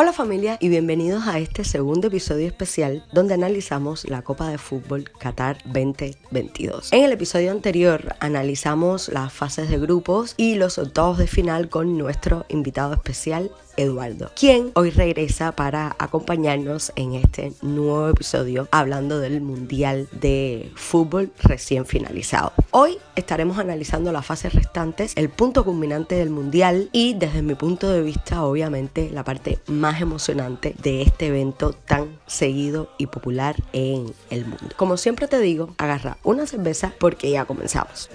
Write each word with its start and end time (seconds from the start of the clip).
Hola 0.00 0.12
familia 0.12 0.58
y 0.60 0.68
bienvenidos 0.68 1.26
a 1.26 1.40
este 1.40 1.64
segundo 1.64 2.06
episodio 2.06 2.46
especial 2.46 3.04
donde 3.12 3.34
analizamos 3.34 4.08
la 4.08 4.22
Copa 4.22 4.48
de 4.48 4.56
Fútbol 4.56 5.10
Qatar 5.18 5.58
2022. 5.64 6.92
En 6.92 7.02
el 7.02 7.10
episodio 7.10 7.50
anterior 7.50 8.14
analizamos 8.20 9.08
las 9.08 9.32
fases 9.32 9.68
de 9.68 9.76
grupos 9.76 10.34
y 10.36 10.54
los 10.54 10.78
octavos 10.78 11.18
de 11.18 11.26
final 11.26 11.68
con 11.68 11.98
nuestro 11.98 12.46
invitado 12.48 12.94
especial 12.94 13.50
Eduardo, 13.78 14.30
quien 14.34 14.72
hoy 14.74 14.90
regresa 14.90 15.52
para 15.52 15.94
acompañarnos 16.00 16.92
en 16.96 17.14
este 17.14 17.52
nuevo 17.62 18.08
episodio 18.08 18.66
hablando 18.72 19.20
del 19.20 19.40
Mundial 19.40 20.08
de 20.10 20.72
Fútbol 20.74 21.30
recién 21.44 21.86
finalizado. 21.86 22.52
Hoy 22.72 22.98
estaremos 23.14 23.56
analizando 23.58 24.10
las 24.10 24.26
fases 24.26 24.52
restantes, 24.52 25.12
el 25.14 25.28
punto 25.28 25.64
culminante 25.64 26.16
del 26.16 26.30
Mundial 26.30 26.90
y 26.92 27.14
desde 27.14 27.40
mi 27.40 27.54
punto 27.54 27.88
de 27.88 28.02
vista 28.02 28.44
obviamente 28.44 29.10
la 29.10 29.22
parte 29.22 29.60
más 29.68 30.00
emocionante 30.00 30.74
de 30.82 31.02
este 31.02 31.28
evento 31.28 31.72
tan 31.72 32.18
seguido 32.26 32.90
y 32.98 33.06
popular 33.06 33.54
en 33.72 34.12
el 34.30 34.44
mundo. 34.44 34.74
Como 34.76 34.96
siempre 34.96 35.28
te 35.28 35.38
digo, 35.38 35.72
agarra 35.78 36.18
una 36.24 36.46
cerveza 36.46 36.92
porque 36.98 37.30
ya 37.30 37.44
comenzamos. 37.44 38.10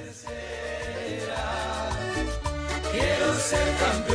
Quiero 2.92 3.34
ser 3.40 3.73
campeón 3.80 4.12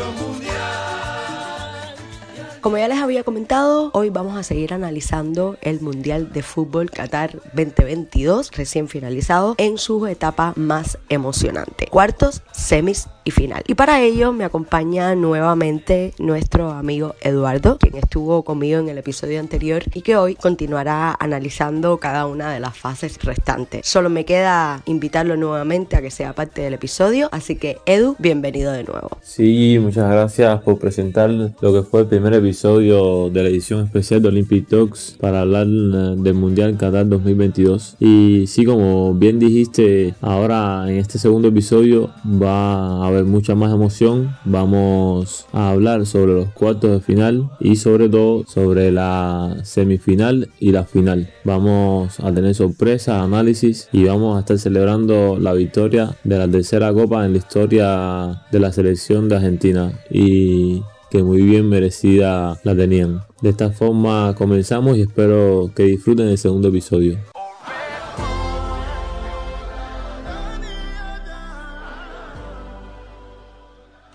como 2.60 2.78
ya 2.78 2.88
les 2.88 2.98
había 2.98 3.24
comentado, 3.24 3.90
hoy 3.94 4.10
vamos 4.10 4.36
a 4.36 4.42
seguir 4.42 4.74
analizando 4.74 5.56
el 5.60 5.80
Mundial 5.80 6.32
de 6.32 6.42
Fútbol 6.42 6.90
Qatar 6.90 7.40
2022, 7.54 8.50
recién 8.52 8.88
finalizado, 8.88 9.54
en 9.58 9.78
su 9.78 10.06
etapa 10.06 10.52
más 10.56 10.98
emocionante. 11.08 11.86
Cuartos, 11.86 12.42
semis 12.52 13.08
y 13.28 13.30
final. 13.30 13.62
Y 13.66 13.74
para 13.74 14.00
ello 14.00 14.32
me 14.32 14.44
acompaña 14.44 15.14
nuevamente 15.14 16.14
nuestro 16.18 16.70
amigo 16.70 17.14
Eduardo, 17.20 17.76
quien 17.78 17.96
estuvo 17.96 18.42
conmigo 18.42 18.80
en 18.80 18.88
el 18.88 18.96
episodio 18.96 19.38
anterior 19.38 19.82
y 19.94 20.00
que 20.00 20.16
hoy 20.16 20.34
continuará 20.34 21.14
analizando 21.18 21.98
cada 21.98 22.26
una 22.26 22.50
de 22.50 22.58
las 22.58 22.76
fases 22.76 23.22
restantes. 23.22 23.86
Solo 23.86 24.08
me 24.08 24.24
queda 24.24 24.82
invitarlo 24.86 25.36
nuevamente 25.36 25.96
a 25.96 26.00
que 26.00 26.10
sea 26.10 26.32
parte 26.32 26.62
del 26.62 26.74
episodio, 26.74 27.28
así 27.30 27.56
que 27.56 27.78
Edu, 27.84 28.16
bienvenido 28.18 28.72
de 28.72 28.84
nuevo. 28.84 29.10
Sí, 29.20 29.78
muchas 29.78 30.10
gracias 30.10 30.62
por 30.62 30.78
presentar 30.78 31.28
lo 31.28 31.72
que 31.72 31.82
fue 31.82 32.00
el 32.00 32.06
primer 32.06 32.32
episodio 32.32 33.28
de 33.28 33.42
la 33.42 33.50
edición 33.50 33.84
especial 33.84 34.22
de 34.22 34.28
Olympic 34.28 34.68
Talks 34.68 35.16
para 35.20 35.42
hablar 35.42 35.66
eh, 35.66 36.14
del 36.16 36.34
Mundial 36.34 36.78
Qatar 36.78 37.06
2022. 37.06 37.96
Y 38.00 38.46
sí, 38.46 38.64
como 38.64 39.12
bien 39.12 39.38
dijiste, 39.38 40.14
ahora 40.22 40.86
en 40.88 40.96
este 40.96 41.18
segundo 41.18 41.48
episodio 41.48 42.10
va 42.24 43.02
a 43.02 43.06
haber 43.06 43.17
mucha 43.24 43.54
más 43.54 43.72
emoción. 43.72 44.36
Vamos 44.44 45.46
a 45.52 45.70
hablar 45.70 46.06
sobre 46.06 46.34
los 46.34 46.50
cuartos 46.50 46.90
de 46.90 47.00
final 47.00 47.50
y 47.60 47.76
sobre 47.76 48.08
todo 48.08 48.44
sobre 48.46 48.92
la 48.92 49.56
semifinal 49.64 50.50
y 50.58 50.72
la 50.72 50.84
final. 50.84 51.30
Vamos 51.44 52.20
a 52.20 52.32
tener 52.32 52.54
sorpresas, 52.54 53.22
análisis 53.22 53.88
y 53.92 54.04
vamos 54.04 54.36
a 54.36 54.40
estar 54.40 54.58
celebrando 54.58 55.38
la 55.38 55.52
victoria 55.52 56.16
de 56.24 56.38
la 56.38 56.48
tercera 56.48 56.92
copa 56.92 57.24
en 57.24 57.32
la 57.32 57.38
historia 57.38 58.42
de 58.50 58.60
la 58.60 58.72
selección 58.72 59.28
de 59.28 59.36
Argentina. 59.36 59.92
Y 60.10 60.82
que 61.10 61.22
muy 61.22 61.42
bien 61.42 61.68
merecida 61.68 62.60
la 62.64 62.76
tenían. 62.76 63.22
De 63.40 63.50
esta 63.50 63.70
forma 63.70 64.34
comenzamos 64.36 64.96
y 64.96 65.02
espero 65.02 65.70
que 65.74 65.84
disfruten 65.84 66.28
el 66.28 66.38
segundo 66.38 66.68
episodio. 66.68 67.18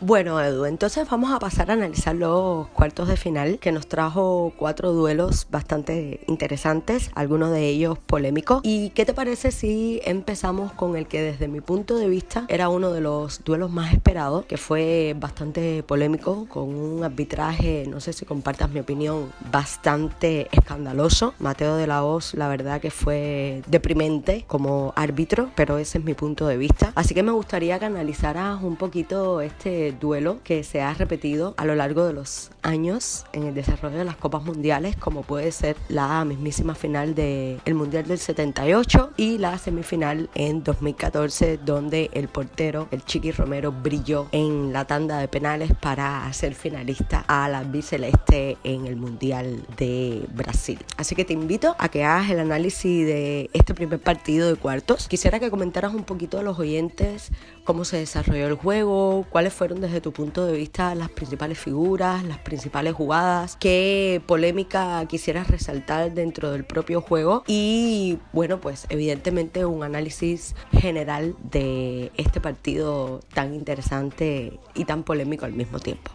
Bueno, 0.05 0.41
Edu, 0.41 0.65
entonces 0.65 1.09
vamos 1.09 1.31
a 1.31 1.39
pasar 1.39 1.71
a 1.71 1.75
analizar 1.75 2.13
los 2.13 2.67
cuartos 2.67 3.07
de 3.07 3.15
final, 3.15 3.57
que 3.59 3.71
nos 3.71 3.87
trajo 3.87 4.51
cuatro 4.57 4.91
duelos 4.91 5.47
bastante 5.49 6.19
interesantes, 6.27 7.09
algunos 7.15 7.51
de 7.51 7.69
ellos 7.69 7.97
polémicos. 7.99 8.59
¿Y 8.63 8.89
qué 8.89 9.05
te 9.05 9.13
parece 9.13 9.51
si 9.51 10.01
empezamos 10.03 10.73
con 10.73 10.97
el 10.97 11.07
que 11.07 11.21
desde 11.21 11.47
mi 11.47 11.61
punto 11.61 11.95
de 11.95 12.09
vista 12.09 12.43
era 12.49 12.67
uno 12.67 12.91
de 12.91 12.99
los 12.99 13.45
duelos 13.45 13.71
más 13.71 13.93
esperados, 13.93 14.43
que 14.43 14.57
fue 14.57 15.15
bastante 15.17 15.83
polémico, 15.83 16.47
con 16.49 16.75
un 16.75 17.05
arbitraje, 17.05 17.85
no 17.87 18.01
sé 18.01 18.11
si 18.11 18.25
compartas 18.25 18.71
mi 18.71 18.81
opinión, 18.81 19.31
bastante 19.53 20.49
escandaloso. 20.51 21.33
Mateo 21.39 21.77
de 21.77 21.87
la 21.87 22.03
Hoz, 22.03 22.33
la 22.33 22.49
verdad 22.49 22.81
que 22.81 22.91
fue 22.91 23.61
deprimente 23.67 24.43
como 24.49 24.91
árbitro, 24.97 25.51
pero 25.55 25.77
ese 25.77 25.99
es 25.99 26.03
mi 26.03 26.13
punto 26.13 26.45
de 26.45 26.57
vista. 26.57 26.91
Así 26.95 27.13
que 27.13 27.23
me 27.23 27.31
gustaría 27.31 27.79
que 27.79 27.85
analizaras 27.85 28.61
un 28.61 28.75
poquito 28.75 29.39
este 29.39 29.92
duelo 29.99 30.39
que 30.43 30.63
se 30.63 30.81
ha 30.81 30.93
repetido 30.93 31.53
a 31.57 31.65
lo 31.65 31.75
largo 31.75 32.05
de 32.05 32.13
los 32.13 32.51
años 32.61 33.25
en 33.33 33.43
el 33.43 33.53
desarrollo 33.53 33.97
de 33.97 34.05
las 34.05 34.15
Copas 34.15 34.43
Mundiales, 34.43 34.95
como 34.95 35.23
puede 35.23 35.51
ser 35.51 35.75
la 35.89 36.23
mismísima 36.25 36.75
final 36.75 37.15
del 37.15 37.75
Mundial 37.75 38.07
del 38.07 38.19
78 38.19 39.11
y 39.17 39.37
la 39.37 39.57
semifinal 39.57 40.29
en 40.35 40.63
2014, 40.63 41.57
donde 41.57 42.09
el 42.13 42.27
portero, 42.27 42.87
el 42.91 43.03
Chiqui 43.03 43.31
Romero, 43.31 43.71
brilló 43.71 44.27
en 44.31 44.73
la 44.73 44.85
tanda 44.85 45.19
de 45.19 45.27
penales 45.27 45.71
para 45.81 46.31
ser 46.33 46.55
finalista 46.55 47.23
a 47.27 47.49
la 47.49 47.63
biceleste 47.63 48.57
en 48.63 48.85
el 48.85 48.95
Mundial 48.95 49.65
de 49.77 50.25
Brasil. 50.33 50.79
Así 50.97 51.15
que 51.15 51.25
te 51.25 51.33
invito 51.33 51.75
a 51.79 51.89
que 51.89 52.03
hagas 52.03 52.29
el 52.29 52.39
análisis 52.39 53.05
de 53.05 53.49
este 53.53 53.73
primer 53.73 53.99
partido 53.99 54.49
de 54.49 54.55
cuartos. 54.55 55.07
Quisiera 55.07 55.39
que 55.39 55.49
comentaras 55.49 55.93
un 55.93 56.03
poquito 56.03 56.39
a 56.39 56.43
los 56.43 56.59
oyentes 56.59 57.31
cómo 57.63 57.85
se 57.85 57.97
desarrolló 57.97 58.47
el 58.47 58.55
juego, 58.55 59.25
cuáles 59.29 59.53
fueron 59.53 59.81
desde 59.81 60.01
tu 60.01 60.11
punto 60.11 60.45
de 60.45 60.53
vista 60.53 60.95
las 60.95 61.09
principales 61.09 61.57
figuras, 61.57 62.23
las 62.23 62.39
principales 62.39 62.93
jugadas, 62.93 63.57
qué 63.59 64.21
polémica 64.25 65.05
quisieras 65.07 65.47
resaltar 65.47 66.13
dentro 66.13 66.51
del 66.51 66.65
propio 66.65 67.01
juego 67.01 67.43
y 67.47 68.19
bueno, 68.33 68.59
pues 68.59 68.85
evidentemente 68.89 69.65
un 69.65 69.83
análisis 69.83 70.55
general 70.71 71.35
de 71.43 72.11
este 72.17 72.41
partido 72.41 73.21
tan 73.33 73.53
interesante 73.53 74.59
y 74.75 74.85
tan 74.85 75.03
polémico 75.03 75.45
al 75.45 75.53
mismo 75.53 75.79
tiempo. 75.79 76.11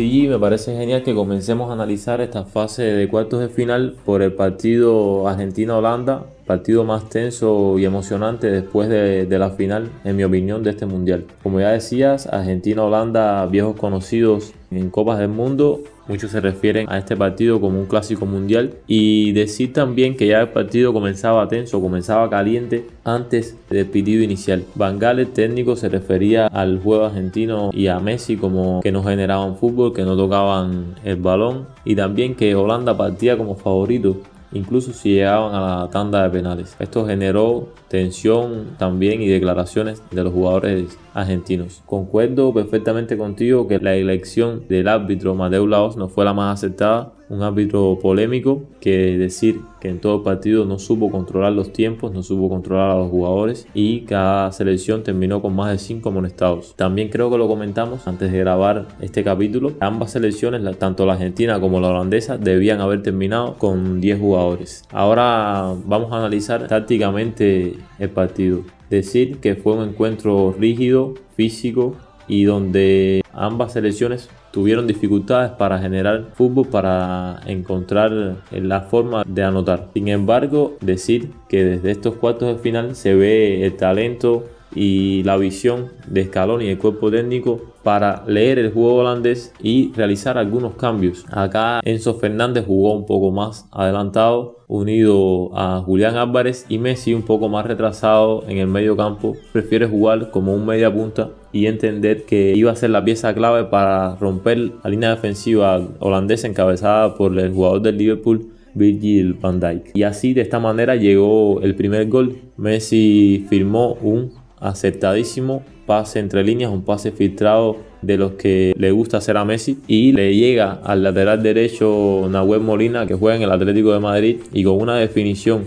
Sí, 0.00 0.26
me 0.28 0.38
parece 0.38 0.74
genial 0.74 1.02
que 1.02 1.14
comencemos 1.14 1.68
a 1.68 1.74
analizar 1.74 2.22
esta 2.22 2.46
fase 2.46 2.84
de 2.84 3.06
cuartos 3.06 3.38
de 3.38 3.50
final 3.50 3.96
por 4.06 4.22
el 4.22 4.32
partido 4.32 5.28
Argentina-Holanda, 5.28 6.24
partido 6.46 6.84
más 6.84 7.10
tenso 7.10 7.78
y 7.78 7.84
emocionante 7.84 8.50
después 8.50 8.88
de, 8.88 9.26
de, 9.26 9.38
la 9.38 9.50
final, 9.50 9.90
en 10.04 10.16
mi 10.16 10.24
opinión, 10.24 10.62
de 10.62 10.70
este 10.70 10.86
mundial. 10.86 11.26
Como 11.42 11.60
ya 11.60 11.72
decías, 11.72 12.26
Argentina-Holanda, 12.28 13.44
viejos 13.44 13.76
conocidos 13.76 14.54
en 14.70 14.88
Copas 14.88 15.18
del 15.18 15.28
Mundo, 15.28 15.82
Muchos 16.10 16.32
se 16.32 16.40
refieren 16.40 16.90
a 16.90 16.98
este 16.98 17.16
partido 17.16 17.60
como 17.60 17.78
un 17.78 17.86
clásico 17.86 18.26
mundial 18.26 18.74
y 18.88 19.30
decir 19.30 19.72
también 19.72 20.16
que 20.16 20.26
ya 20.26 20.40
el 20.40 20.48
partido 20.48 20.92
comenzaba 20.92 21.46
tenso, 21.46 21.80
comenzaba 21.80 22.28
caliente 22.28 22.84
antes 23.04 23.56
del 23.70 23.86
pedido 23.86 24.24
inicial. 24.24 24.64
Bangal, 24.74 25.20
el 25.20 25.28
técnico, 25.28 25.76
se 25.76 25.88
refería 25.88 26.48
al 26.48 26.80
juego 26.82 27.04
argentino 27.04 27.70
y 27.72 27.86
a 27.86 28.00
Messi 28.00 28.36
como 28.36 28.80
que 28.80 28.90
no 28.90 29.04
generaban 29.04 29.56
fútbol, 29.56 29.94
que 29.94 30.02
no 30.02 30.16
tocaban 30.16 30.96
el 31.04 31.14
balón 31.14 31.68
y 31.84 31.94
también 31.94 32.34
que 32.34 32.56
Holanda 32.56 32.96
partía 32.96 33.38
como 33.38 33.54
favorito 33.54 34.16
incluso 34.52 34.92
si 34.92 35.14
llegaban 35.14 35.54
a 35.54 35.60
la 35.60 35.90
tanda 35.90 36.22
de 36.22 36.30
penales. 36.30 36.76
Esto 36.78 37.06
generó 37.06 37.68
tensión 37.88 38.76
también 38.78 39.22
y 39.22 39.28
declaraciones 39.28 40.02
de 40.10 40.24
los 40.24 40.32
jugadores 40.32 40.98
argentinos. 41.14 41.82
Concuerdo 41.86 42.52
perfectamente 42.52 43.16
contigo 43.16 43.68
que 43.68 43.78
la 43.78 43.94
elección 43.94 44.66
del 44.68 44.88
árbitro 44.88 45.34
Mateo 45.34 45.66
Laos 45.66 45.96
no 45.96 46.08
fue 46.08 46.24
la 46.24 46.34
más 46.34 46.58
aceptada 46.58 47.12
un 47.30 47.42
árbitro 47.42 47.98
polémico 48.02 48.64
que 48.80 49.16
decir 49.16 49.60
que 49.80 49.88
en 49.88 50.00
todo 50.00 50.22
partido 50.22 50.64
no 50.66 50.78
supo 50.78 51.10
controlar 51.10 51.52
los 51.52 51.72
tiempos, 51.72 52.12
no 52.12 52.22
supo 52.22 52.48
controlar 52.48 52.90
a 52.90 52.98
los 52.98 53.10
jugadores 53.10 53.66
y 53.72 54.00
cada 54.00 54.50
selección 54.52 55.04
terminó 55.04 55.40
con 55.40 55.54
más 55.54 55.70
de 55.70 55.78
5 55.78 56.08
amonestados. 56.08 56.74
También 56.76 57.08
creo 57.08 57.30
que 57.30 57.38
lo 57.38 57.48
comentamos 57.48 58.06
antes 58.06 58.32
de 58.32 58.38
grabar 58.38 58.88
este 59.00 59.22
capítulo. 59.24 59.72
Ambas 59.80 60.10
selecciones, 60.10 60.60
tanto 60.78 61.06
la 61.06 61.14
argentina 61.14 61.60
como 61.60 61.80
la 61.80 61.88
holandesa, 61.88 62.36
debían 62.36 62.80
haber 62.80 63.02
terminado 63.02 63.54
con 63.54 64.00
10 64.00 64.18
jugadores. 64.20 64.84
Ahora 64.90 65.74
vamos 65.86 66.12
a 66.12 66.18
analizar 66.18 66.66
tácticamente 66.66 67.76
el 67.98 68.10
partido. 68.10 68.62
Decir 68.90 69.38
que 69.38 69.54
fue 69.54 69.74
un 69.74 69.88
encuentro 69.88 70.52
rígido, 70.58 71.14
físico 71.36 71.94
y 72.26 72.44
donde 72.44 73.22
ambas 73.32 73.74
selecciones 73.74 74.28
tuvieron 74.50 74.86
dificultades 74.86 75.52
para 75.52 75.78
generar 75.78 76.26
fútbol, 76.34 76.66
para 76.66 77.40
encontrar 77.46 78.36
la 78.50 78.80
forma 78.82 79.24
de 79.26 79.42
anotar. 79.42 79.88
Sin 79.94 80.08
embargo, 80.08 80.76
decir 80.80 81.30
que 81.48 81.64
desde 81.64 81.90
estos 81.90 82.16
cuartos 82.16 82.48
de 82.48 82.62
final 82.62 82.94
se 82.94 83.14
ve 83.14 83.64
el 83.64 83.76
talento 83.76 84.44
y 84.74 85.22
la 85.24 85.36
visión 85.36 85.88
de 86.06 86.26
Scaloni 86.26 86.66
y 86.66 86.68
el 86.68 86.78
cuerpo 86.78 87.10
técnico 87.10 87.60
para 87.82 88.22
leer 88.26 88.58
el 88.58 88.72
juego 88.72 88.96
holandés 88.96 89.52
y 89.60 89.92
realizar 89.94 90.38
algunos 90.38 90.74
cambios. 90.74 91.24
Acá 91.30 91.80
Enzo 91.84 92.14
Fernández 92.14 92.66
jugó 92.66 92.94
un 92.94 93.06
poco 93.06 93.30
más 93.30 93.66
adelantado, 93.72 94.58
unido 94.68 95.50
a 95.54 95.80
Julián 95.80 96.16
Álvarez 96.16 96.66
y 96.68 96.78
Messi 96.78 97.14
un 97.14 97.22
poco 97.22 97.48
más 97.48 97.66
retrasado 97.66 98.44
en 98.46 98.58
el 98.58 98.66
medio 98.66 98.96
campo. 98.96 99.36
Prefiere 99.52 99.86
jugar 99.86 100.30
como 100.30 100.54
un 100.54 100.66
media 100.66 100.92
punta 100.92 101.30
y 101.52 101.66
entender 101.66 102.24
que 102.24 102.52
iba 102.54 102.70
a 102.70 102.76
ser 102.76 102.90
la 102.90 103.04
pieza 103.04 103.34
clave 103.34 103.64
para 103.64 104.16
romper 104.16 104.58
la 104.82 104.90
línea 104.90 105.10
defensiva 105.10 105.80
holandesa 105.98 106.46
encabezada 106.46 107.14
por 107.16 107.38
el 107.38 107.52
jugador 107.52 107.82
del 107.82 107.98
Liverpool 107.98 108.48
Virgil 108.74 109.34
van 109.34 109.60
Dijk. 109.60 109.90
Y 109.94 110.04
así 110.04 110.34
de 110.34 110.42
esta 110.42 110.58
manera 110.58 110.96
llegó 110.96 111.60
el 111.60 111.74
primer 111.74 112.08
gol. 112.08 112.36
Messi 112.56 113.46
firmó 113.48 113.94
un 113.94 114.32
acertadísimo 114.60 115.62
pase 115.86 116.20
entre 116.20 116.44
líneas, 116.44 116.70
un 116.70 116.84
pase 116.84 117.10
filtrado 117.10 117.78
de 118.02 118.16
los 118.16 118.32
que 118.32 118.72
le 118.76 118.92
gusta 118.92 119.16
hacer 119.16 119.36
a 119.36 119.44
Messi 119.44 119.78
y 119.88 120.12
le 120.12 120.34
llega 120.36 120.72
al 120.84 121.02
lateral 121.02 121.42
derecho 121.42 122.28
Nahuel 122.30 122.60
Molina 122.60 123.06
que 123.06 123.14
juega 123.14 123.36
en 123.36 123.42
el 123.42 123.50
Atlético 123.50 123.92
de 123.92 124.00
Madrid 124.00 124.36
y 124.52 124.62
con 124.62 124.80
una 124.80 124.96
definición 124.96 125.64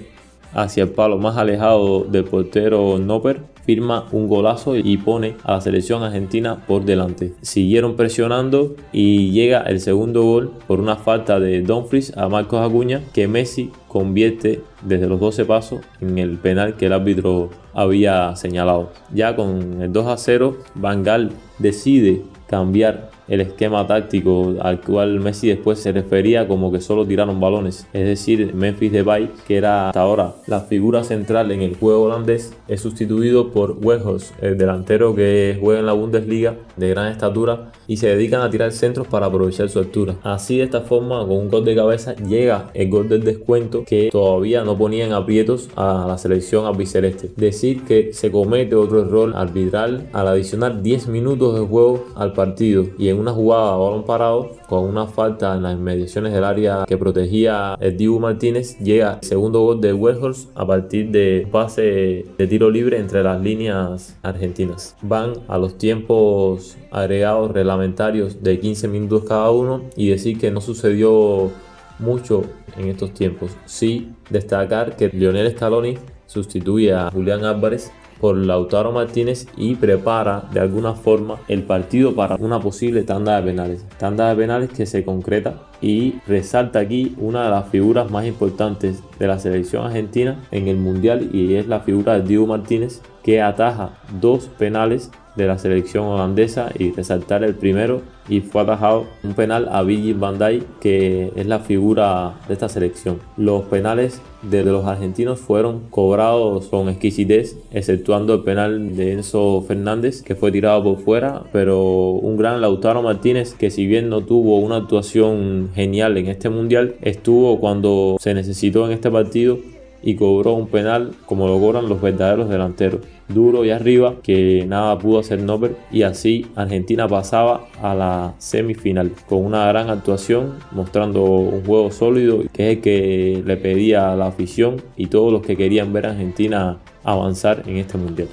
hacia 0.54 0.84
el 0.84 0.90
palo 0.90 1.18
más 1.18 1.38
alejado 1.38 2.04
del 2.04 2.24
portero 2.26 2.98
Nopper 3.00 3.54
firma 3.66 4.08
un 4.12 4.28
golazo 4.28 4.76
y 4.76 4.98
pone 4.98 5.36
a 5.44 5.54
la 5.54 5.62
selección 5.62 6.04
argentina 6.04 6.64
por 6.68 6.86
delante. 6.86 7.34
Siguieron 7.42 7.96
presionando 7.96 8.76
y 8.92 9.32
llega 9.32 9.62
el 9.62 9.80
segundo 9.80 10.24
gol 10.24 10.52
por 10.68 10.80
una 10.80 10.96
falta 10.96 11.40
de 11.40 11.62
Dumfries 11.62 12.18
a 12.18 12.30
Marcos 12.30 12.62
Acuña 12.62 13.02
que 13.14 13.28
Messi 13.28 13.72
convierte 13.88 14.62
desde 14.82 15.08
los 15.08 15.20
12 15.20 15.46
pasos 15.46 15.82
en 16.02 16.18
el 16.18 16.38
penal 16.38 16.76
que 16.76 16.88
el 16.88 16.94
árbitro 16.94 17.50
había 17.74 18.36
señalado. 18.36 18.92
Ya 19.14 19.36
con 19.36 19.82
el 19.82 19.92
2 19.94 20.08
a 20.08 20.18
0, 20.18 20.58
Van 20.76 21.04
Gaal 21.04 21.32
decide 21.60 22.22
cambiar 22.48 23.12
el 23.28 23.42
esquema 23.42 23.86
táctico 23.88 24.56
al 24.62 24.82
cual 24.82 25.20
Messi 25.20 25.48
después 25.48 25.80
se 25.80 25.92
refería 25.92 26.48
como 26.48 26.72
que 26.72 26.82
solo 26.82 27.06
tiraron 27.06 27.40
balones. 27.40 27.88
Es 27.94 28.06
decir, 28.06 28.54
Memphis 28.54 28.92
Depay, 28.92 29.30
que 29.48 29.58
era 29.58 29.90
hasta 29.90 30.02
ahora 30.02 30.34
la 30.48 30.62
figura 30.62 31.04
central 31.04 31.52
en 31.52 31.62
el 31.62 31.76
juego 31.76 32.04
holandés, 32.04 32.54
es 32.68 32.82
sustituido 32.82 33.52
por 33.52 33.78
Weghorst, 33.82 34.34
el 34.44 34.58
delantero 34.58 35.16
que 35.16 35.58
juega 35.60 35.80
en 35.80 35.86
la 35.86 35.94
Bundesliga 35.94 36.56
de 36.78 36.90
gran 36.90 37.12
estatura 37.12 37.72
y 37.88 37.98
se 37.98 38.08
dedican 38.08 38.42
a 38.42 38.50
tirar 38.50 38.72
centros 38.72 39.08
para 39.08 39.28
aprovechar 39.28 39.70
su 39.70 39.80
altura. 39.80 40.16
Así 40.24 40.58
de 40.58 40.64
esta 40.64 40.82
forma, 40.82 41.20
con 41.20 41.38
un 41.38 41.50
gol 41.50 41.66
de 41.66 41.76
cabeza, 41.76 42.16
llega 42.16 42.70
el 42.74 42.90
gol 42.90 43.10
del 43.10 43.24
descuento 43.24 43.84
que 43.86 44.10
todavía 44.12 44.64
no 44.64 44.78
ponían 44.78 45.12
aprietos 45.12 45.70
a 45.76 46.06
la 46.08 46.18
selección 46.18 46.66
albiceleste. 46.66 47.32
Decir 47.36 47.84
que 47.84 48.14
se 48.14 48.32
comete 48.32 48.76
otro 48.76 49.02
error 49.02 49.34
arbitral 49.36 50.10
al 50.14 50.28
adicionar 50.28 50.82
10 50.82 51.08
minutos 51.08 51.60
de 51.60 51.66
juego 51.66 52.06
al 52.16 52.34
partido 52.34 52.86
y 52.98 53.10
en 53.10 53.13
una 53.14 53.32
jugada 53.32 53.74
a 53.74 53.78
balón 53.78 54.04
parado 54.04 54.52
con 54.68 54.84
una 54.84 55.08
falta 55.08 55.56
en 55.56 55.64
las 55.64 55.74
inmediaciones 55.74 56.34
del 56.34 56.44
área 56.44 56.86
que 56.88 56.98
protegía 56.98 57.78
el 57.80 57.98
Dibu 57.98 58.20
Martínez 58.20 58.78
llega 58.80 59.20
el 59.22 59.28
segundo 59.28 59.62
gol 59.62 59.82
de 59.82 59.94
Weghorst 59.94 60.50
a 60.56 60.66
partir 60.66 61.12
de 61.12 61.48
pase 61.52 62.26
de 62.38 62.48
tiro 62.48 62.70
libre 62.70 62.98
entre 62.98 63.24
las 63.24 63.42
líneas 63.42 64.18
argentinas. 64.24 64.96
Van 65.02 65.34
a 65.48 65.58
los 65.58 65.78
tiempos 65.78 66.78
agregados 66.92 67.52
reglamentarios 67.52 68.44
de 68.44 68.60
15 68.60 68.88
minutos 68.88 69.24
cada 69.28 69.50
uno 69.52 69.84
y 69.96 70.10
decir 70.10 70.38
que 70.38 70.52
no 70.52 70.62
sucedió 70.62 71.52
mucho 72.00 72.44
en 72.78 72.88
estos 72.90 73.14
tiempos. 73.14 73.52
Sí 73.66 74.12
destacar 74.30 74.96
que 74.96 75.10
Lionel 75.10 75.52
Scaloni 75.52 75.98
sustituye 76.26 76.94
a 76.94 77.12
Julián 77.12 77.46
Álvarez 77.46 77.92
por 78.24 78.38
Lautaro 78.38 78.94
Martínez 78.94 79.48
y 79.58 79.76
prepara 79.76 80.46
de 80.54 80.62
alguna 80.62 80.94
forma 80.94 81.42
el 81.50 81.64
partido 81.64 82.16
para 82.16 82.38
una 82.38 82.58
posible 82.58 83.04
tanda 83.04 83.36
de 83.36 83.44
penales. 83.44 83.86
Tanda 83.98 84.30
de 84.30 84.36
penales 84.38 84.70
que 84.70 84.86
se 84.86 85.04
concreta 85.04 85.56
y 85.82 86.22
resalta 86.26 86.80
aquí 86.80 87.16
una 87.18 87.44
de 87.44 87.50
las 87.50 87.68
figuras 87.68 88.10
más 88.10 88.26
importantes 88.26 89.04
de 89.20 89.28
la 89.28 89.40
selección 89.40 89.86
argentina 89.86 90.42
en 90.52 90.70
el 90.70 90.78
mundial 90.78 91.32
y 91.34 91.56
es 91.56 91.68
la 91.68 91.82
figura 91.82 92.14
de 92.18 92.26
Diego 92.26 92.48
Martínez 92.48 93.02
que 93.24 93.42
ataja 93.42 93.90
dos 94.22 94.46
penales 94.58 95.12
de 95.36 95.48
la 95.48 95.58
selección 95.58 96.06
holandesa 96.06 96.70
y 96.78 96.92
resaltar 96.92 97.44
el 97.44 97.56
primero 97.56 98.02
y 98.30 98.40
fue 98.42 98.62
atajado 98.62 99.06
un 99.24 99.34
penal 99.34 99.68
a 99.72 99.84
Virgil 99.84 100.16
van 100.16 100.40
Dijk 100.40 100.64
que 100.80 101.32
es 101.36 101.46
la 101.46 101.60
figura 101.60 102.36
de 102.48 102.54
esta 102.54 102.70
selección. 102.70 103.20
Los 103.38 103.64
penales 103.64 104.22
de 104.42 104.64
los 104.64 104.86
argentinos 104.86 105.40
fueron 105.40 105.82
cobrados 105.90 106.68
con 106.68 106.90
exquisitez, 106.90 107.58
exceptuando 107.72 108.34
el 108.36 108.44
penal 108.44 108.96
de 108.96 109.14
Enzo 109.14 109.64
Fernández 109.68 110.22
que 110.22 110.36
fue 110.36 110.52
tirado 110.52 110.84
por 110.84 111.00
fuera, 111.00 111.44
pero 111.52 112.12
un 112.12 112.38
gran 112.38 112.62
Lautaro 112.62 113.02
Martínez 113.02 113.54
que 113.54 113.72
si 113.72 113.86
bien 113.86 114.10
no 114.10 114.22
tuvo 114.22 114.60
una 114.60 114.78
actuación 114.78 115.70
genial 115.74 116.18
en 116.18 116.28
este 116.28 116.50
mundial, 116.50 116.96
estuvo 117.02 117.60
cuando 117.60 118.18
se 118.20 118.34
necesitó 118.34 118.86
en 118.86 118.94
este 118.94 119.12
partido 119.12 119.58
y 120.04 120.16
cobró 120.16 120.54
un 120.54 120.68
penal 120.68 121.14
como 121.26 121.48
lo 121.48 121.60
cobran 121.60 121.88
los 121.88 122.02
verdaderos 122.02 122.50
delanteros. 122.50 123.02
Duro 123.34 123.66
y 123.66 123.72
arriba 123.72 124.16
que 124.24 124.66
nada 124.68 124.98
pudo 125.00 125.20
hacer 125.20 125.42
Nobel 125.42 125.76
y 125.92 126.04
así 126.04 126.48
Argentina 126.56 127.08
pasaba 127.08 127.68
a 127.82 127.96
la 127.96 128.34
semifinal 128.38 129.12
con 129.28 129.46
una 129.46 129.68
gran 129.68 129.90
actuación 129.90 130.56
mostrando 130.72 131.24
un 131.24 131.66
juego 131.66 131.92
sólido 131.92 132.44
que 132.54 132.72
es 132.72 132.78
el 132.78 132.82
que 132.82 133.44
le 133.46 133.58
pedía 133.58 134.16
la 134.16 134.28
afición 134.28 134.82
y 134.96 135.08
todos 135.08 135.32
los 135.32 135.42
que 135.42 135.58
querían 135.58 135.94
ver 135.94 136.06
a 136.06 136.12
Argentina 136.12 136.78
avanzar 137.04 137.64
en 137.68 137.78
este 137.78 137.98
mundial. 137.98 138.30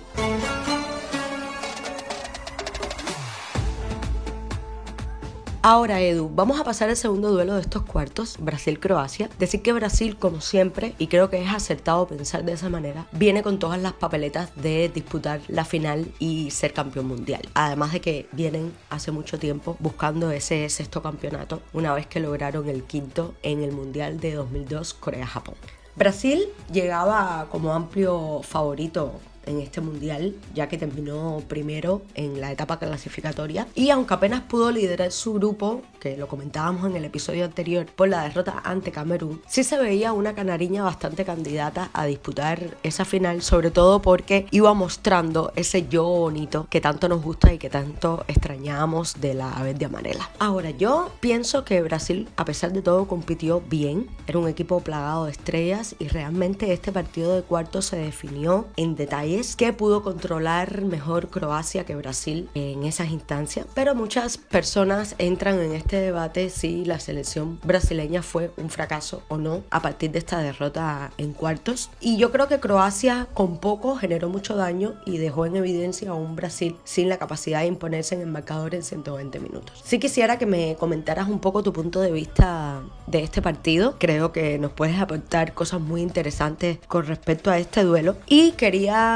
Ahora, 5.63 6.01
Edu, 6.01 6.31
vamos 6.35 6.59
a 6.59 6.65
pasar 6.65 6.89
al 6.89 6.97
segundo 6.97 7.31
duelo 7.31 7.55
de 7.55 7.61
estos 7.61 7.83
cuartos, 7.83 8.37
Brasil-Croacia. 8.39 9.29
Decir 9.39 9.61
que 9.61 9.75
Brasil, 9.75 10.17
como 10.17 10.41
siempre, 10.41 10.95
y 10.97 11.09
creo 11.09 11.29
que 11.29 11.43
es 11.43 11.53
acertado 11.53 12.09
pensar 12.09 12.45
de 12.45 12.53
esa 12.53 12.71
manera, 12.71 13.07
viene 13.13 13.43
con 13.43 13.59
todas 13.59 13.79
las 13.79 13.93
papeletas 13.93 14.51
de 14.57 14.89
disputar 14.89 15.43
la 15.49 15.67
final 15.67 16.11
y 16.19 16.51
ser 16.51 16.73
campeón 16.73 17.09
mundial. 17.09 17.43
Además 17.53 17.93
de 17.93 18.01
que 18.01 18.27
vienen 18.33 18.73
hace 18.89 19.11
mucho 19.13 19.39
tiempo 19.39 19.77
buscando 19.81 20.31
ese 20.31 20.67
sexto 20.71 21.03
campeonato, 21.03 21.61
una 21.75 21.93
vez 21.93 22.07
que 22.07 22.21
lograron 22.21 22.67
el 22.67 22.85
quinto 22.85 23.35
en 23.43 23.63
el 23.63 23.73
Mundial 23.73 24.19
de 24.19 24.37
2002 24.37 24.95
Corea-Japón. 24.95 25.57
Brasil 25.95 26.49
llegaba 26.73 27.49
como 27.51 27.75
amplio 27.75 28.41
favorito 28.43 29.21
en 29.47 29.61
este 29.61 29.81
mundial, 29.81 30.35
ya 30.55 30.69
que 30.69 30.79
terminó 30.79 31.43
primero 31.49 32.03
en 32.15 32.41
la 32.41 32.53
etapa 32.53 32.79
clasificatoria 32.79 33.67
y 33.75 33.91
aunque 33.91 34.15
apenas 34.15 34.43
pudo 34.43 34.71
liderar 34.71 35.13
su 35.13 35.35
grupo, 35.35 35.83
que 35.99 36.17
lo 36.17 36.29
comentábamos 36.29 36.87
en 36.87 36.97
el 36.97 37.05
episodio 37.05 37.45
anterior, 37.45 37.87
por 37.87 38.09
la 38.09 38.23
derrota 38.23 38.61
ante 38.65 38.91
Camerún, 38.93 39.43
sí 39.47 39.65
se 39.65 39.79
veía 39.79 40.13
una 40.13 40.35
canariña 40.35 40.83
bastante 40.83 41.25
candidata 41.25 41.91
a 41.93 42.07
disputar 42.07 42.77
esa 42.83 43.05
final, 43.05 43.43
sobre 43.43 43.71
todo 43.71 44.03
porque 44.03 44.47
iba 44.51 44.73
mostrando 44.75 45.53
ese 45.57 45.89
yo 45.89 46.05
bonito 46.05 46.67
que 46.71 46.81
tanto 46.81 47.09
nos 47.09 47.23
gusta 47.23 47.53
y 47.53 47.59
que 47.59 47.71
tanto 47.71 48.25
extrañamos 48.29 49.21
de 49.21 49.35
la 49.35 49.51
verde 49.63 49.87
amarela. 49.87 50.31
Ahora, 50.39 50.71
yo 50.71 51.11
pienso 51.21 51.65
que 51.65 51.83
Brasil, 51.83 52.29
a 52.37 52.45
pesar 52.45 52.73
de 52.73 52.83
todo, 52.83 53.07
compitió 53.07 53.61
bien, 53.61 54.09
era 54.27 54.39
un 54.39 54.49
equipo 54.49 54.81
plagado 54.81 55.27
de 55.27 55.33
estrellas 55.33 55.95
y 55.99 56.09
realmente 56.09 56.73
este 56.73 56.93
partido 56.93 57.35
de 57.35 57.43
cuarto 57.43 57.83
se 57.83 57.97
definió 57.97 58.67
en 58.77 58.97
detalle 58.97 59.30
que 59.57 59.73
pudo 59.73 60.03
controlar 60.03 60.83
mejor 60.83 61.29
Croacia 61.29 61.85
que 61.85 61.95
Brasil 61.95 62.49
en 62.55 62.83
esas 62.83 63.11
instancias, 63.11 63.65
pero 63.75 63.95
muchas 63.95 64.39
personas 64.39 65.15
entran 65.19 65.61
en 65.61 65.73
este 65.73 66.01
debate 66.01 66.51
si 66.51 66.85
la 66.85 66.99
selección 66.99 67.61
brasileña 67.63 68.23
fue 68.23 68.51
un 68.57 68.71
fracaso 68.71 69.23
o 69.29 69.37
no 69.37 69.63
a 69.71 69.83
partir 69.83 70.11
de 70.11 70.19
esta 70.19 70.41
derrota 70.41 71.13
en 71.17 71.33
cuartos. 71.33 71.91
Y 72.01 72.17
yo 72.17 72.33
creo 72.33 72.49
que 72.49 72.59
Croacia 72.59 73.29
con 73.33 73.59
poco 73.59 73.95
generó 73.95 74.29
mucho 74.29 74.57
daño 74.57 74.95
y 75.07 75.19
dejó 75.19 75.47
en 75.47 75.55
evidencia 75.55 76.11
a 76.11 76.15
un 76.15 76.35
Brasil 76.35 76.77
sin 76.83 77.09
la 77.09 77.19
capacidad 77.19 77.61
de 77.61 77.67
imponerse 77.67 78.17
en 78.17 78.23
el 78.23 78.27
marcador 78.27 78.75
en 78.75 78.83
120 78.83 79.39
minutos. 79.39 79.81
Sí 79.85 80.01
quisiera 80.01 80.39
que 80.39 80.47
me 80.47 80.75
comentaras 80.75 81.29
un 81.29 81.39
poco 81.39 81.63
tu 81.63 81.73
punto 81.73 82.01
de 82.01 82.11
vista 82.11 82.83
de 83.07 83.23
este 83.23 83.43
partido. 83.43 83.95
Creo 84.01 84.33
que 84.33 84.59
nos 84.59 84.73
puedes 84.73 84.99
aportar 84.99 85.55
cosas 85.55 85.81
muy 85.81 86.03
interesantes 86.03 86.79
con 86.89 87.07
respecto 87.07 87.53
a 87.53 87.59
este 87.59 87.85
duelo. 87.85 88.17
Y 88.27 88.53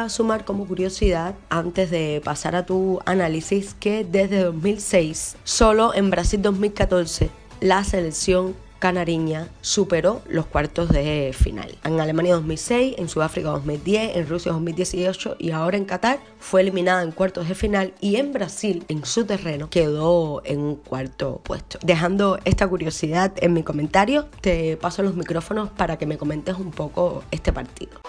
sumar 0.08 0.44
como 0.44 0.66
curiosidad, 0.66 1.34
antes 1.48 1.90
de 1.90 2.20
pasar 2.24 2.56
a 2.56 2.66
tu 2.66 3.00
análisis, 3.06 3.74
que 3.74 4.04
desde 4.04 4.42
2006, 4.42 5.36
solo 5.44 5.94
en 5.94 6.10
Brasil 6.10 6.42
2014, 6.42 7.30
la 7.60 7.84
selección 7.84 8.54
canariña 8.84 9.48
superó 9.62 10.20
los 10.28 10.44
cuartos 10.44 10.90
de 10.90 11.34
final. 11.34 11.74
En 11.84 12.00
Alemania 12.00 12.34
2006, 12.34 12.96
en 12.98 13.08
Sudáfrica 13.08 13.48
2010, 13.48 14.16
en 14.16 14.28
Rusia 14.28 14.52
2018 14.52 15.36
y 15.38 15.52
ahora 15.52 15.78
en 15.78 15.86
Qatar 15.86 16.18
fue 16.38 16.60
eliminada 16.60 17.02
en 17.02 17.10
cuartos 17.10 17.48
de 17.48 17.54
final 17.54 17.94
y 18.02 18.16
en 18.16 18.34
Brasil, 18.34 18.84
en 18.88 19.06
su 19.06 19.24
terreno, 19.24 19.70
quedó 19.70 20.42
en 20.44 20.60
un 20.60 20.76
cuarto 20.76 21.40
puesto. 21.42 21.78
Dejando 21.82 22.38
esta 22.44 22.68
curiosidad 22.68 23.32
en 23.36 23.54
mi 23.54 23.62
comentario, 23.62 24.26
te 24.42 24.76
paso 24.76 25.02
los 25.02 25.14
micrófonos 25.14 25.70
para 25.70 25.96
que 25.96 26.04
me 26.04 26.18
comentes 26.18 26.56
un 26.56 26.70
poco 26.70 27.24
este 27.30 27.54
partido. 27.54 28.02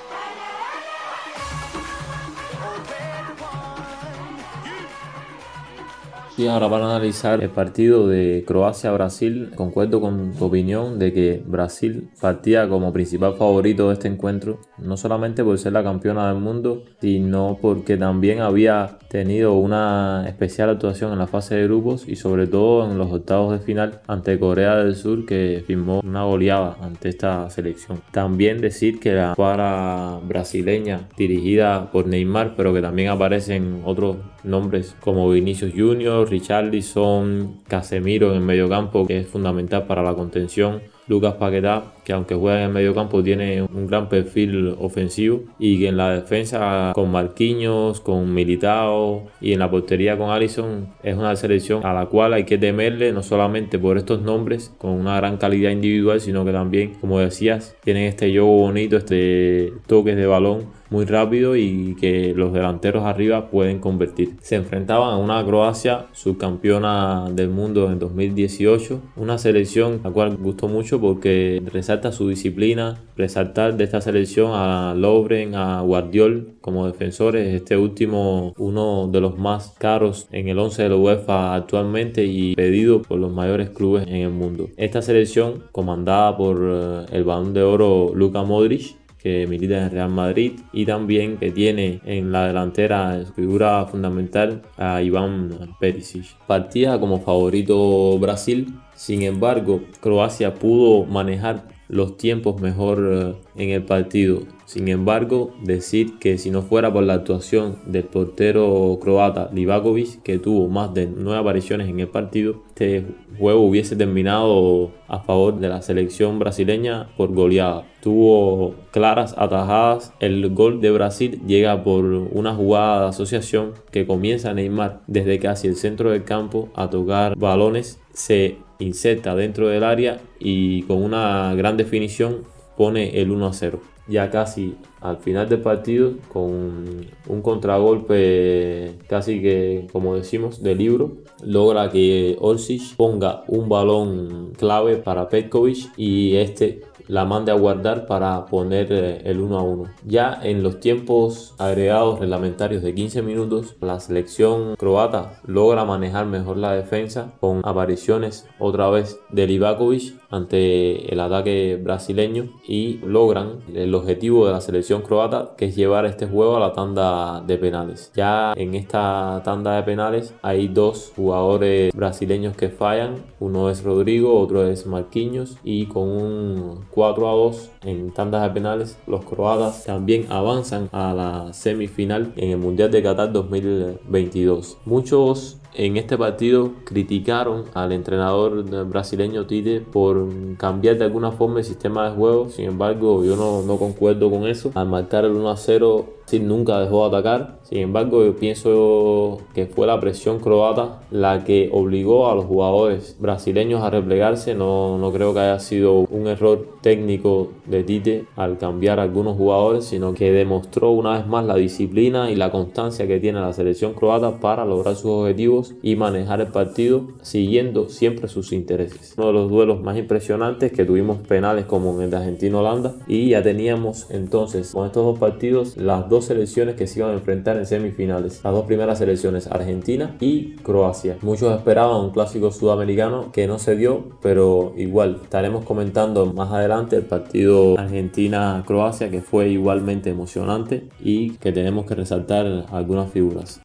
Y 6.37 6.47
ahora 6.47 6.69
para 6.69 6.83
analizar 6.83 7.41
el 7.41 7.49
partido 7.49 8.09
de 8.09 8.43
Croacia-Brasil, 8.45 9.51
concuerdo 9.55 10.01
con 10.01 10.33
tu 10.33 10.43
opinión 10.43 10.99
de 10.99 11.13
que 11.13 11.41
Brasil 11.45 12.09
partía 12.19 12.67
como 12.67 12.91
principal 12.91 13.35
favorito 13.35 13.87
de 13.87 13.93
este 13.93 14.09
encuentro, 14.09 14.59
no 14.77 14.97
solamente 14.97 15.45
por 15.45 15.57
ser 15.57 15.71
la 15.71 15.81
campeona 15.81 16.27
del 16.27 16.41
mundo, 16.41 16.83
sino 16.99 17.57
porque 17.61 17.95
también 17.95 18.41
había 18.41 18.97
tenido 19.07 19.53
una 19.53 20.25
especial 20.27 20.71
actuación 20.71 21.13
en 21.13 21.19
la 21.19 21.27
fase 21.27 21.55
de 21.55 21.63
grupos 21.63 22.05
y 22.05 22.17
sobre 22.17 22.47
todo 22.47 22.91
en 22.91 22.97
los 22.97 23.13
octavos 23.13 23.57
de 23.57 23.65
final 23.65 24.01
ante 24.05 24.37
Corea 24.37 24.75
del 24.75 24.97
Sur 24.97 25.25
que 25.25 25.63
firmó 25.65 26.01
una 26.03 26.25
goleada 26.25 26.75
ante 26.81 27.07
esta 27.07 27.49
selección. 27.49 28.01
También 28.11 28.59
decir 28.59 28.99
que 28.99 29.13
la 29.13 29.35
cuadra 29.35 30.19
brasileña 30.27 31.07
dirigida 31.15 31.91
por 31.93 32.07
Neymar, 32.07 32.55
pero 32.57 32.73
que 32.73 32.81
también 32.81 33.07
aparecen 33.07 33.83
otros 33.85 34.17
nombres 34.43 34.97
como 34.99 35.29
Vinicius 35.29 35.71
Junior, 35.73 36.24
Richarlison, 36.29 37.61
Casemiro 37.67 38.31
en 38.31 38.37
el 38.37 38.41
mediocampo, 38.41 39.05
que 39.07 39.19
es 39.19 39.27
fundamental 39.27 39.85
para 39.85 40.03
la 40.03 40.13
contención. 40.13 40.81
Lucas 41.07 41.35
Paquetá, 41.35 41.93
que 42.03 42.13
aunque 42.13 42.33
juega 42.33 42.59
en 42.59 42.65
el 42.65 42.71
medio 42.71 42.95
campo 42.95 43.21
tiene 43.21 43.61
un 43.61 43.85
gran 43.85 44.09
perfil 44.09 44.75
ofensivo 44.79 45.43
y 45.59 45.77
que 45.79 45.89
en 45.89 45.97
la 45.97 46.09
defensa 46.09 46.93
con 46.95 47.11
Marquinhos, 47.11 48.01
con 48.01 48.33
Militao 48.33 49.27
y 49.39 49.53
en 49.53 49.59
la 49.59 49.69
portería 49.69 50.17
con 50.17 50.31
Allison 50.31 50.87
es 51.03 51.15
una 51.15 51.35
selección 51.35 51.85
a 51.85 51.93
la 51.93 52.07
cual 52.07 52.33
hay 52.33 52.45
que 52.45 52.57
temerle 52.57 53.11
no 53.11 53.21
solamente 53.21 53.77
por 53.77 53.97
estos 53.97 54.21
nombres 54.23 54.73
con 54.79 54.91
una 54.91 55.15
gran 55.17 55.37
calidad 55.37 55.69
individual, 55.69 56.19
sino 56.21 56.43
que 56.43 56.51
también, 56.51 56.95
como 56.99 57.19
decías, 57.19 57.75
tienen 57.83 58.05
este 58.05 58.31
juego 58.31 58.57
bonito, 58.57 58.97
este 58.97 59.73
toques 59.85 60.15
de 60.15 60.25
balón 60.25 60.65
muy 60.89 61.05
rápido 61.05 61.55
y 61.55 61.95
que 61.99 62.33
los 62.35 62.53
delanteros 62.53 63.05
arriba 63.05 63.49
pueden 63.49 63.79
convertir. 63.79 64.35
Se 64.41 64.55
enfrentaban 64.55 65.13
a 65.13 65.17
una 65.17 65.43
Croacia 65.45 66.07
subcampeona 66.13 67.29
del 67.31 67.49
mundo 67.49 67.91
en 67.91 67.99
2018, 67.99 69.01
una 69.15 69.37
selección 69.37 70.01
la 70.03 70.11
cual 70.11 70.37
gustó 70.37 70.67
mucho 70.67 70.99
porque 70.99 71.61
resalta 71.71 72.11
su 72.11 72.29
disciplina, 72.29 73.01
resaltar 73.15 73.77
de 73.77 73.83
esta 73.83 74.01
selección 74.01 74.51
a 74.53 74.93
Lovren, 74.95 75.55
a 75.55 75.81
Guardiol 75.81 76.55
como 76.61 76.85
defensores, 76.85 77.53
este 77.53 77.77
último 77.77 78.53
uno 78.57 79.07
de 79.07 79.21
los 79.21 79.37
más 79.37 79.75
caros 79.77 80.27
en 80.31 80.49
el 80.49 80.59
11 80.59 80.83
de 80.83 80.89
la 80.89 80.95
UEFA 80.95 81.55
actualmente 81.55 82.25
y 82.25 82.55
pedido 82.55 83.01
por 83.01 83.19
los 83.19 83.31
mayores 83.31 83.69
clubes 83.69 84.07
en 84.07 84.17
el 84.17 84.31
mundo. 84.31 84.69
Esta 84.77 85.01
selección 85.01 85.63
comandada 85.71 86.37
por 86.37 86.59
eh, 86.61 87.05
el 87.11 87.23
balón 87.23 87.53
de 87.53 87.63
oro 87.63 88.11
Luka 88.13 88.43
Modric 88.43 88.95
que 89.25 89.47
milita 89.47 89.81
en 89.81 89.89
Real 89.89 90.09
Madrid 90.09 90.59
y 90.71 90.85
también 90.85 91.37
que 91.37 91.49
tiene 91.49 91.99
en 92.05 92.31
la 92.31 92.45
delantera 92.45 93.23
figura 93.35 93.83
fundamental 93.87 94.61
a 94.77 95.01
Iván 95.01 95.49
Perisic. 95.79 96.37
Partía 96.45 96.99
como 96.99 97.19
favorito 97.19 98.19
Brasil, 98.19 98.75
sin 98.93 99.23
embargo 99.23 99.81
Croacia 99.99 100.53
pudo 100.53 101.05
manejar 101.05 101.63
los 101.87 102.17
tiempos 102.17 102.61
mejor 102.61 103.37
eh, 103.55 103.63
en 103.63 103.69
el 103.69 103.83
partido. 103.83 104.41
Sin 104.65 104.87
embargo, 104.87 105.53
decir 105.61 106.17
que 106.17 106.39
si 106.39 106.49
no 106.49 106.63
fuera 106.63 106.91
por 106.91 107.03
la 107.03 107.13
actuación 107.13 107.77
del 107.85 108.05
portero 108.05 108.97
croata 108.99 109.49
Livakovic, 109.53 110.23
que 110.23 110.39
tuvo 110.39 110.67
más 110.67 110.93
de 110.93 111.07
nueve 111.07 111.39
apariciones 111.39 111.87
en 111.87 111.99
el 111.99 112.07
partido, 112.07 112.63
este 112.69 113.05
juego 113.37 113.61
hubiese 113.61 113.95
terminado 113.95 114.91
a 115.07 115.19
favor 115.19 115.59
de 115.59 115.69
la 115.69 115.83
selección 115.83 116.39
brasileña 116.39 117.09
por 117.15 117.31
goleada. 117.31 117.85
Tuvo 118.01 118.73
claras 118.91 119.35
atajadas. 119.37 120.13
El 120.19 120.49
gol 120.53 120.81
de 120.81 120.91
Brasil 120.91 121.41
llega 121.45 121.83
por 121.83 122.03
una 122.03 122.55
jugada 122.55 123.03
de 123.03 123.09
asociación 123.09 123.73
que 123.91 124.07
comienza 124.07 124.53
Neymar 124.53 125.01
desde 125.05 125.37
casi 125.39 125.67
el 125.67 125.75
centro 125.75 126.09
del 126.09 126.23
campo 126.23 126.69
a 126.75 126.89
tocar 126.89 127.35
balones. 127.37 127.99
Se 128.13 128.57
inserta 128.79 129.35
dentro 129.35 129.67
del 129.67 129.83
área 129.83 130.19
y 130.39 130.83
con 130.83 131.03
una 131.03 131.53
gran 131.55 131.77
definición 131.77 132.43
pone 132.77 133.21
el 133.21 133.31
1 133.31 133.47
a 133.47 133.53
0. 133.53 133.79
Ya 134.07 134.29
casi 134.29 134.75
al 135.01 135.17
final 135.17 135.49
del 135.49 135.61
partido, 135.61 136.13
con 136.31 137.05
un 137.27 137.41
contragolpe 137.41 138.93
casi 139.07 139.41
que, 139.41 139.87
como 139.91 140.15
decimos, 140.15 140.61
de 140.61 140.75
libro, 140.75 141.17
logra 141.43 141.89
que 141.89 142.35
Orsic 142.39 142.95
ponga 142.95 143.43
un 143.47 143.67
balón 143.67 144.53
clave 144.57 144.97
para 144.97 145.29
Petkovic 145.29 145.91
y 145.97 146.35
este 146.35 146.81
la 147.07 147.25
mande 147.25 147.51
a 147.51 147.55
guardar 147.55 148.05
para 148.05 148.45
poner 148.45 148.91
eh, 148.91 149.21
el 149.25 149.39
1 149.39 149.57
a 149.57 149.63
1. 149.63 149.83
Ya 150.05 150.39
en 150.41 150.63
los 150.63 150.79
tiempos 150.79 151.55
agregados 151.57 152.19
reglamentarios 152.19 152.83
de 152.83 152.93
15 152.93 153.21
minutos, 153.21 153.75
la 153.81 153.99
selección 153.99 154.75
croata 154.75 155.39
logra 155.45 155.85
manejar 155.85 156.25
mejor 156.25 156.57
la 156.57 156.73
defensa 156.73 157.33
con 157.39 157.61
apariciones 157.63 158.47
otra 158.59 158.89
vez 158.89 159.19
de 159.29 159.47
Livakovic 159.47 160.15
ante 160.35 161.11
el 161.11 161.19
ataque 161.19 161.79
brasileño 161.81 162.49
y 162.67 162.99
logran 163.05 163.59
el 163.73 163.93
objetivo 163.95 164.45
de 164.45 164.53
la 164.53 164.61
selección 164.61 165.01
croata 165.01 165.53
que 165.57 165.65
es 165.65 165.75
llevar 165.75 166.05
este 166.05 166.27
juego 166.27 166.57
a 166.57 166.59
la 166.59 166.73
tanda 166.73 167.41
de 167.41 167.57
penales. 167.57 168.11
Ya 168.15 168.53
en 168.55 168.75
esta 168.75 169.41
tanda 169.43 169.75
de 169.75 169.83
penales 169.83 170.33
hay 170.41 170.67
dos 170.67 171.13
jugadores 171.15 171.93
brasileños 171.93 172.55
que 172.55 172.69
fallan, 172.69 173.23
uno 173.39 173.69
es 173.69 173.83
Rodrigo, 173.83 174.39
otro 174.39 174.67
es 174.67 174.85
Marquinhos 174.85 175.57
y 175.63 175.85
con 175.85 176.09
un 176.09 176.85
4 176.91 177.29
a 177.29 177.33
2 177.33 177.71
en 177.83 178.11
tandas 178.11 178.43
de 178.43 178.49
penales, 178.49 178.97
los 179.07 179.23
croatas 179.25 179.85
también 179.85 180.27
avanzan 180.29 180.89
a 180.91 181.13
la 181.13 181.53
semifinal 181.53 182.33
en 182.35 182.51
el 182.51 182.57
Mundial 182.57 182.91
de 182.91 183.03
Qatar 183.03 183.31
2022. 183.31 184.77
Muchos 184.85 185.57
en 185.77 185.97
este 185.97 186.17
partido 186.17 186.71
criticaron 186.83 187.65
al 187.73 187.91
entrenador 187.91 188.63
brasileño 188.85 189.45
Tite 189.45 189.81
por 189.81 190.27
cambiar 190.57 190.97
de 190.97 191.05
alguna 191.05 191.31
forma 191.31 191.59
el 191.59 191.65
sistema 191.65 192.09
de 192.09 192.15
juego. 192.15 192.49
Sin 192.49 192.65
embargo, 192.65 193.23
yo 193.23 193.35
no, 193.35 193.61
no 193.61 193.77
concuerdo 193.77 194.29
con 194.29 194.47
eso. 194.47 194.71
Al 194.75 194.87
marcar 194.87 195.25
el 195.25 195.31
1 195.31 195.49
a 195.49 195.57
0 195.57 196.05
nunca 196.33 196.79
dejó 196.79 197.09
de 197.09 197.17
atacar. 197.17 197.59
Sin 197.63 197.79
embargo, 197.79 198.23
yo 198.23 198.35
pienso 198.35 199.39
que 199.53 199.65
fue 199.65 199.87
la 199.87 199.99
presión 199.99 200.39
croata 200.39 201.01
la 201.11 201.43
que 201.43 201.69
obligó 201.71 202.29
a 202.29 202.35
los 202.35 202.45
jugadores 202.45 203.15
brasileños 203.19 203.81
a 203.83 203.89
replegarse. 203.89 204.55
No, 204.55 204.97
no 204.97 205.11
creo 205.11 205.33
que 205.33 205.39
haya 205.39 205.59
sido 205.59 205.99
un 205.99 206.27
error 206.27 206.67
técnico 206.81 207.49
de 207.65 207.83
Tite 207.83 208.25
al 208.35 208.57
cambiar 208.57 208.99
algunos 208.99 209.37
jugadores, 209.37 209.85
sino 209.85 210.13
que 210.13 210.31
demostró 210.31 210.91
una 210.91 211.17
vez 211.17 211.27
más 211.27 211.45
la 211.45 211.55
disciplina 211.55 212.29
y 212.29 212.35
la 212.35 212.51
constancia 212.51 213.07
que 213.07 213.19
tiene 213.19 213.39
la 213.39 213.53
selección 213.53 213.93
croata 213.93 214.39
para 214.39 214.65
lograr 214.65 214.95
sus 214.95 215.11
objetivos 215.11 215.73
y 215.81 215.95
manejar 215.95 216.41
el 216.41 216.47
partido 216.47 217.07
siguiendo 217.21 217.89
siempre 217.89 218.27
sus 218.27 218.51
intereses. 218.51 219.15
Uno 219.17 219.27
de 219.27 219.33
los 219.33 219.49
duelos 219.49 219.81
más 219.81 219.97
impresionantes 219.97 220.71
que 220.71 220.85
tuvimos 220.85 221.17
penales 221.19 221.65
como 221.65 221.95
en 221.95 222.01
el 222.01 222.11
de 222.11 222.17
Argentina-Holanda 222.17 222.95
y 223.07 223.29
ya 223.29 223.41
teníamos 223.41 224.09
entonces 224.11 224.71
con 224.71 224.85
estos 224.85 225.03
dos 225.05 225.19
partidos 225.19 225.77
las 225.77 226.09
dos 226.09 226.14
dos 226.15 226.25
selecciones 226.25 226.75
que 226.75 226.87
se 226.87 226.99
iban 226.99 227.11
a 227.11 227.15
enfrentar 227.15 227.57
en 227.57 227.65
semifinales. 227.65 228.41
Las 228.43 228.53
dos 228.53 228.65
primeras 228.65 228.99
selecciones, 228.99 229.47
Argentina 229.47 230.15
y 230.21 230.55
Croacia. 230.63 231.17
Muchos 231.21 231.55
esperaban 231.55 232.01
un 232.01 232.11
clásico 232.11 232.51
sudamericano 232.51 233.31
que 233.33 233.47
no 233.47 233.59
se 233.59 233.75
dio, 233.75 234.05
pero 234.21 234.73
igual 234.77 235.19
estaremos 235.23 235.65
comentando 235.65 236.25
más 236.27 236.51
adelante 236.51 236.95
el 236.95 237.03
partido 237.03 237.77
Argentina-Croacia 237.77 239.09
que 239.09 239.21
fue 239.21 239.49
igualmente 239.49 240.09
emocionante 240.09 240.87
y 241.03 241.31
que 241.31 241.51
tenemos 241.51 241.85
que 241.85 241.95
resaltar 241.95 242.65
algunas 242.71 243.11
figuras. 243.11 243.61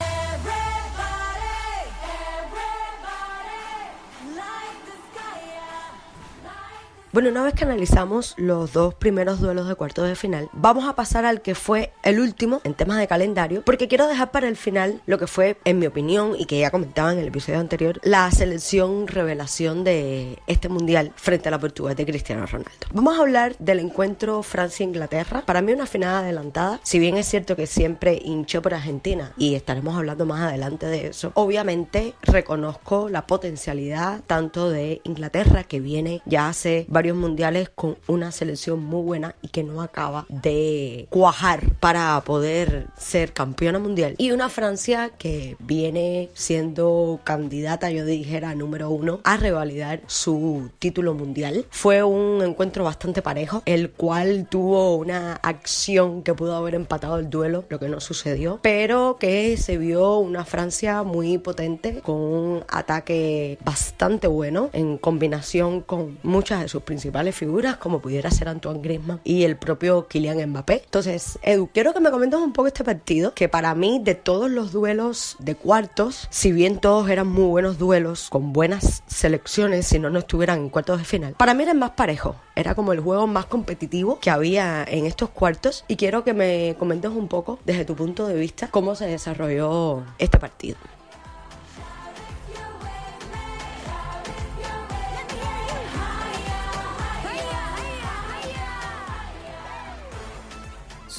Bueno, 7.12 7.28
una 7.28 7.42
vez 7.42 7.54
que 7.54 7.64
analizamos 7.64 8.34
los 8.36 8.72
dos 8.72 8.94
primeros 8.94 9.40
duelos 9.40 9.66
de 9.66 9.74
cuartos 9.74 10.06
de 10.06 10.14
final, 10.14 10.48
vamos 10.52 10.88
a 10.88 10.94
pasar 10.94 11.24
al 11.24 11.42
que 11.42 11.56
fue 11.56 11.92
el 12.04 12.20
último 12.20 12.60
en 12.62 12.74
temas 12.74 12.98
de 12.98 13.08
calendario, 13.08 13.62
porque 13.62 13.88
quiero 13.88 14.06
dejar 14.06 14.30
para 14.30 14.46
el 14.46 14.56
final 14.56 15.02
lo 15.06 15.18
que 15.18 15.26
fue, 15.26 15.56
en 15.64 15.80
mi 15.80 15.86
opinión, 15.86 16.36
y 16.38 16.44
que 16.44 16.60
ya 16.60 16.70
comentaba 16.70 17.12
en 17.12 17.18
el 17.18 17.26
episodio 17.26 17.58
anterior, 17.58 17.98
la 18.04 18.30
selección 18.30 19.08
revelación 19.08 19.82
de 19.82 20.38
este 20.46 20.68
mundial 20.68 21.10
frente 21.16 21.48
a 21.48 21.50
la 21.50 21.58
Portugal 21.58 21.96
de 21.96 22.06
Cristiano 22.06 22.46
Ronaldo. 22.46 22.86
Vamos 22.92 23.18
a 23.18 23.22
hablar 23.22 23.56
del 23.58 23.80
encuentro 23.80 24.44
Francia-Inglaterra. 24.44 25.42
Para 25.44 25.62
mí 25.62 25.72
una 25.72 25.86
final 25.86 26.14
adelantada, 26.14 26.78
si 26.84 27.00
bien 27.00 27.16
es 27.16 27.26
cierto 27.26 27.56
que 27.56 27.66
siempre 27.66 28.22
hinché 28.24 28.60
por 28.60 28.72
Argentina 28.72 29.32
y 29.36 29.56
estaremos 29.56 29.96
hablando 29.96 30.26
más 30.26 30.42
adelante 30.42 30.86
de 30.86 31.08
eso, 31.08 31.32
obviamente 31.34 32.14
reconozco 32.22 33.08
la 33.08 33.26
potencialidad 33.26 34.20
tanto 34.28 34.70
de 34.70 35.00
Inglaterra 35.02 35.64
que 35.64 35.80
viene 35.80 36.22
ya 36.24 36.48
hace 36.48 36.86
varios 36.88 36.99
varios 37.00 37.16
mundiales 37.16 37.70
con 37.70 37.96
una 38.08 38.30
selección 38.30 38.84
muy 38.84 39.00
buena 39.02 39.34
y 39.40 39.48
que 39.48 39.62
no 39.62 39.80
acaba 39.80 40.26
de 40.28 41.06
cuajar 41.08 41.72
para 41.80 42.20
poder 42.26 42.88
ser 42.98 43.32
campeona 43.32 43.78
mundial. 43.78 44.16
Y 44.18 44.32
una 44.32 44.50
Francia 44.50 45.10
que 45.16 45.56
viene 45.60 46.28
siendo 46.34 47.20
candidata, 47.24 47.90
yo 47.90 48.04
dijera, 48.04 48.54
número 48.54 48.90
uno 48.90 49.20
a 49.24 49.38
revalidar 49.38 50.02
su 50.08 50.68
título 50.78 51.14
mundial. 51.14 51.64
Fue 51.70 52.02
un 52.02 52.42
encuentro 52.42 52.84
bastante 52.84 53.22
parejo, 53.22 53.62
el 53.64 53.92
cual 53.92 54.46
tuvo 54.50 54.96
una 54.96 55.36
acción 55.36 56.22
que 56.22 56.34
pudo 56.34 56.54
haber 56.54 56.74
empatado 56.74 57.18
el 57.18 57.30
duelo, 57.30 57.64
lo 57.70 57.78
que 57.78 57.88
no 57.88 58.00
sucedió, 58.00 58.58
pero 58.60 59.16
que 59.18 59.56
se 59.56 59.78
vio 59.78 60.18
una 60.18 60.44
Francia 60.44 61.02
muy 61.02 61.38
potente 61.38 62.02
con 62.02 62.16
un 62.16 62.64
ataque 62.68 63.56
bastante 63.64 64.26
bueno 64.26 64.68
en 64.74 64.98
combinación 64.98 65.80
con 65.80 66.18
muchas 66.22 66.60
de 66.60 66.68
sus 66.68 66.82
principales 66.90 67.36
figuras, 67.36 67.76
como 67.76 68.00
pudiera 68.00 68.32
ser 68.32 68.48
Antoine 68.48 68.82
Griezmann 68.82 69.20
y 69.22 69.44
el 69.44 69.56
propio 69.56 70.08
Kylian 70.08 70.50
Mbappé. 70.50 70.82
Entonces, 70.84 71.38
Edu, 71.40 71.68
quiero 71.72 71.94
que 71.94 72.00
me 72.00 72.10
comentes 72.10 72.40
un 72.40 72.52
poco 72.52 72.66
este 72.66 72.82
partido, 72.82 73.32
que 73.32 73.48
para 73.48 73.72
mí 73.76 74.00
de 74.02 74.16
todos 74.16 74.50
los 74.50 74.72
duelos 74.72 75.36
de 75.38 75.54
cuartos, 75.54 76.26
si 76.30 76.50
bien 76.50 76.80
todos 76.80 77.08
eran 77.08 77.28
muy 77.28 77.44
buenos 77.44 77.78
duelos, 77.78 78.28
con 78.28 78.52
buenas 78.52 79.04
selecciones, 79.06 79.86
si 79.86 80.00
no, 80.00 80.10
no 80.10 80.18
estuvieran 80.18 80.58
en 80.58 80.68
cuartos 80.68 80.98
de 80.98 81.04
final, 81.04 81.34
para 81.34 81.54
mí 81.54 81.62
era 81.62 81.74
más 81.74 81.92
parejo. 81.92 82.34
Era 82.56 82.74
como 82.74 82.92
el 82.92 82.98
juego 82.98 83.28
más 83.28 83.46
competitivo 83.46 84.18
que 84.18 84.30
había 84.30 84.82
en 84.82 85.06
estos 85.06 85.30
cuartos 85.30 85.84
y 85.86 85.94
quiero 85.94 86.24
que 86.24 86.34
me 86.34 86.74
comentes 86.76 87.12
un 87.12 87.28
poco 87.28 87.60
desde 87.64 87.84
tu 87.84 87.94
punto 87.94 88.26
de 88.26 88.34
vista 88.34 88.66
cómo 88.72 88.96
se 88.96 89.06
desarrolló 89.06 90.02
este 90.18 90.38
partido. 90.38 90.76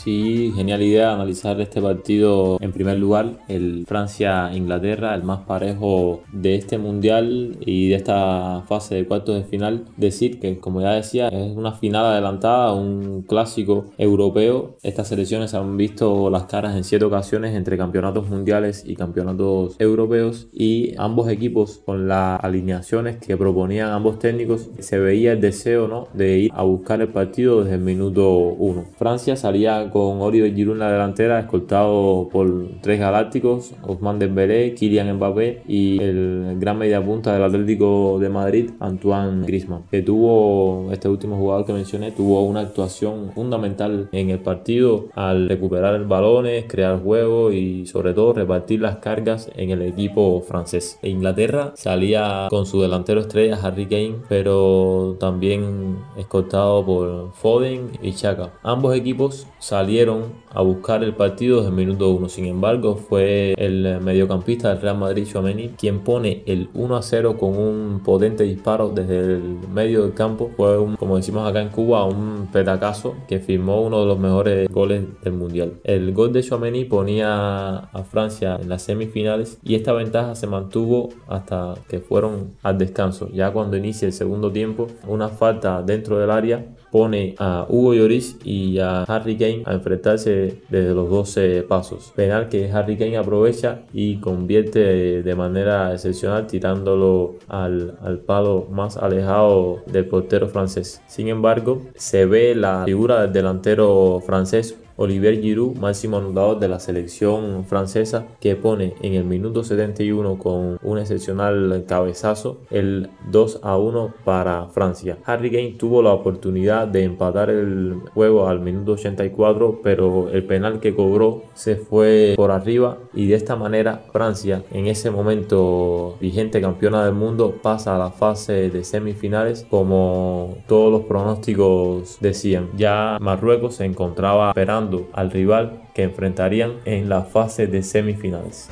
Sí, 0.03 0.51
genial 0.55 0.81
idea 0.81 1.13
analizar 1.13 1.61
este 1.61 1.79
partido 1.79 2.57
en 2.59 2.71
primer 2.71 2.97
lugar, 2.97 3.37
el 3.47 3.85
Francia-Inglaterra, 3.87 5.13
el 5.13 5.21
más 5.21 5.41
parejo 5.41 6.21
de 6.31 6.55
este 6.55 6.79
mundial 6.79 7.57
y 7.59 7.89
de 7.89 7.95
esta 7.97 8.63
fase 8.67 8.95
de 8.95 9.05
cuartos 9.05 9.35
de 9.35 9.43
final. 9.43 9.85
Decir 9.97 10.39
que, 10.39 10.57
como 10.57 10.81
ya 10.81 10.93
decía, 10.93 11.27
es 11.27 11.55
una 11.55 11.73
final 11.73 12.03
adelantada, 12.03 12.73
un 12.73 13.25
clásico 13.27 13.91
europeo. 13.99 14.75
Estas 14.81 15.09
selecciones 15.09 15.53
han 15.53 15.77
visto 15.77 16.31
las 16.31 16.45
caras 16.45 16.75
en 16.75 16.83
siete 16.83 17.05
ocasiones 17.05 17.53
entre 17.53 17.77
campeonatos 17.77 18.27
mundiales 18.27 18.83
y 18.83 18.95
campeonatos 18.95 19.75
europeos 19.77 20.47
y 20.51 20.95
ambos 20.97 21.29
equipos 21.29 21.79
con 21.85 22.07
las 22.07 22.43
alineaciones 22.43 23.17
que 23.17 23.37
proponían 23.37 23.89
ambos 23.91 24.17
técnicos 24.17 24.67
se 24.79 24.97
veía 24.97 25.33
el 25.33 25.41
deseo 25.41 25.87
¿no? 25.87 26.07
de 26.13 26.39
ir 26.39 26.51
a 26.55 26.63
buscar 26.63 27.01
el 27.01 27.09
partido 27.09 27.63
desde 27.63 27.75
el 27.75 27.81
minuto 27.81 28.31
uno. 28.31 28.85
Francia 28.97 29.35
salía 29.35 29.90
con 29.91 30.21
Oriol 30.21 30.53
Giroud 30.53 30.75
en 30.75 30.79
la 30.79 30.91
delantera, 30.91 31.39
escoltado 31.39 32.29
por 32.31 32.49
tres 32.81 32.99
galácticos, 32.99 33.73
Ousmane 33.83 34.19
Dembélé, 34.19 34.73
Kylian 34.73 35.15
Mbappé 35.15 35.63
y 35.67 36.01
el 36.01 36.57
gran 36.59 36.77
mediapunta 36.77 37.33
del 37.33 37.43
Atlético 37.43 38.17
de 38.19 38.29
Madrid, 38.29 38.71
Antoine 38.79 39.45
Griezmann, 39.45 39.83
que 39.91 40.01
tuvo, 40.01 40.91
este 40.91 41.07
último 41.07 41.37
jugador 41.37 41.65
que 41.65 41.73
mencioné, 41.73 42.11
tuvo 42.11 42.43
una 42.43 42.61
actuación 42.61 43.31
fundamental 43.33 44.09
en 44.11 44.29
el 44.29 44.39
partido 44.39 45.07
al 45.13 45.49
recuperar 45.49 46.05
balones, 46.07 46.65
crear 46.67 47.01
juego 47.01 47.51
y 47.51 47.85
sobre 47.85 48.13
todo 48.13 48.33
repartir 48.33 48.81
las 48.81 48.97
cargas 48.97 49.49
en 49.55 49.69
el 49.71 49.81
equipo 49.81 50.41
francés. 50.41 50.99
E 51.01 51.09
Inglaterra 51.09 51.73
salía 51.75 52.47
con 52.49 52.65
su 52.65 52.81
delantero 52.81 53.21
estrella 53.21 53.59
Harry 53.61 53.85
Kane, 53.85 54.15
pero 54.29 55.17
también 55.19 55.97
escoltado 56.17 56.85
por 56.85 57.33
Foden 57.33 57.91
y 58.01 58.13
Chaka. 58.13 58.51
Ambos 58.63 58.95
equipos 58.95 59.47
salieron 59.81 60.41
a 60.53 60.61
buscar 60.61 61.03
el 61.03 61.15
partido 61.15 61.57
desde 61.57 61.69
el 61.69 61.75
minuto 61.75 62.09
1. 62.09 62.29
Sin 62.29 62.45
embargo, 62.45 62.95
fue 62.95 63.55
el 63.57 63.99
mediocampista 64.01 64.69
del 64.69 64.81
Real 64.81 64.97
Madrid, 64.97 65.25
Chouameni, 65.25 65.69
quien 65.69 66.01
pone 66.01 66.43
el 66.45 66.69
1 66.75 66.95
a 66.95 67.01
0 67.01 67.37
con 67.39 67.57
un 67.57 68.01
potente 68.03 68.43
disparo 68.43 68.89
desde 68.89 69.17
el 69.19 69.57
medio 69.73 70.03
del 70.03 70.13
campo. 70.13 70.51
Fue, 70.55 70.77
un, 70.77 70.97
como 70.97 71.17
decimos 71.17 71.49
acá 71.49 71.61
en 71.61 71.69
Cuba, 71.69 72.05
un 72.05 72.49
petacazo 72.51 73.15
que 73.27 73.39
firmó 73.39 73.81
uno 73.81 74.01
de 74.01 74.05
los 74.05 74.19
mejores 74.19 74.69
goles 74.69 75.03
del 75.23 75.33
Mundial. 75.33 75.73
El 75.83 76.13
gol 76.13 76.31
de 76.31 76.43
Chouameni 76.43 76.85
ponía 76.85 77.77
a 77.77 78.03
Francia 78.03 78.59
en 78.61 78.69
las 78.69 78.83
semifinales 78.83 79.57
y 79.63 79.73
esta 79.73 79.93
ventaja 79.93 80.35
se 80.35 80.45
mantuvo 80.45 81.09
hasta 81.27 81.73
que 81.89 81.99
fueron 81.99 82.51
al 82.61 82.77
descanso. 82.77 83.29
Ya 83.33 83.51
cuando 83.51 83.77
inicia 83.77 84.05
el 84.05 84.13
segundo 84.13 84.51
tiempo, 84.51 84.87
una 85.07 85.29
falta 85.29 85.81
dentro 85.81 86.19
del 86.19 86.29
área 86.29 86.65
pone 86.91 87.35
a 87.39 87.65
Hugo 87.67 87.93
Lloris 87.93 88.37
y 88.43 88.79
a 88.79 89.03
Harry 89.03 89.37
Kane 89.37 89.63
a 89.65 89.73
enfrentarse 89.73 90.61
desde 90.69 90.93
los 90.93 91.09
12 91.09 91.63
pasos. 91.63 92.11
Penal 92.15 92.49
que 92.49 92.71
Harry 92.71 92.97
Kane 92.97 93.17
aprovecha 93.17 93.81
y 93.93 94.17
convierte 94.17 95.23
de 95.23 95.35
manera 95.35 95.93
excepcional 95.93 96.47
tirándolo 96.47 97.35
al, 97.47 97.97
al 98.01 98.19
palo 98.19 98.67
más 98.69 98.97
alejado 98.97 99.79
del 99.87 100.05
portero 100.05 100.47
francés. 100.47 101.01
Sin 101.07 101.29
embargo, 101.29 101.81
se 101.95 102.25
ve 102.25 102.55
la 102.55 102.83
figura 102.85 103.21
del 103.21 103.33
delantero 103.33 104.21
francés 104.25 104.77
Olivier 105.01 105.41
Giroud, 105.41 105.77
máximo 105.77 106.17
anotador 106.17 106.59
de 106.59 106.67
la 106.67 106.79
selección 106.79 107.65
francesa, 107.65 108.27
que 108.39 108.55
pone 108.55 108.93
en 109.01 109.15
el 109.15 109.23
minuto 109.23 109.63
71 109.63 110.37
con 110.37 110.77
un 110.83 110.99
excepcional 110.99 111.85
cabezazo 111.87 112.59
el 112.69 113.09
2 113.31 113.61
a 113.63 113.77
1 113.77 114.13
para 114.23 114.67
Francia. 114.67 115.17
Harry 115.25 115.49
Kane 115.49 115.75
tuvo 115.79 116.03
la 116.03 116.13
oportunidad 116.13 116.87
de 116.87 117.03
empatar 117.03 117.49
el 117.49 117.95
juego 118.13 118.47
al 118.47 118.59
minuto 118.59 118.91
84, 118.91 119.79
pero 119.83 120.29
el 120.29 120.43
penal 120.43 120.79
que 120.79 120.93
cobró 120.93 121.45
se 121.55 121.77
fue 121.77 122.35
por 122.35 122.51
arriba 122.51 122.99
y 123.15 123.27
de 123.27 123.35
esta 123.35 123.55
manera 123.55 124.03
Francia, 124.11 124.63
en 124.71 124.85
ese 124.85 125.09
momento 125.09 126.15
vigente 126.21 126.61
campeona 126.61 127.03
del 127.05 127.15
mundo, 127.15 127.55
pasa 127.59 127.95
a 127.95 127.99
la 127.99 128.11
fase 128.11 128.69
de 128.69 128.83
semifinales 128.83 129.65
como 129.67 130.57
todos 130.67 130.91
los 130.91 131.01
pronósticos 131.05 132.17
decían. 132.19 132.69
Ya 132.77 133.17
Marruecos 133.19 133.75
se 133.75 133.85
encontraba 133.85 134.49
esperando 134.49 134.90
al 135.13 135.31
rival 135.31 135.81
que 135.93 136.03
enfrentarían 136.03 136.73
en 136.85 137.09
la 137.09 137.23
fase 137.23 137.67
de 137.67 137.83
semifinales. 137.83 138.69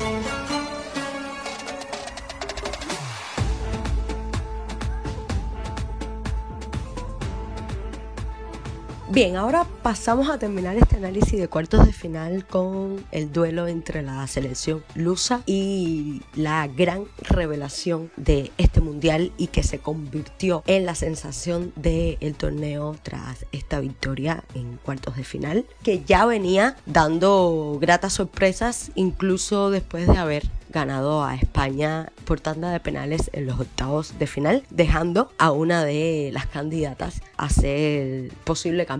Bien, 9.11 9.37
ahora 9.37 9.65
pasamos 9.81 10.29
a 10.29 10.37
terminar 10.37 10.77
este 10.77 10.97
análisis 10.97 11.39
de 11.39 11.47
cuartos 11.47 11.83
de 11.83 11.93
final 11.93 12.45
con 12.45 13.03
el 13.11 13.31
duelo 13.31 13.67
entre 13.67 14.03
la 14.03 14.27
selección 14.27 14.83
lusa 14.93 15.41
y 15.47 16.21
la 16.35 16.67
gran 16.67 17.05
revelación 17.17 18.11
de 18.17 18.51
este 18.59 18.81
mundial 18.81 19.31
y 19.35 19.47
que 19.47 19.63
se 19.63 19.79
convirtió 19.79 20.61
en 20.67 20.85
la 20.85 20.93
sensación 20.93 21.73
del 21.75 22.35
torneo 22.35 22.95
tras 23.01 23.47
esta 23.51 23.79
victoria 23.79 24.43
en 24.53 24.77
cuartos 24.77 25.15
de 25.15 25.23
final, 25.23 25.65
que 25.81 26.03
ya 26.05 26.27
venía 26.27 26.75
dando 26.85 27.79
gratas 27.81 28.13
sorpresas 28.13 28.91
incluso 28.93 29.71
después 29.71 30.05
de 30.05 30.17
haber 30.17 30.43
ganado 30.71 31.23
a 31.23 31.33
España 31.33 32.11
por 32.25 32.41
tanda 32.41 32.71
de 32.71 32.79
penales 32.79 33.31
en 33.33 33.47
los 33.47 33.59
octavos 33.59 34.19
de 34.19 34.27
final, 34.27 34.63
dejando 34.69 35.31
a 35.39 35.51
una 35.51 35.83
de 35.83 36.29
las 36.31 36.45
candidatas 36.45 37.23
a 37.37 37.49
ser 37.49 38.31
posible 38.43 38.85
campeona 38.85 38.98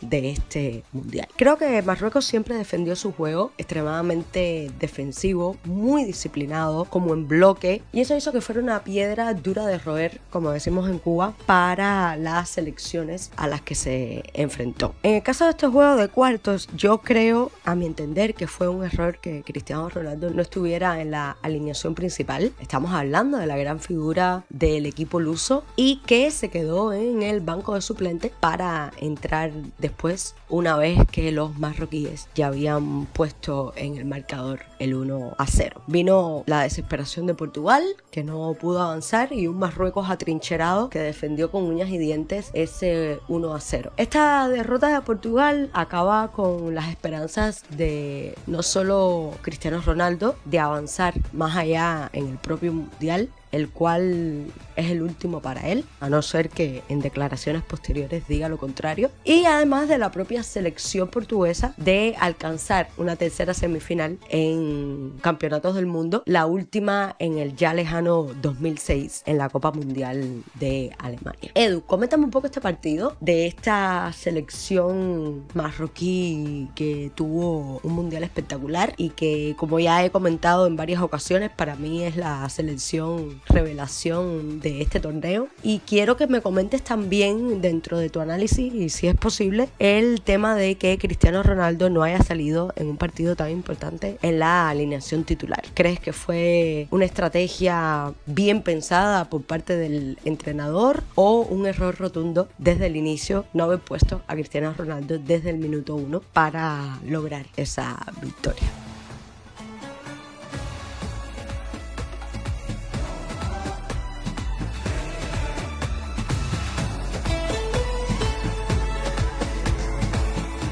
de 0.00 0.30
este 0.30 0.84
mundial. 0.92 1.28
Creo 1.36 1.56
que 1.56 1.80
Marruecos 1.82 2.24
siempre 2.24 2.54
defendió 2.54 2.96
su 2.96 3.12
juego 3.12 3.52
extremadamente 3.58 4.70
defensivo, 4.78 5.56
muy 5.64 6.04
disciplinado, 6.04 6.84
como 6.84 7.14
en 7.14 7.28
bloque, 7.28 7.82
y 7.92 8.00
eso 8.00 8.16
hizo 8.16 8.32
que 8.32 8.40
fuera 8.40 8.60
una 8.60 8.84
piedra 8.84 9.32
dura 9.34 9.66
de 9.66 9.78
roer, 9.78 10.20
como 10.30 10.50
decimos 10.50 10.88
en 10.88 10.98
Cuba, 10.98 11.34
para 11.46 12.16
las 12.16 12.50
selecciones 12.50 13.30
a 13.36 13.46
las 13.46 13.62
que 13.62 13.74
se 13.74 14.24
enfrentó. 14.34 14.94
En 15.02 15.14
el 15.14 15.22
caso 15.22 15.44
de 15.44 15.50
este 15.50 15.66
juego 15.66 15.96
de 15.96 16.08
cuartos, 16.08 16.68
yo 16.76 16.98
creo, 16.98 17.50
a 17.64 17.74
mi 17.74 17.86
entender, 17.86 18.34
que 18.34 18.46
fue 18.46 18.68
un 18.68 18.84
error 18.84 19.18
que 19.18 19.42
Cristiano 19.42 19.88
Ronaldo 19.88 20.30
no 20.30 20.42
estuviera 20.42 21.00
en 21.00 21.10
la 21.10 21.36
alineación 21.42 21.94
principal. 21.94 22.52
Estamos 22.60 22.92
hablando 22.92 23.38
de 23.38 23.46
la 23.46 23.56
gran 23.56 23.80
figura 23.80 24.44
del 24.48 24.86
equipo 24.86 25.20
luso 25.20 25.64
y 25.76 26.00
que 26.06 26.30
se 26.30 26.50
quedó 26.50 26.92
en 26.92 27.22
el 27.22 27.40
banco 27.40 27.74
de 27.74 27.80
suplentes 27.80 28.32
para 28.38 28.92
entrar 28.98 29.39
después 29.78 30.34
una 30.48 30.76
vez 30.76 30.98
que 31.10 31.32
los 31.32 31.58
marroquíes 31.58 32.28
ya 32.34 32.48
habían 32.48 33.06
puesto 33.06 33.72
en 33.76 33.96
el 33.96 34.04
marcador 34.04 34.60
el 34.78 34.94
1 34.94 35.34
a 35.38 35.46
0. 35.46 35.82
Vino 35.86 36.44
la 36.46 36.62
desesperación 36.62 37.26
de 37.26 37.34
Portugal 37.34 37.82
que 38.10 38.24
no 38.24 38.54
pudo 38.54 38.82
avanzar 38.82 39.32
y 39.32 39.46
un 39.46 39.58
Marruecos 39.58 40.10
atrincherado 40.10 40.90
que 40.90 40.98
defendió 40.98 41.50
con 41.50 41.64
uñas 41.64 41.90
y 41.90 41.98
dientes 41.98 42.50
ese 42.54 43.20
1 43.28 43.54
a 43.54 43.60
0. 43.60 43.92
Esta 43.96 44.48
derrota 44.48 44.88
de 44.88 45.00
Portugal 45.02 45.70
acaba 45.72 46.32
con 46.32 46.74
las 46.74 46.88
esperanzas 46.88 47.64
de 47.70 48.34
no 48.46 48.62
solo 48.62 49.32
Cristiano 49.42 49.80
Ronaldo 49.80 50.36
de 50.44 50.58
avanzar 50.58 51.14
más 51.32 51.56
allá 51.56 52.10
en 52.12 52.28
el 52.28 52.38
propio 52.38 52.72
mundial, 52.72 53.28
el 53.52 53.68
cual 53.68 54.46
es 54.80 54.90
el 54.90 55.02
último 55.02 55.40
para 55.40 55.68
él, 55.68 55.84
a 56.00 56.08
no 56.08 56.22
ser 56.22 56.48
que 56.48 56.82
en 56.88 57.00
declaraciones 57.00 57.62
posteriores 57.62 58.26
diga 58.28 58.48
lo 58.48 58.58
contrario. 58.58 59.10
Y 59.24 59.44
además 59.44 59.88
de 59.88 59.98
la 59.98 60.10
propia 60.10 60.42
selección 60.42 61.08
portuguesa 61.08 61.74
de 61.76 62.16
alcanzar 62.18 62.88
una 62.96 63.16
tercera 63.16 63.54
semifinal 63.54 64.18
en 64.28 65.14
campeonatos 65.20 65.74
del 65.74 65.86
mundo, 65.86 66.22
la 66.26 66.46
última 66.46 67.16
en 67.18 67.38
el 67.38 67.56
ya 67.56 67.74
lejano 67.74 68.28
2006 68.40 69.22
en 69.26 69.38
la 69.38 69.48
Copa 69.48 69.72
Mundial 69.72 70.42
de 70.54 70.92
Alemania. 70.98 71.50
Edu, 71.54 71.82
coméntame 71.82 72.24
un 72.24 72.30
poco 72.30 72.46
este 72.46 72.60
partido 72.60 73.16
de 73.20 73.46
esta 73.46 74.12
selección 74.12 75.44
marroquí 75.54 76.68
que 76.74 77.10
tuvo 77.14 77.80
un 77.82 77.92
mundial 77.92 78.22
espectacular 78.22 78.94
y 78.96 79.10
que 79.10 79.54
como 79.56 79.78
ya 79.78 80.04
he 80.04 80.10
comentado 80.10 80.66
en 80.66 80.76
varias 80.76 81.02
ocasiones 81.02 81.50
para 81.50 81.76
mí 81.76 82.02
es 82.04 82.16
la 82.16 82.48
selección 82.48 83.40
revelación 83.46 84.60
de 84.60 84.69
este 84.78 85.00
torneo 85.00 85.48
y 85.62 85.80
quiero 85.80 86.16
que 86.16 86.26
me 86.26 86.40
comentes 86.40 86.82
también 86.82 87.60
dentro 87.60 87.98
de 87.98 88.10
tu 88.10 88.20
análisis 88.20 88.72
y 88.74 88.88
si 88.88 89.08
es 89.08 89.14
posible 89.14 89.68
el 89.78 90.20
tema 90.22 90.54
de 90.54 90.76
que 90.76 90.98
Cristiano 90.98 91.42
Ronaldo 91.42 91.90
no 91.90 92.02
haya 92.02 92.22
salido 92.22 92.72
en 92.76 92.88
un 92.88 92.96
partido 92.96 93.36
tan 93.36 93.50
importante 93.50 94.18
en 94.22 94.38
la 94.38 94.68
alineación 94.68 95.24
titular. 95.24 95.62
¿Crees 95.74 96.00
que 96.00 96.12
fue 96.12 96.88
una 96.90 97.04
estrategia 97.04 98.12
bien 98.26 98.62
pensada 98.62 99.28
por 99.28 99.42
parte 99.42 99.76
del 99.76 100.18
entrenador 100.24 101.02
o 101.14 101.40
un 101.40 101.66
error 101.66 101.96
rotundo 101.96 102.48
desde 102.58 102.86
el 102.86 102.96
inicio 102.96 103.44
no 103.52 103.64
haber 103.64 103.80
puesto 103.80 104.22
a 104.26 104.34
Cristiano 104.34 104.74
Ronaldo 104.76 105.18
desde 105.18 105.50
el 105.50 105.58
minuto 105.58 105.94
uno 105.94 106.20
para 106.32 106.98
lograr 107.04 107.46
esa 107.56 107.96
victoria? 108.22 108.89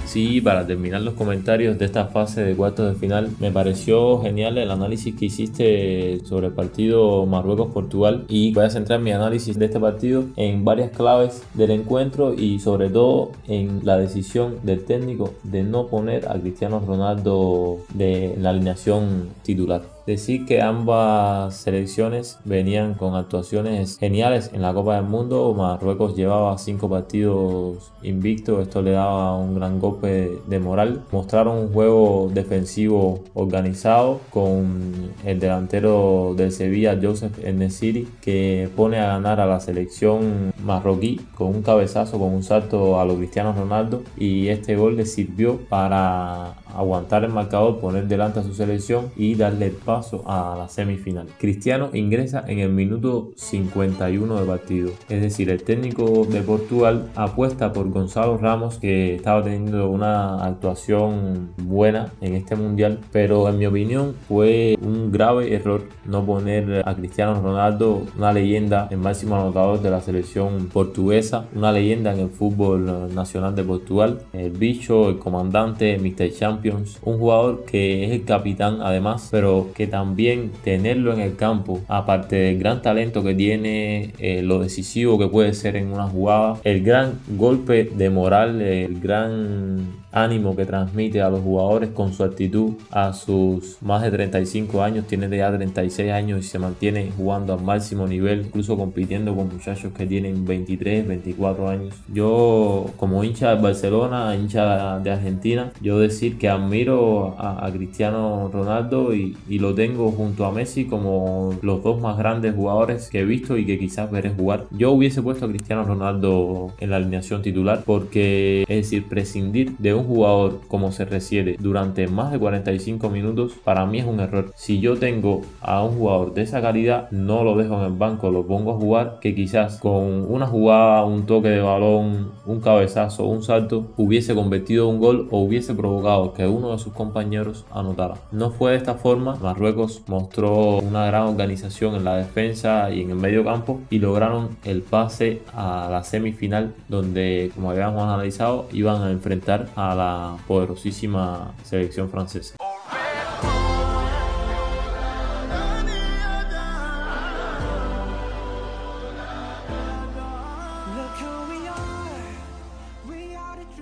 Sí, 0.08 0.40
para 0.40 0.66
terminar 0.66 1.02
los 1.02 1.12
comentarios 1.12 1.78
de 1.78 1.84
esta 1.84 2.06
fase 2.06 2.42
de 2.42 2.56
cuartos 2.56 2.90
de 2.90 2.98
final, 2.98 3.28
me 3.40 3.52
pareció 3.52 4.22
genial 4.22 4.56
el 4.56 4.70
análisis 4.70 5.14
que 5.14 5.26
hiciste 5.26 6.20
sobre 6.24 6.46
el 6.46 6.54
partido 6.54 7.26
Marruecos-Portugal 7.26 8.24
y 8.26 8.54
voy 8.54 8.64
a 8.64 8.70
centrar 8.70 9.00
mi 9.00 9.12
análisis 9.12 9.58
de 9.58 9.66
este 9.66 9.78
partido 9.78 10.24
en 10.36 10.64
varias 10.64 10.92
claves 10.92 11.42
del 11.52 11.72
encuentro 11.72 12.32
y 12.32 12.58
sobre 12.58 12.88
todo 12.88 13.32
en 13.48 13.80
la 13.84 13.98
decisión 13.98 14.56
del 14.62 14.82
técnico 14.86 15.34
de 15.42 15.62
no 15.62 15.88
poner 15.88 16.26
a 16.26 16.40
Cristiano 16.40 16.80
Ronaldo 16.80 17.80
de 17.92 18.34
la 18.40 18.48
alineación 18.48 19.28
titular. 19.42 19.97
Decir 20.08 20.46
que 20.46 20.62
ambas 20.62 21.54
selecciones 21.54 22.38
venían 22.46 22.94
con 22.94 23.14
actuaciones 23.14 23.98
geniales 23.98 24.50
en 24.54 24.62
la 24.62 24.72
Copa 24.72 24.94
del 24.94 25.04
Mundo. 25.04 25.52
Marruecos 25.52 26.16
llevaba 26.16 26.56
cinco 26.56 26.88
partidos 26.88 27.92
invictos, 28.02 28.62
esto 28.62 28.80
le 28.80 28.92
daba 28.92 29.36
un 29.36 29.54
gran 29.54 29.78
golpe 29.78 30.38
de 30.46 30.60
moral. 30.60 31.04
Mostraron 31.12 31.58
un 31.58 31.72
juego 31.74 32.30
defensivo 32.32 33.20
organizado 33.34 34.20
con 34.30 35.10
el 35.26 35.40
delantero 35.40 36.32
del 36.34 36.52
Sevilla, 36.52 36.98
Joseph 36.98 37.44
Enesiri, 37.44 38.08
que 38.22 38.70
pone 38.74 39.00
a 39.00 39.08
ganar 39.08 39.40
a 39.40 39.46
la 39.46 39.60
selección 39.60 40.54
marroquí 40.64 41.20
con 41.36 41.48
un 41.48 41.60
cabezazo, 41.60 42.18
con 42.18 42.32
un 42.32 42.42
salto 42.42 42.98
a 42.98 43.04
los 43.04 43.18
Cristiano 43.18 43.52
Ronaldo. 43.52 44.04
Y 44.16 44.48
este 44.48 44.74
gol 44.74 44.96
le 44.96 45.04
sirvió 45.04 45.58
para 45.68 46.54
aguantar 46.74 47.24
el 47.24 47.30
marcador, 47.30 47.78
poner 47.78 48.06
delante 48.08 48.40
a 48.40 48.42
su 48.42 48.54
selección 48.54 49.10
y 49.16 49.34
darle 49.34 49.70
paso 49.70 50.22
a 50.26 50.54
la 50.56 50.68
semifinal. 50.68 51.28
Cristiano 51.38 51.90
ingresa 51.92 52.44
en 52.46 52.60
el 52.60 52.70
minuto 52.70 53.30
51 53.36 54.40
de 54.40 54.46
partido, 54.46 54.90
es 55.08 55.20
decir, 55.20 55.50
el 55.50 55.62
técnico 55.62 56.24
de 56.24 56.42
Portugal 56.42 57.10
apuesta 57.14 57.72
por 57.72 57.90
Gonzalo 57.90 58.38
Ramos 58.38 58.78
que 58.78 59.14
estaba 59.14 59.42
teniendo 59.42 59.90
una 59.90 60.44
actuación 60.44 61.50
buena 61.56 62.12
en 62.20 62.34
este 62.34 62.56
mundial, 62.56 63.00
pero 63.12 63.48
en 63.48 63.58
mi 63.58 63.66
opinión 63.66 64.14
fue 64.26 64.76
un 64.82 65.10
grave 65.10 65.54
error 65.54 65.82
no 66.04 66.24
poner 66.24 66.82
a 66.86 66.94
Cristiano 66.94 67.40
Ronaldo, 67.40 68.02
una 68.16 68.32
leyenda, 68.32 68.88
el 68.90 68.98
máximo 68.98 69.36
anotador 69.36 69.80
de 69.80 69.90
la 69.90 70.00
selección 70.00 70.68
portuguesa, 70.72 71.46
una 71.54 71.72
leyenda 71.72 72.12
en 72.12 72.20
el 72.20 72.30
fútbol 72.30 73.14
nacional 73.14 73.54
de 73.54 73.64
Portugal, 73.64 74.20
el 74.32 74.50
bicho, 74.50 75.08
el 75.08 75.18
comandante, 75.18 75.98
Mr. 75.98 76.30
Champion 76.58 76.84
un 77.02 77.18
jugador 77.18 77.64
que 77.64 78.04
es 78.04 78.10
el 78.12 78.24
capitán 78.24 78.78
además, 78.82 79.28
pero 79.30 79.70
que 79.74 79.86
también 79.86 80.50
tenerlo 80.64 81.12
en 81.12 81.20
el 81.20 81.36
campo, 81.36 81.80
aparte 81.88 82.36
del 82.36 82.58
gran 82.58 82.82
talento 82.82 83.22
que 83.22 83.34
tiene, 83.34 84.12
eh, 84.18 84.42
lo 84.42 84.58
decisivo 84.58 85.18
que 85.18 85.28
puede 85.28 85.54
ser 85.54 85.76
en 85.76 85.92
una 85.92 86.08
jugada, 86.08 86.58
el 86.64 86.82
gran 86.82 87.20
golpe 87.36 87.84
de 87.84 88.10
moral, 88.10 88.60
el 88.60 89.00
gran 89.00 89.98
ánimo 90.12 90.56
que 90.56 90.64
transmite 90.64 91.20
a 91.20 91.28
los 91.28 91.40
jugadores 91.40 91.90
con 91.90 92.12
su 92.12 92.24
actitud 92.24 92.74
a 92.90 93.12
sus 93.12 93.80
más 93.82 94.02
de 94.02 94.10
35 94.10 94.82
años, 94.82 95.06
tiene 95.06 95.28
ya 95.36 95.54
36 95.54 96.10
años 96.10 96.40
y 96.40 96.48
se 96.48 96.58
mantiene 96.58 97.12
jugando 97.16 97.52
al 97.54 97.62
máximo 97.62 98.06
nivel, 98.06 98.46
incluso 98.46 98.76
compitiendo 98.76 99.34
con 99.34 99.48
muchachos 99.48 99.92
que 99.92 100.06
tienen 100.06 100.46
23, 100.46 101.06
24 101.06 101.68
años. 101.68 101.94
Yo 102.12 102.86
como 102.96 103.22
hincha 103.22 103.54
de 103.54 103.62
Barcelona, 103.62 104.34
hincha 104.34 104.98
de 105.00 105.10
Argentina, 105.10 105.72
yo 105.80 105.98
decir 105.98 106.38
que 106.38 106.47
admiro 106.48 107.34
a, 107.38 107.68
Cristiano 107.72 108.50
Ronaldo 108.52 109.14
y, 109.14 109.36
lo 109.58 109.74
tengo 109.74 110.12
junto 110.12 110.44
a 110.44 110.52
Messi 110.52 110.84
como 110.84 111.52
los 111.62 111.82
dos 111.82 112.00
más 112.00 112.16
grandes 112.16 112.54
jugadores 112.54 113.10
que 113.10 113.20
he 113.20 113.24
visto 113.24 113.56
y 113.58 113.66
que 113.66 113.78
quizás 113.78 114.10
veré 114.10 114.30
jugar. 114.30 114.66
Yo 114.70 114.92
hubiese 114.92 115.20
puesto 115.20 115.46
a 115.46 115.48
Cristiano 115.48 115.82
Ronaldo 115.82 116.72
en 116.78 116.90
la 116.90 116.96
alineación 116.96 117.42
titular 117.42 117.82
porque 117.84 118.62
es 118.68 118.76
decir, 118.76 119.08
prescindir 119.08 119.76
de 119.78 119.94
un 119.94 120.04
jugador 120.04 120.60
como 120.68 120.92
se 120.92 121.04
refiere 121.04 121.56
durante 121.58 122.06
más 122.06 122.30
de 122.30 122.38
45 122.38 123.10
minutos, 123.10 123.54
para 123.64 123.86
mí 123.86 123.98
es 123.98 124.06
un 124.06 124.20
error. 124.20 124.52
Si 124.54 124.80
yo 124.80 124.96
tengo 124.96 125.42
a 125.60 125.82
un 125.82 125.98
jugador 125.98 126.34
de 126.34 126.42
esa 126.42 126.60
calidad, 126.60 127.10
no 127.10 127.44
lo 127.44 127.56
dejo 127.56 127.78
en 127.78 127.92
el 127.92 127.98
banco, 127.98 128.30
lo 128.30 128.46
pongo 128.46 128.72
a 128.72 128.76
jugar, 128.76 129.18
que 129.20 129.34
quizás 129.34 129.78
con 129.78 130.30
una 130.30 130.46
jugada, 130.46 131.04
un 131.04 131.26
toque 131.26 131.48
de 131.48 131.60
balón, 131.60 132.32
un 132.46 132.60
cabezazo, 132.60 133.26
un 133.26 133.42
salto, 133.42 133.88
hubiese 133.96 134.34
convertido 134.34 134.88
un 134.88 134.98
gol 134.98 135.28
o 135.30 135.40
hubiese 135.40 135.74
provocado 135.74 136.32
que 136.38 136.46
uno 136.46 136.70
de 136.70 136.78
sus 136.78 136.92
compañeros 136.92 137.64
anotara. 137.72 138.14
No 138.30 138.52
fue 138.52 138.70
de 138.70 138.76
esta 138.76 138.94
forma, 138.94 139.34
Marruecos 139.42 140.02
mostró 140.06 140.78
una 140.78 141.04
gran 141.06 141.24
organización 141.24 141.96
en 141.96 142.04
la 142.04 142.16
defensa 142.16 142.92
y 142.92 143.02
en 143.02 143.10
el 143.10 143.16
medio 143.16 143.42
campo 143.42 143.80
y 143.90 143.98
lograron 143.98 144.56
el 144.62 144.82
pase 144.82 145.42
a 145.52 145.88
la 145.90 146.04
semifinal 146.04 146.76
donde, 146.86 147.50
como 147.56 147.72
habíamos 147.72 148.04
analizado, 148.04 148.68
iban 148.70 149.02
a 149.02 149.10
enfrentar 149.10 149.68
a 149.74 149.96
la 149.96 150.36
poderosísima 150.46 151.54
selección 151.64 152.08
francesa. 152.08 152.54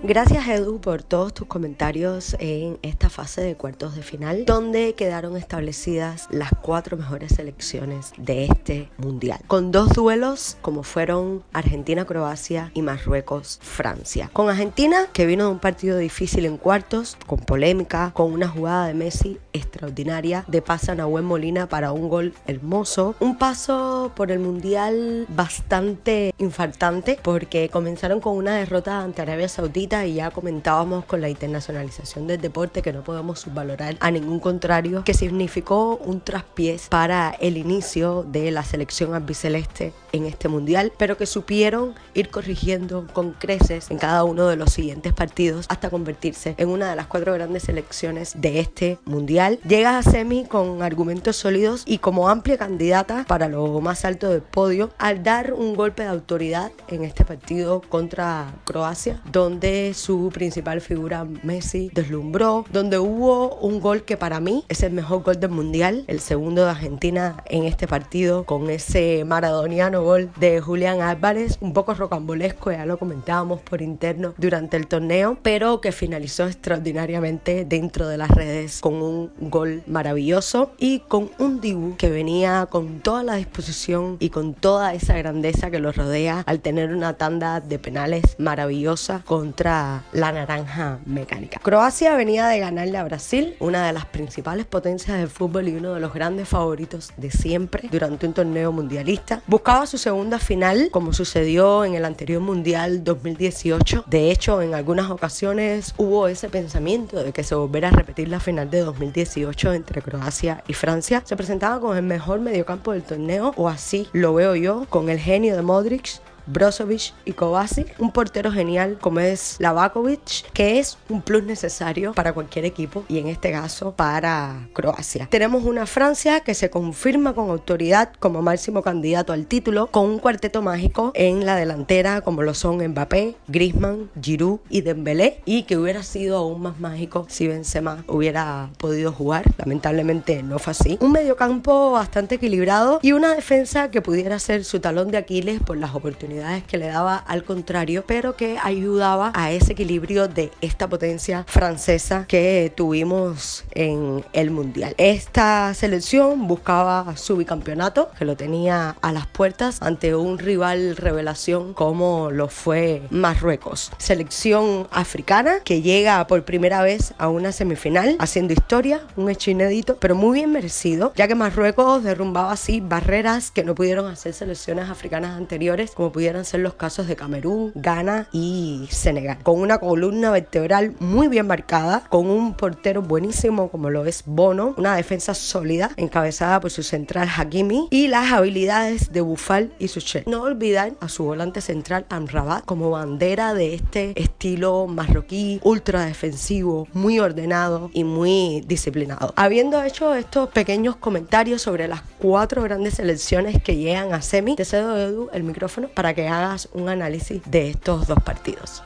Gracias 0.07 0.47
Edu 0.47 0.79
por 0.79 1.03
todos 1.03 1.33
tus 1.33 1.47
comentarios 1.47 2.37
en 2.39 2.79
esta 2.81 3.09
fase 3.09 3.41
de 3.41 3.55
cuartos 3.55 3.93
de 3.93 4.03
final, 4.03 4.45
donde 4.45 4.95
quedaron 4.95 5.35
establecidas 5.35 6.29
las 6.31 6.49
cuatro 6.61 6.95
mejores 6.95 7.35
selecciones 7.35 8.13
de 8.15 8.45
este 8.45 8.89
mundial, 8.97 9.41
con 9.47 9.73
dos 9.73 9.89
duelos 9.89 10.55
como 10.61 10.83
fueron 10.83 11.43
Argentina-Croacia 11.51 12.71
y 12.73 12.83
Marruecos-Francia. 12.83 14.29
Con 14.31 14.49
Argentina, 14.49 15.07
que 15.11 15.25
vino 15.25 15.43
de 15.43 15.51
un 15.51 15.59
partido 15.59 15.97
difícil 15.97 16.45
en 16.45 16.55
cuartos, 16.55 17.17
con 17.27 17.39
polémica, 17.39 18.11
con 18.13 18.31
una 18.31 18.47
jugada 18.47 18.87
de 18.87 18.93
Messi 18.93 19.39
extraordinaria 19.51 20.45
de 20.47 20.61
pasa 20.61 20.93
a 20.93 20.95
Nahuel 20.95 21.25
Molina 21.25 21.67
para 21.67 21.91
un 21.91 22.07
gol 22.07 22.33
hermoso, 22.45 23.15
un 23.19 23.37
paso 23.37 24.13
por 24.15 24.31
el 24.31 24.39
mundial 24.39 25.25
bastante 25.27 26.33
infartante 26.37 27.19
porque 27.21 27.67
comenzaron 27.67 28.21
con 28.21 28.37
una 28.37 28.55
derrota 28.55 29.01
ante 29.01 29.21
Arabia 29.21 29.49
Saudita 29.49 29.96
y 30.05 30.15
ya 30.15 30.31
comentábamos 30.31 31.05
con 31.05 31.21
la 31.21 31.29
internacionalización 31.29 32.27
del 32.27 32.41
deporte 32.41 32.81
que 32.81 32.93
no 32.93 33.03
podemos 33.03 33.39
subvalorar 33.39 33.97
a 33.99 34.11
ningún 34.11 34.39
contrario, 34.39 35.03
que 35.03 35.13
significó 35.13 35.97
un 35.97 36.21
traspiés 36.21 36.87
para 36.89 37.31
el 37.39 37.57
inicio 37.57 38.23
de 38.23 38.51
la 38.51 38.63
selección 38.63 39.13
albiceleste 39.13 39.93
en 40.17 40.25
este 40.25 40.47
mundial, 40.47 40.91
pero 40.97 41.17
que 41.17 41.25
supieron 41.25 41.95
ir 42.13 42.29
corrigiendo 42.29 43.07
con 43.13 43.31
creces 43.31 43.89
en 43.91 43.97
cada 43.97 44.23
uno 44.23 44.47
de 44.47 44.55
los 44.55 44.73
siguientes 44.73 45.13
partidos 45.13 45.65
hasta 45.69 45.89
convertirse 45.89 46.55
en 46.57 46.69
una 46.69 46.89
de 46.89 46.95
las 46.95 47.07
cuatro 47.07 47.33
grandes 47.33 47.63
selecciones 47.63 48.33
de 48.37 48.59
este 48.59 48.99
mundial. 49.05 49.59
Llega 49.67 49.97
a 49.97 50.03
semi 50.03 50.45
con 50.45 50.81
argumentos 50.81 51.35
sólidos 51.35 51.83
y 51.85 51.99
como 51.99 52.29
amplia 52.29 52.57
candidata 52.57 53.25
para 53.27 53.47
lo 53.47 53.79
más 53.81 54.05
alto 54.05 54.29
del 54.29 54.41
podio 54.41 54.89
al 54.97 55.23
dar 55.23 55.53
un 55.53 55.75
golpe 55.75 56.03
de 56.03 56.09
autoridad 56.09 56.71
en 56.87 57.03
este 57.03 57.25
partido 57.25 57.81
contra 57.81 58.53
Croacia, 58.65 59.21
donde 59.31 59.93
su 59.93 60.29
principal 60.33 60.81
figura 60.81 61.25
Messi 61.43 61.89
deslumbró, 61.93 62.65
donde 62.71 62.99
hubo 62.99 63.55
un 63.55 63.79
gol 63.79 64.03
que 64.03 64.17
para 64.17 64.39
mí 64.39 64.63
es 64.69 64.83
el 64.83 64.93
mejor 64.93 65.23
gol 65.23 65.39
del 65.39 65.51
mundial, 65.51 66.03
el 66.07 66.19
segundo 66.19 66.63
de 66.65 66.71
Argentina 66.71 67.43
en 67.45 67.63
este 67.63 67.87
partido, 67.87 68.45
con 68.45 68.69
ese 68.69 69.23
maradoniano 69.25 70.03
gol 70.07 70.31
de 70.37 70.61
Julián 70.61 71.01
Álvarez, 71.01 71.57
un 71.59 71.73
poco 71.73 71.93
rocambolesco, 71.93 72.71
ya 72.71 72.85
lo 72.85 72.97
comentábamos 72.97 73.59
por 73.59 73.81
interno 73.81 74.33
durante 74.37 74.77
el 74.77 74.87
torneo, 74.87 75.37
pero 75.41 75.81
que 75.81 75.91
finalizó 75.91 76.45
extraordinariamente 76.45 77.65
dentro 77.65 78.07
de 78.07 78.17
las 78.17 78.29
redes 78.31 78.79
con 78.79 78.93
un 78.93 79.31
gol 79.41 79.83
maravilloso 79.85 80.71
y 80.77 80.99
con 80.99 81.31
un 81.39 81.59
Dibu 81.59 81.97
que 81.97 82.09
venía 82.09 82.67
con 82.69 83.01
toda 83.01 83.23
la 83.23 83.35
disposición 83.35 84.15
y 84.19 84.29
con 84.29 84.53
toda 84.53 84.93
esa 84.93 85.17
grandeza 85.17 85.71
que 85.71 85.79
lo 85.79 85.91
rodea 85.91 86.41
al 86.45 86.61
tener 86.61 86.93
una 86.93 87.17
tanda 87.17 87.59
de 87.59 87.77
penales 87.77 88.35
maravillosa 88.37 89.23
contra 89.25 90.03
la 90.13 90.31
naranja 90.31 90.99
mecánica. 91.05 91.59
Croacia 91.59 92.15
venía 92.15 92.47
de 92.47 92.59
ganarle 92.59 92.97
a 92.97 93.03
Brasil, 93.03 93.55
una 93.59 93.85
de 93.85 93.91
las 93.91 94.05
principales 94.05 94.65
potencias 94.65 95.17
del 95.17 95.27
fútbol 95.27 95.67
y 95.67 95.75
uno 95.75 95.93
de 95.95 95.99
los 95.99 96.13
grandes 96.13 96.47
favoritos 96.47 97.11
de 97.17 97.29
siempre 97.29 97.89
durante 97.91 98.25
un 98.25 98.33
torneo 98.33 98.71
mundialista. 98.71 99.41
Buscaba 99.47 99.85
su 99.87 99.97
segunda 99.97 100.37
final, 100.37 100.89
como 100.91 101.13
sucedió 101.13 101.85
en 101.85 101.95
el 101.95 102.05
anterior 102.05 102.41
Mundial 102.41 103.03
2018. 103.03 104.03
De 104.05 104.31
hecho, 104.31 104.61
en 104.61 104.73
algunas 104.73 105.09
ocasiones 105.09 105.93
hubo 105.97 106.27
ese 106.27 106.49
pensamiento 106.49 107.23
de 107.23 107.31
que 107.31 107.43
se 107.43 107.55
volviera 107.55 107.87
a 107.87 107.91
repetir 107.91 108.27
la 108.27 108.39
final 108.39 108.69
de 108.69 108.81
2018 108.81 109.73
entre 109.73 110.01
Croacia 110.01 110.63
y 110.67 110.73
Francia. 110.73 111.23
Se 111.25 111.37
presentaba 111.37 111.79
con 111.79 111.95
el 111.95 112.03
mejor 112.03 112.41
mediocampo 112.41 112.91
del 112.91 113.03
torneo, 113.03 113.53
o 113.55 113.69
así 113.69 114.07
lo 114.11 114.33
veo 114.33 114.55
yo, 114.55 114.85
con 114.89 115.09
el 115.09 115.19
genio 115.19 115.55
de 115.55 115.61
Modric, 115.61 116.19
Brozovic 116.47 117.13
y 117.25 117.33
Kovacic, 117.33 117.93
un 117.99 118.11
portero 118.11 118.51
genial 118.51 118.97
como 118.99 119.19
es 119.19 119.57
Lavakovic, 119.59 120.51
que 120.53 120.79
es 120.79 120.97
un 121.09 121.21
plus 121.21 121.43
necesario 121.43 122.13
para 122.13 122.33
cualquier 122.33 122.65
equipo 122.65 123.03
y 123.07 123.19
en 123.19 123.27
este 123.27 123.51
caso 123.51 123.93
para 123.95 124.67
Croacia. 124.73 125.27
Tenemos 125.29 125.65
una 125.65 125.85
Francia 125.85 126.39
que 126.39 126.53
se 126.53 126.69
confirma 126.69 127.33
con 127.33 127.49
autoridad 127.49 128.13
como 128.19 128.41
máximo 128.41 128.81
candidato 128.81 129.33
al 129.33 129.45
título 129.45 129.87
con 129.87 130.05
un 130.05 130.19
cuarteto 130.19 130.61
mágico 130.61 131.11
en 131.15 131.45
la 131.45 131.55
delantera 131.55 132.21
como 132.21 132.43
lo 132.43 132.53
son 132.53 132.77
Mbappé, 132.77 133.35
Griezmann, 133.47 134.09
Giroud 134.21 134.59
y 134.69 134.81
Dembélé 134.81 135.41
y 135.45 135.63
que 135.63 135.77
hubiera 135.77 136.03
sido 136.03 136.37
aún 136.37 136.61
más 136.61 136.79
mágico 136.79 137.25
si 137.29 137.47
Benzema 137.47 138.03
hubiera 138.07 138.69
podido 138.77 139.11
jugar. 139.11 139.43
Lamentablemente 139.57 140.43
no 140.43 140.59
fue 140.59 140.71
así. 140.71 140.97
Un 141.01 141.11
mediocampo 141.11 141.91
bastante 141.91 142.35
equilibrado 142.35 142.99
y 143.01 143.11
una 143.11 143.35
defensa 143.35 143.91
que 143.91 144.01
pudiera 144.01 144.39
ser 144.39 144.63
su 144.63 144.79
talón 144.79 145.11
de 145.11 145.17
Aquiles 145.17 145.61
por 145.61 145.77
las 145.77 145.93
oportunidades 145.93 146.36
que 146.67 146.77
le 146.77 146.87
daba 146.87 147.17
al 147.17 147.43
contrario, 147.43 148.03
pero 148.05 148.35
que 148.35 148.57
ayudaba 148.61 149.31
a 149.33 149.51
ese 149.51 149.73
equilibrio 149.73 150.27
de 150.27 150.51
esta 150.61 150.87
potencia 150.87 151.45
francesa 151.47 152.25
que 152.27 152.71
tuvimos 152.75 153.65
en 153.71 154.25
el 154.33 154.51
Mundial. 154.51 154.93
Esta 154.97 155.73
selección 155.73 156.47
buscaba 156.47 157.15
su 157.17 157.37
bicampeonato, 157.37 158.09
que 158.17 158.25
lo 158.25 158.35
tenía 158.35 158.95
a 159.01 159.11
las 159.11 159.27
puertas 159.27 159.81
ante 159.81 160.15
un 160.15 160.37
rival 160.37 160.95
revelación 160.95 161.73
como 161.73 162.29
lo 162.31 162.47
fue 162.47 163.01
Marruecos. 163.09 163.91
Selección 163.97 164.87
africana 164.91 165.59
que 165.63 165.81
llega 165.81 166.25
por 166.27 166.43
primera 166.45 166.81
vez 166.81 167.13
a 167.17 167.29
una 167.29 167.51
semifinal, 167.51 168.15
haciendo 168.19 168.53
historia, 168.53 169.01
un 169.15 169.29
hecho 169.29 169.51
inédito, 169.51 169.97
pero 169.99 170.15
muy 170.15 170.39
bien 170.39 170.51
merecido, 170.51 171.13
ya 171.15 171.27
que 171.27 171.35
Marruecos 171.35 172.03
derrumbaba 172.03 172.51
así 172.51 172.79
barreras 172.81 173.51
que 173.51 173.63
no 173.63 173.75
pudieron 173.75 174.05
hacer 174.05 174.33
selecciones 174.33 174.89
africanas 174.89 175.37
anteriores, 175.37 175.91
como 175.91 176.11
pudieron 176.11 176.26
ser 176.43 176.59
los 176.59 176.73
casos 176.73 177.07
de 177.07 177.15
Camerún, 177.15 177.71
Ghana 177.75 178.27
y 178.31 178.87
Senegal. 178.91 179.39
Con 179.43 179.59
una 179.59 179.77
columna 179.77 180.31
vertebral 180.31 180.95
muy 180.99 181.27
bien 181.27 181.47
marcada, 181.47 182.03
con 182.09 182.29
un 182.29 182.53
portero 182.53 183.01
buenísimo 183.01 183.69
como 183.69 183.89
lo 183.89 184.05
es 184.05 184.23
Bono, 184.25 184.73
una 184.77 184.95
defensa 184.95 185.33
sólida 185.33 185.91
encabezada 185.97 186.59
por 186.59 186.71
su 186.71 186.83
central 186.83 187.29
Hakimi 187.35 187.87
y 187.91 188.07
las 188.07 188.31
habilidades 188.31 189.11
de 189.11 189.21
Bufal 189.21 189.73
y 189.79 189.87
Suchet. 189.87 190.27
No 190.27 190.41
olvidar 190.41 190.93
a 190.99 191.09
su 191.09 191.23
volante 191.23 191.61
central 191.61 192.05
Amrabat 192.09 192.65
como 192.65 192.91
bandera 192.91 193.53
de 193.53 193.75
este 193.75 194.13
estilo 194.15 194.87
marroquí, 194.87 195.59
ultra 195.63 196.05
defensivo, 196.05 196.87
muy 196.93 197.19
ordenado 197.19 197.89
y 197.93 198.03
muy 198.03 198.61
disciplinado. 198.67 199.33
Habiendo 199.35 199.81
hecho 199.83 200.13
estos 200.13 200.49
pequeños 200.49 200.95
comentarios 200.95 201.61
sobre 201.61 201.87
las 201.87 202.01
cuatro 202.19 202.63
grandes 202.63 202.95
selecciones 202.95 203.61
que 203.61 203.75
llegan 203.75 204.13
a 204.13 204.21
semi, 204.21 204.55
te 204.55 204.65
cedo 204.65 204.97
Edu 204.97 205.29
el 205.33 205.43
micrófono 205.43 205.87
para 205.87 206.13
que 206.17 206.27
hagas 206.27 206.67
un 206.73 206.89
análisis 206.89 207.43
de 207.45 207.69
estos 207.69 208.07
dos 208.07 208.17
partidos. 208.23 208.81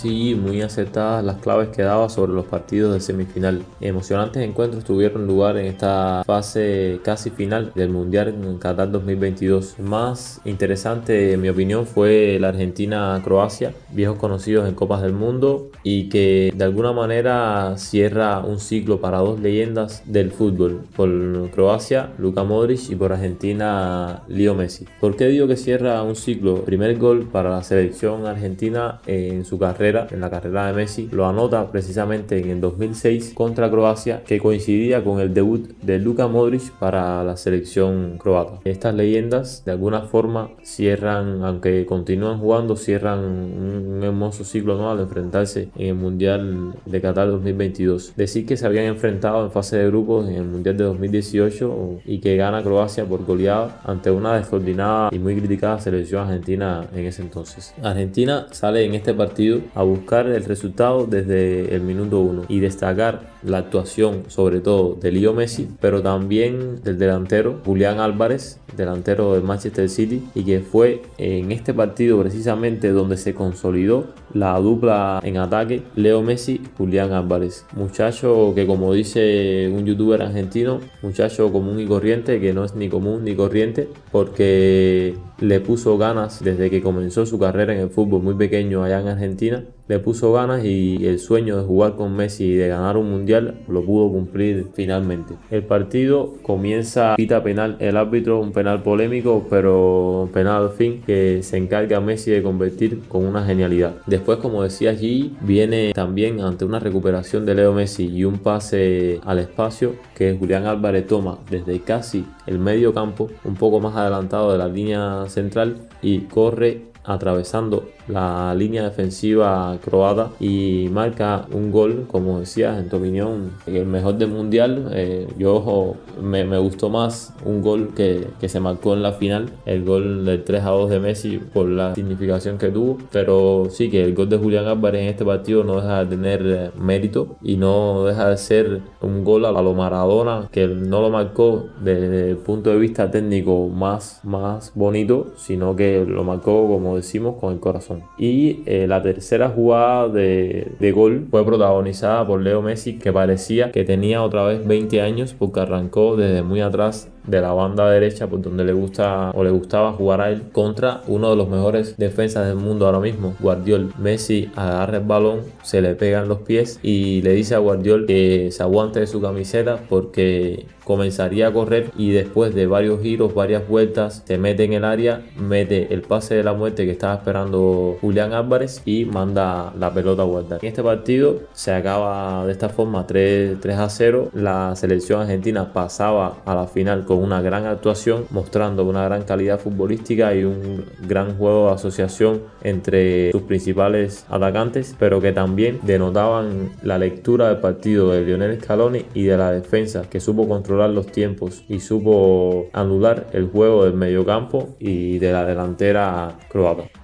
Sí, 0.00 0.34
muy 0.34 0.62
acertadas 0.62 1.22
las 1.22 1.36
claves 1.42 1.68
que 1.68 1.82
daba 1.82 2.08
sobre 2.08 2.32
los 2.32 2.46
partidos 2.46 2.94
de 2.94 3.00
semifinal. 3.00 3.62
Emocionantes 3.82 4.42
encuentros 4.42 4.82
tuvieron 4.82 5.26
lugar 5.26 5.58
en 5.58 5.66
esta 5.66 6.22
fase 6.24 7.00
casi 7.04 7.28
final 7.28 7.72
del 7.74 7.90
Mundial 7.90 8.28
en 8.28 8.56
Qatar 8.56 8.90
2022. 8.90 9.78
más 9.78 10.40
interesante, 10.46 11.34
en 11.34 11.42
mi 11.42 11.50
opinión, 11.50 11.86
fue 11.86 12.38
la 12.40 12.48
Argentina-Croacia, 12.48 13.74
viejos 13.90 14.16
conocidos 14.16 14.66
en 14.66 14.74
Copas 14.74 15.02
del 15.02 15.12
Mundo 15.12 15.68
y 15.82 16.08
que 16.08 16.50
de 16.56 16.64
alguna 16.64 16.94
manera 16.94 17.76
cierra 17.76 18.38
un 18.38 18.58
ciclo 18.58 19.02
para 19.02 19.18
dos 19.18 19.38
leyendas 19.38 20.02
del 20.06 20.30
fútbol. 20.30 20.80
Por 20.96 21.50
Croacia, 21.50 22.08
Luka 22.16 22.42
Modric 22.42 22.88
y 22.88 22.94
por 22.94 23.12
Argentina, 23.12 24.22
Leo 24.28 24.54
Messi. 24.54 24.86
¿Por 24.98 25.14
qué 25.16 25.26
digo 25.26 25.46
que 25.46 25.58
cierra 25.58 26.02
un 26.02 26.16
ciclo? 26.16 26.64
Primer 26.64 26.96
gol 26.96 27.28
para 27.30 27.50
la 27.50 27.62
selección 27.62 28.26
argentina 28.26 29.02
en 29.06 29.44
su 29.44 29.58
carrera 29.58 29.89
en 30.10 30.20
la 30.20 30.30
carrera 30.30 30.66
de 30.66 30.72
Messi, 30.72 31.08
lo 31.12 31.26
anota 31.26 31.70
precisamente 31.70 32.38
en 32.38 32.50
el 32.50 32.60
2006 32.60 33.32
contra 33.34 33.70
Croacia, 33.70 34.22
que 34.24 34.38
coincidía 34.38 35.02
con 35.02 35.20
el 35.20 35.34
debut 35.34 35.68
de 35.82 35.98
Luka 35.98 36.28
Modric 36.28 36.70
para 36.78 37.24
la 37.24 37.36
selección 37.36 38.18
croata. 38.18 38.60
Estas 38.64 38.94
leyendas 38.94 39.64
de 39.64 39.72
alguna 39.72 40.02
forma 40.02 40.50
cierran, 40.62 41.44
aunque 41.44 41.86
continúan 41.86 42.38
jugando, 42.38 42.76
cierran 42.76 43.20
un 43.20 44.00
hermoso 44.02 44.44
ciclo 44.44 44.76
¿no? 44.76 44.90
al 44.90 45.00
enfrentarse 45.00 45.68
en 45.76 45.88
el 45.88 45.94
Mundial 45.94 46.74
de 46.86 47.00
Qatar 47.00 47.28
2022. 47.28 48.14
Decir 48.16 48.46
que 48.46 48.56
se 48.56 48.66
habían 48.66 48.84
enfrentado 48.84 49.44
en 49.44 49.50
fase 49.50 49.76
de 49.76 49.86
grupos 49.86 50.28
en 50.28 50.36
el 50.36 50.44
Mundial 50.44 50.76
de 50.76 50.84
2018 50.84 52.00
y 52.04 52.18
que 52.18 52.36
gana 52.36 52.62
Croacia 52.62 53.04
por 53.04 53.24
goleada 53.24 53.80
ante 53.84 54.10
una 54.10 54.36
descoordinada 54.36 55.10
y 55.12 55.18
muy 55.18 55.36
criticada 55.36 55.80
selección 55.80 56.24
argentina 56.24 56.86
en 56.94 57.06
ese 57.06 57.22
entonces. 57.22 57.74
Argentina 57.82 58.46
sale 58.50 58.84
en 58.84 58.94
este 58.94 59.14
partido 59.14 59.60
a 59.74 59.79
buscar 59.82 60.26
el 60.26 60.44
resultado 60.44 61.06
desde 61.06 61.74
el 61.74 61.82
minuto 61.82 62.20
1 62.20 62.44
y 62.48 62.60
destacar 62.60 63.30
la 63.42 63.58
actuación 63.58 64.24
sobre 64.28 64.60
todo 64.60 64.96
de 65.00 65.12
Leo 65.12 65.32
Messi, 65.32 65.68
pero 65.80 66.02
también 66.02 66.82
del 66.82 66.98
delantero 66.98 67.60
Julián 67.64 67.98
Álvarez, 67.98 68.60
delantero 68.76 69.34
del 69.34 69.42
Manchester 69.42 69.88
City, 69.88 70.22
y 70.34 70.44
que 70.44 70.60
fue 70.60 71.02
en 71.18 71.52
este 71.52 71.74
partido 71.74 72.20
precisamente 72.20 72.90
donde 72.90 73.16
se 73.16 73.34
consolidó 73.34 74.06
la 74.32 74.58
dupla 74.58 75.20
en 75.24 75.38
ataque 75.38 75.82
Leo 75.96 76.22
Messi, 76.22 76.60
Julián 76.76 77.12
Álvarez. 77.12 77.64
Muchacho 77.74 78.52
que 78.54 78.66
como 78.66 78.92
dice 78.92 79.70
un 79.74 79.84
youtuber 79.86 80.22
argentino, 80.22 80.80
muchacho 81.02 81.52
común 81.52 81.80
y 81.80 81.86
corriente, 81.86 82.40
que 82.40 82.52
no 82.52 82.64
es 82.64 82.74
ni 82.74 82.88
común 82.88 83.24
ni 83.24 83.34
corriente, 83.34 83.88
porque 84.12 85.14
le 85.40 85.60
puso 85.60 85.98
ganas 85.98 86.42
desde 86.42 86.70
que 86.70 86.82
comenzó 86.82 87.26
su 87.26 87.38
carrera 87.38 87.74
en 87.74 87.80
el 87.80 87.90
fútbol 87.90 88.22
muy 88.22 88.34
pequeño 88.34 88.84
allá 88.84 89.00
en 89.00 89.08
Argentina 89.08 89.64
le 89.90 89.98
puso 89.98 90.32
ganas 90.32 90.64
y 90.64 91.04
el 91.04 91.18
sueño 91.18 91.56
de 91.56 91.64
jugar 91.64 91.96
con 91.96 92.14
Messi 92.14 92.44
y 92.44 92.54
de 92.54 92.68
ganar 92.68 92.96
un 92.96 93.10
mundial 93.10 93.56
lo 93.66 93.84
pudo 93.84 94.08
cumplir 94.08 94.68
finalmente. 94.72 95.34
El 95.50 95.64
partido 95.64 96.34
comienza 96.42 97.16
pita 97.16 97.42
penal 97.42 97.76
el 97.80 97.96
árbitro, 97.96 98.38
un 98.38 98.52
penal 98.52 98.84
polémico, 98.84 99.48
pero 99.50 100.30
penal 100.32 100.62
al 100.62 100.70
fin 100.70 101.02
que 101.04 101.42
se 101.42 101.56
encarga 101.56 102.00
Messi 102.00 102.30
de 102.30 102.40
convertir 102.40 103.00
con 103.08 103.26
una 103.26 103.44
genialidad. 103.44 103.96
Después, 104.06 104.38
como 104.38 104.62
decía 104.62 104.90
allí, 104.90 105.34
viene 105.40 105.90
también 105.92 106.40
ante 106.40 106.64
una 106.64 106.78
recuperación 106.78 107.44
de 107.44 107.56
Leo 107.56 107.72
Messi 107.72 108.06
y 108.06 108.24
un 108.24 108.38
pase 108.38 109.18
al 109.24 109.40
espacio 109.40 109.96
que 110.14 110.36
Julián 110.38 110.66
Álvarez 110.66 111.08
toma 111.08 111.38
desde 111.50 111.80
casi 111.80 112.24
el 112.46 112.60
medio 112.60 112.94
campo, 112.94 113.28
un 113.42 113.56
poco 113.56 113.80
más 113.80 113.96
adelantado 113.96 114.52
de 114.52 114.58
la 114.58 114.68
línea 114.68 115.24
central 115.26 115.88
y 116.00 116.20
corre 116.20 116.90
atravesando 117.04 117.84
la 118.08 118.54
línea 118.54 118.82
defensiva 118.84 119.78
croata 119.82 120.30
y 120.40 120.88
marca 120.90 121.46
un 121.52 121.70
gol, 121.70 122.06
como 122.08 122.40
decías, 122.40 122.78
en 122.78 122.88
tu 122.88 122.96
opinión, 122.96 123.52
el 123.66 123.86
mejor 123.86 124.16
del 124.18 124.30
mundial. 124.30 124.90
Eh, 124.92 125.28
yo 125.38 125.96
me, 126.20 126.44
me, 126.44 126.58
gustó 126.58 126.90
más 126.90 127.32
un 127.44 127.62
gol 127.62 127.92
que, 127.94 128.26
que, 128.40 128.48
se 128.48 128.60
marcó 128.60 128.94
en 128.94 129.02
la 129.02 129.12
final, 129.12 129.50
el 129.64 129.84
gol 129.84 130.24
del 130.24 130.44
3 130.44 130.62
a 130.62 130.70
2 130.70 130.90
de 130.90 131.00
Messi 131.00 131.38
por 131.38 131.66
la 131.66 131.94
significación 131.94 132.58
que 132.58 132.68
tuvo, 132.68 132.98
pero 133.12 133.68
sí 133.70 133.90
que 133.90 134.04
el 134.04 134.14
gol 134.14 134.28
de 134.28 134.36
Julián 134.36 134.66
Álvarez 134.66 135.02
en 135.02 135.08
este 135.08 135.24
partido 135.24 135.64
no 135.64 135.76
deja 135.76 136.04
de 136.04 136.06
tener 136.06 136.42
eh, 136.44 136.70
mérito 136.78 137.36
y 137.42 137.56
no 137.56 138.04
deja 138.04 138.28
de 138.28 138.36
ser 138.36 138.80
un 139.00 139.24
gol 139.24 139.44
a 139.44 139.52
lo 139.52 139.74
Maradona, 139.74 140.48
que 140.50 140.66
no 140.66 141.00
lo 141.00 141.10
marcó 141.10 141.66
desde 141.80 142.30
el 142.30 142.36
punto 142.36 142.70
de 142.70 142.78
vista 142.78 143.10
técnico 143.10 143.68
más, 143.68 144.20
más 144.24 144.72
bonito, 144.74 145.28
sino 145.36 145.76
que 145.76 146.04
lo 146.06 146.24
marcó 146.24 146.66
como 146.66 146.96
decimos 147.00 147.36
con 147.40 147.52
el 147.52 147.60
corazón. 147.60 148.02
Y 148.18 148.62
eh, 148.66 148.86
la 148.86 149.02
tercera 149.02 149.48
jugada 149.48 150.08
de, 150.08 150.72
de, 150.78 150.92
gol 150.92 151.26
fue 151.30 151.44
protagonizada 151.44 152.26
por 152.26 152.40
Leo 152.40 152.62
Messi, 152.62 152.98
que 152.98 153.12
parecía 153.12 153.70
que 153.72 153.84
tenía 153.84 154.22
otra 154.22 154.44
vez 154.44 154.66
20 154.66 155.00
años 155.00 155.34
porque 155.38 155.60
arrancó 155.60 156.16
desde 156.16 156.42
muy 156.42 156.60
atrás 156.60 157.10
de 157.26 157.40
la 157.40 157.52
banda 157.52 157.90
derecha 157.90 158.26
por 158.28 158.40
donde 158.40 158.64
le 158.64 158.72
gusta 158.72 159.30
o 159.34 159.44
le 159.44 159.50
gustaba 159.50 159.92
jugar 159.92 160.20
a 160.20 160.30
él 160.30 160.42
contra 160.52 161.02
uno 161.06 161.30
de 161.30 161.36
los 161.36 161.48
mejores 161.48 161.96
defensas 161.96 162.46
del 162.46 162.56
mundo 162.56 162.86
ahora 162.86 163.00
mismo, 163.00 163.34
Guardiol. 163.40 163.92
Messi 163.98 164.50
agarra 164.56 164.98
el 164.98 165.04
balón, 165.04 165.40
se 165.62 165.80
le 165.80 165.94
pegan 165.94 166.28
los 166.28 166.38
pies 166.38 166.78
y 166.82 167.22
le 167.22 167.32
dice 167.32 167.54
a 167.54 167.58
Guardiol 167.58 168.06
que 168.06 168.50
se 168.50 168.62
aguante 168.62 169.00
de 169.00 169.06
su 169.06 169.20
camiseta 169.20 169.80
porque 169.88 170.66
comenzaría 170.90 171.46
a 171.46 171.52
correr 171.52 171.92
y 171.96 172.10
después 172.10 172.52
de 172.52 172.66
varios 172.66 173.00
giros, 173.00 173.32
varias 173.32 173.68
vueltas, 173.68 174.24
se 174.26 174.38
mete 174.38 174.64
en 174.64 174.72
el 174.72 174.84
área, 174.84 175.22
mete 175.36 175.94
el 175.94 176.02
pase 176.02 176.34
de 176.34 176.42
la 176.42 176.52
muerte 176.52 176.84
que 176.84 176.90
estaba 176.90 177.14
esperando 177.14 177.96
Julián 178.00 178.32
Álvarez 178.32 178.82
y 178.84 179.04
manda 179.04 179.72
la 179.78 179.94
pelota 179.94 180.22
a 180.22 180.24
guardar. 180.24 180.58
En 180.62 180.68
este 180.68 180.82
partido 180.82 181.42
se 181.52 181.72
acaba 181.72 182.44
de 182.44 182.50
esta 182.50 182.68
forma 182.70 183.06
3, 183.06 183.60
3 183.60 183.76
a 183.78 183.88
0. 183.88 184.30
La 184.34 184.74
selección 184.74 185.20
argentina 185.20 185.72
pasaba 185.72 186.38
a 186.44 186.54
la 186.56 186.66
final 186.66 187.04
con 187.10 187.24
una 187.24 187.42
gran 187.42 187.66
actuación, 187.66 188.26
mostrando 188.30 188.84
una 188.84 189.02
gran 189.04 189.24
calidad 189.24 189.58
futbolística 189.58 190.32
y 190.32 190.44
un 190.44 190.84
gran 191.08 191.36
juego 191.36 191.66
de 191.66 191.74
asociación 191.74 192.42
entre 192.62 193.32
sus 193.32 193.42
principales 193.42 194.24
atacantes, 194.28 194.94
pero 194.96 195.20
que 195.20 195.32
también 195.32 195.80
denotaban 195.82 196.70
la 196.84 196.98
lectura 196.98 197.48
del 197.48 197.58
partido 197.58 198.12
de 198.12 198.20
Lionel 198.20 198.62
Scaloni 198.62 199.06
y 199.12 199.24
de 199.24 199.36
la 199.36 199.50
defensa 199.50 200.02
que 200.08 200.20
supo 200.20 200.46
controlar 200.46 200.90
los 200.90 201.08
tiempos 201.08 201.64
y 201.68 201.80
supo 201.80 202.66
anular 202.72 203.26
el 203.32 203.48
juego 203.48 203.86
del 203.86 203.94
mediocampo 203.94 204.76
y 204.78 205.18
de 205.18 205.32
la 205.32 205.44
delantera 205.44 206.38
croata. 206.48 206.99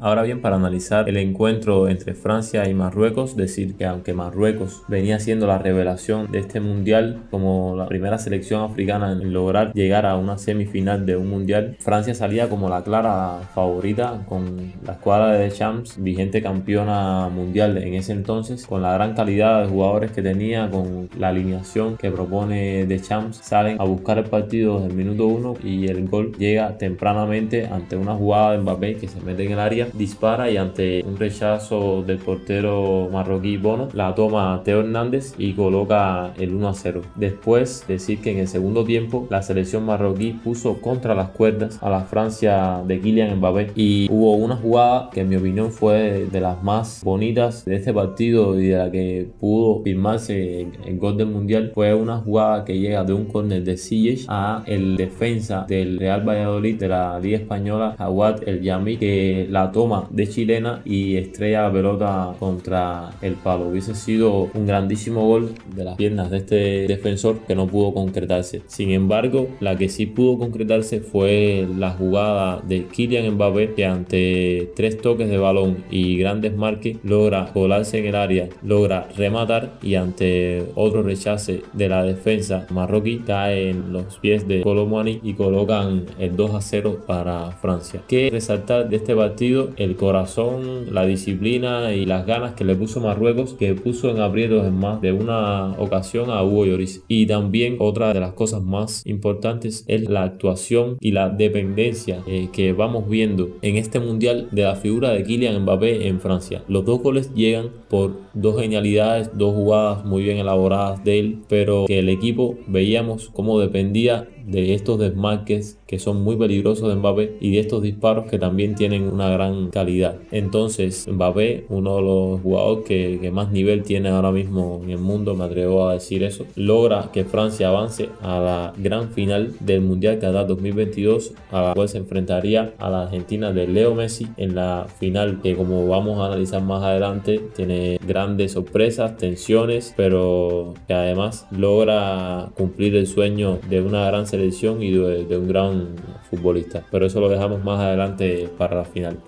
Ahora 0.00 0.22
bien, 0.22 0.40
para 0.40 0.54
analizar 0.54 1.08
el 1.08 1.16
encuentro 1.16 1.88
entre 1.88 2.14
Francia 2.14 2.68
y 2.68 2.74
Marruecos, 2.74 3.34
decir 3.34 3.74
que 3.74 3.84
aunque 3.84 4.14
Marruecos 4.14 4.84
venía 4.86 5.18
siendo 5.18 5.48
la 5.48 5.58
revelación 5.58 6.30
de 6.30 6.38
este 6.38 6.60
mundial 6.60 7.22
como 7.32 7.74
la 7.74 7.88
primera 7.88 8.16
selección 8.18 8.62
africana 8.62 9.10
en 9.10 9.32
lograr 9.32 9.72
llegar 9.72 10.06
a 10.06 10.14
una 10.14 10.38
semifinal 10.38 11.04
de 11.04 11.16
un 11.16 11.28
mundial, 11.28 11.76
Francia 11.80 12.14
salía 12.14 12.48
como 12.48 12.68
la 12.68 12.84
clara 12.84 13.40
favorita 13.52 14.22
con 14.28 14.72
la 14.86 14.92
escuadra 14.92 15.32
de 15.32 15.50
Champs, 15.50 16.00
vigente 16.00 16.42
campeona 16.42 17.28
mundial 17.28 17.76
en 17.78 17.94
ese 17.94 18.12
entonces, 18.12 18.68
con 18.68 18.82
la 18.82 18.92
gran 18.92 19.14
calidad 19.14 19.62
de 19.62 19.68
jugadores 19.68 20.12
que 20.12 20.22
tenía, 20.22 20.70
con 20.70 21.08
la 21.18 21.30
alineación 21.30 21.96
que 21.96 22.12
propone 22.12 22.86
de 22.86 23.00
Champs, 23.00 23.38
salen 23.38 23.80
a 23.80 23.84
buscar 23.84 24.18
el 24.18 24.26
partido 24.26 24.76
desde 24.76 24.90
el 24.90 24.94
minuto 24.94 25.26
uno 25.26 25.54
y 25.60 25.88
el 25.88 26.06
gol 26.06 26.36
llega 26.38 26.78
tempranamente 26.78 27.66
ante 27.66 27.96
una 27.96 28.14
jugada 28.14 28.52
de 28.52 28.58
Mbappé 28.58 28.94
que 28.94 29.08
se 29.08 29.20
mete 29.22 29.44
en 29.44 29.50
el 29.50 29.58
área 29.58 29.87
dispara 29.94 30.50
y 30.50 30.56
ante 30.56 31.02
un 31.04 31.16
rechazo 31.16 32.02
del 32.02 32.18
portero 32.18 33.08
marroquí 33.12 33.56
Bono, 33.56 33.88
la 33.92 34.14
toma 34.14 34.60
Teo 34.64 34.80
Hernández 34.80 35.34
y 35.38 35.52
coloca 35.52 36.32
el 36.38 36.54
1 36.54 36.68
a 36.68 36.74
0. 36.74 37.02
Después, 37.16 37.84
decir 37.88 38.20
que 38.20 38.32
en 38.32 38.38
el 38.38 38.48
segundo 38.48 38.84
tiempo 38.84 39.26
la 39.30 39.42
selección 39.42 39.84
marroquí 39.84 40.32
puso 40.32 40.80
contra 40.80 41.14
las 41.14 41.30
cuerdas 41.30 41.78
a 41.82 41.90
la 41.90 42.02
Francia 42.02 42.82
de 42.86 43.00
Kylian 43.00 43.36
Mbappé 43.38 43.72
y 43.74 44.08
hubo 44.10 44.34
una 44.34 44.56
jugada 44.56 45.10
que 45.10 45.20
en 45.20 45.28
mi 45.28 45.36
opinión 45.36 45.70
fue 45.70 46.26
de 46.30 46.40
las 46.40 46.62
más 46.62 47.02
bonitas 47.04 47.64
de 47.64 47.76
este 47.76 47.92
partido 47.92 48.58
y 48.58 48.68
de 48.68 48.78
la 48.78 48.90
que 48.90 49.28
pudo 49.40 49.82
firmarse 49.82 50.66
el 50.84 50.98
gol 50.98 51.16
del 51.16 51.28
mundial. 51.28 51.72
Fue 51.74 51.94
una 51.94 52.18
jugada 52.18 52.64
que 52.64 52.78
llega 52.78 53.04
de 53.04 53.12
un 53.12 53.26
córner 53.26 53.64
de 53.64 53.76
Ziyech 53.76 54.24
a 54.28 54.62
el 54.66 54.96
defensa 54.96 55.64
del 55.68 55.98
Real 55.98 56.26
Valladolid 56.28 56.78
de 56.78 56.88
la 56.88 57.18
Liga 57.20 57.38
Española, 57.38 57.94
Jawad 57.98 58.46
El 58.46 58.62
Yami, 58.62 58.96
que 58.96 59.46
la 59.50 59.70
toma 59.70 59.77
de 60.10 60.26
chilena 60.26 60.82
y 60.84 61.16
estrella 61.16 61.62
la 61.62 61.72
pelota 61.72 62.34
contra 62.40 63.10
el 63.22 63.34
palo. 63.34 63.68
Hubiese 63.68 63.94
sido 63.94 64.50
un 64.54 64.66
grandísimo 64.66 65.24
gol 65.24 65.54
de 65.74 65.84
las 65.84 65.96
piernas 65.96 66.30
de 66.30 66.38
este 66.38 66.86
defensor 66.88 67.38
que 67.46 67.54
no 67.54 67.68
pudo 67.68 67.94
concretarse. 67.94 68.62
Sin 68.66 68.90
embargo, 68.90 69.48
la 69.60 69.76
que 69.76 69.88
sí 69.88 70.06
pudo 70.06 70.36
concretarse 70.36 71.00
fue 71.00 71.68
la 71.76 71.90
jugada 71.90 72.60
de 72.66 72.86
Kylian 72.86 73.34
Mbappé 73.34 73.74
que 73.74 73.86
ante 73.86 74.72
tres 74.74 75.00
toques 75.00 75.28
de 75.28 75.38
balón 75.38 75.84
y 75.90 76.18
grandes 76.18 76.56
marques 76.56 76.96
logra 77.04 77.52
colarse 77.52 77.98
en 77.98 78.06
el 78.06 78.16
área, 78.16 78.48
logra 78.64 79.08
rematar 79.16 79.78
y 79.80 79.94
ante 79.94 80.66
otro 80.74 81.02
rechace 81.02 81.62
de 81.72 81.88
la 81.88 82.02
defensa 82.02 82.66
marroquí 82.70 83.18
cae 83.18 83.70
en 83.70 83.92
los 83.92 84.18
pies 84.18 84.48
de 84.48 84.62
Colomani 84.62 85.20
y 85.22 85.34
colocan 85.34 86.06
el 86.18 86.34
2 86.34 86.54
a 86.54 86.60
0 86.60 87.04
para 87.06 87.52
Francia. 87.52 88.02
Que 88.08 88.28
resaltar 88.30 88.88
de 88.88 88.96
este 88.96 89.14
partido 89.14 89.67
el 89.76 89.96
corazón, 89.96 90.94
la 90.94 91.06
disciplina 91.06 91.94
y 91.94 92.06
las 92.06 92.26
ganas 92.26 92.54
que 92.54 92.64
le 92.64 92.74
puso 92.74 93.00
Marruecos, 93.00 93.54
que 93.54 93.74
puso 93.74 94.10
en 94.10 94.20
aprietos 94.20 94.66
en 94.66 94.78
más 94.78 95.00
de 95.00 95.12
una 95.12 95.72
ocasión 95.78 96.30
a 96.30 96.42
Hugo 96.42 96.66
Lloris. 96.66 97.02
Y 97.08 97.26
también 97.26 97.76
otra 97.78 98.12
de 98.12 98.20
las 98.20 98.32
cosas 98.32 98.62
más 98.62 99.06
importantes 99.06 99.84
es 99.86 100.08
la 100.08 100.22
actuación 100.22 100.96
y 101.00 101.12
la 101.12 101.28
dependencia 101.28 102.22
eh, 102.26 102.48
que 102.52 102.72
vamos 102.72 103.08
viendo 103.08 103.50
en 103.62 103.76
este 103.76 104.00
mundial 104.00 104.48
de 104.50 104.62
la 104.62 104.76
figura 104.76 105.10
de 105.10 105.24
Kylian 105.24 105.62
Mbappé 105.62 106.08
en 106.08 106.20
Francia. 106.20 106.62
Los 106.68 106.84
dos 106.84 107.00
goles 107.00 107.32
llegan 107.34 107.70
por 107.88 108.16
dos 108.34 108.60
genialidades, 108.60 109.30
dos 109.36 109.54
jugadas 109.54 110.04
muy 110.04 110.22
bien 110.22 110.38
elaboradas 110.38 111.02
de 111.04 111.18
él, 111.18 111.38
pero 111.48 111.86
que 111.86 111.98
el 111.98 112.08
equipo 112.08 112.58
veíamos 112.66 113.30
cómo 113.30 113.58
dependía 113.60 114.28
de 114.48 114.74
estos 114.74 114.98
desmarques 114.98 115.78
que 115.86 115.98
son 115.98 116.22
muy 116.22 116.36
peligrosos 116.36 116.88
de 116.88 116.96
Mbappé 116.96 117.36
y 117.40 117.52
de 117.52 117.60
estos 117.60 117.82
disparos 117.82 118.26
que 118.26 118.38
también 118.38 118.74
tienen 118.74 119.04
una 119.08 119.28
gran 119.30 119.70
calidad. 119.70 120.16
Entonces 120.32 121.06
Mbappé, 121.08 121.66
uno 121.68 121.96
de 121.96 122.02
los 122.02 122.40
jugadores 122.40 122.84
que, 122.86 123.18
que, 123.20 123.30
más 123.30 123.50
nivel 123.50 123.82
tiene 123.82 124.08
ahora 124.08 124.32
mismo 124.32 124.80
en 124.82 124.90
el 124.90 124.98
mundo, 124.98 125.34
me 125.34 125.44
atrevo 125.44 125.88
a 125.88 125.94
decir 125.94 126.22
eso, 126.22 126.44
logra 126.56 127.10
que 127.12 127.24
Francia 127.24 127.68
avance 127.68 128.08
a 128.22 128.38
la 128.38 128.72
gran 128.76 129.10
final 129.10 129.54
del 129.60 129.82
Mundial 129.82 130.18
Qatar 130.18 130.46
2022, 130.46 131.32
a 131.50 131.62
la 131.62 131.74
cual 131.74 131.88
se 131.88 131.98
enfrentaría 131.98 132.74
a 132.78 132.90
la 132.90 133.02
Argentina 133.02 133.52
de 133.52 133.66
Leo 133.66 133.94
Messi 133.94 134.28
en 134.36 134.54
la 134.54 134.86
final 134.98 135.40
que 135.42 135.56
como 135.56 135.86
vamos 135.88 136.18
a 136.20 136.26
analizar 136.26 136.62
más 136.62 136.82
adelante 136.82 137.40
tiene 137.54 137.98
grandes 138.06 138.52
sorpresas, 138.52 139.16
tensiones, 139.16 139.94
pero 139.96 140.74
que 140.86 140.94
además 140.94 141.46
logra 141.50 142.50
cumplir 142.56 142.96
el 142.96 143.06
sueño 143.06 143.58
de 143.68 143.80
una 143.80 144.06
gran 144.06 144.26
selección 144.26 144.37
y 144.82 144.90
de, 144.90 145.36
un 145.36 145.48
gran 145.48 145.96
futbolista. 146.30 146.84
Pero 146.90 147.06
eso 147.06 147.20
lo 147.20 147.28
dejamos 147.28 147.62
más 147.64 147.80
adelante 147.80 148.48
para 148.56 148.76
la 148.76 148.84
final. 148.84 149.18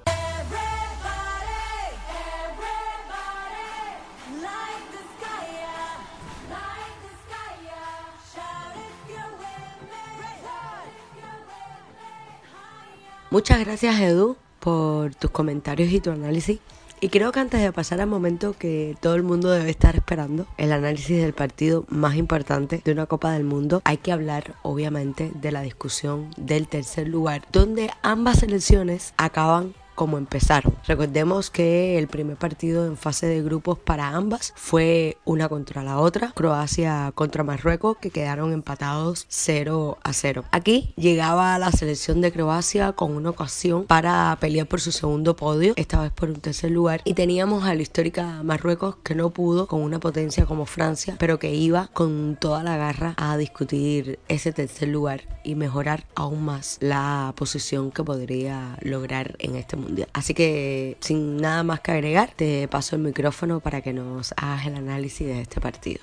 Muchas 13.30 13.60
gracias 13.60 14.00
Edu 14.00 14.36
por 14.58 15.14
tus 15.14 15.30
comentarios 15.30 15.92
y 15.92 16.00
tu 16.00 16.10
análisis. 16.10 16.58
Y 17.02 17.08
creo 17.08 17.32
que 17.32 17.40
antes 17.40 17.62
de 17.62 17.72
pasar 17.72 18.02
al 18.02 18.08
momento 18.08 18.54
que 18.58 18.94
todo 19.00 19.14
el 19.14 19.22
mundo 19.22 19.50
debe 19.50 19.70
estar 19.70 19.96
esperando, 19.96 20.46
el 20.58 20.70
análisis 20.70 21.22
del 21.22 21.32
partido 21.32 21.86
más 21.88 22.14
importante 22.16 22.82
de 22.84 22.92
una 22.92 23.06
Copa 23.06 23.32
del 23.32 23.44
Mundo, 23.44 23.80
hay 23.84 23.96
que 23.96 24.12
hablar 24.12 24.54
obviamente 24.62 25.32
de 25.34 25.50
la 25.50 25.62
discusión 25.62 26.28
del 26.36 26.68
tercer 26.68 27.08
lugar, 27.08 27.46
donde 27.52 27.90
ambas 28.02 28.40
selecciones 28.40 29.14
acaban 29.16 29.72
como 30.00 30.16
empezaron. 30.16 30.72
Recordemos 30.86 31.50
que 31.50 31.98
el 31.98 32.08
primer 32.08 32.38
partido 32.38 32.86
en 32.86 32.96
fase 32.96 33.26
de 33.26 33.42
grupos 33.42 33.78
para 33.78 34.08
ambas 34.08 34.54
fue 34.56 35.18
una 35.26 35.50
contra 35.50 35.82
la 35.82 35.98
otra, 35.98 36.32
Croacia 36.34 37.12
contra 37.14 37.44
Marruecos, 37.44 37.98
que 37.98 38.08
quedaron 38.08 38.54
empatados 38.54 39.26
0 39.28 39.98
a 40.02 40.12
0. 40.14 40.44
Aquí 40.52 40.94
llegaba 40.96 41.58
la 41.58 41.70
selección 41.70 42.22
de 42.22 42.32
Croacia 42.32 42.92
con 42.92 43.14
una 43.14 43.28
ocasión 43.28 43.84
para 43.84 44.34
pelear 44.40 44.66
por 44.66 44.80
su 44.80 44.90
segundo 44.90 45.36
podio, 45.36 45.74
esta 45.76 46.00
vez 46.00 46.12
por 46.12 46.30
un 46.30 46.40
tercer 46.40 46.70
lugar, 46.70 47.02
y 47.04 47.12
teníamos 47.12 47.64
a 47.64 47.74
la 47.74 47.82
histórica 47.82 48.42
Marruecos 48.42 48.96
que 49.04 49.14
no 49.14 49.28
pudo 49.28 49.66
con 49.66 49.82
una 49.82 50.00
potencia 50.00 50.46
como 50.46 50.64
Francia, 50.64 51.16
pero 51.18 51.38
que 51.38 51.52
iba 51.52 51.88
con 51.88 52.38
toda 52.40 52.62
la 52.62 52.78
garra 52.78 53.12
a 53.18 53.36
discutir 53.36 54.18
ese 54.28 54.50
tercer 54.52 54.88
lugar 54.88 55.24
y 55.44 55.56
mejorar 55.56 56.06
aún 56.14 56.42
más 56.42 56.78
la 56.80 57.34
posición 57.36 57.90
que 57.90 58.02
podría 58.02 58.78
lograr 58.80 59.36
en 59.40 59.56
este 59.56 59.76
mundo. 59.76 59.89
Así 60.12 60.34
que 60.34 60.96
sin 61.00 61.36
nada 61.36 61.62
más 61.62 61.80
que 61.80 61.92
agregar, 61.92 62.30
te 62.34 62.68
paso 62.68 62.96
el 62.96 63.02
micrófono 63.02 63.60
para 63.60 63.80
que 63.80 63.92
nos 63.92 64.32
hagas 64.36 64.66
el 64.66 64.76
análisis 64.76 65.26
de 65.26 65.40
este 65.42 65.60
partido. 65.60 66.00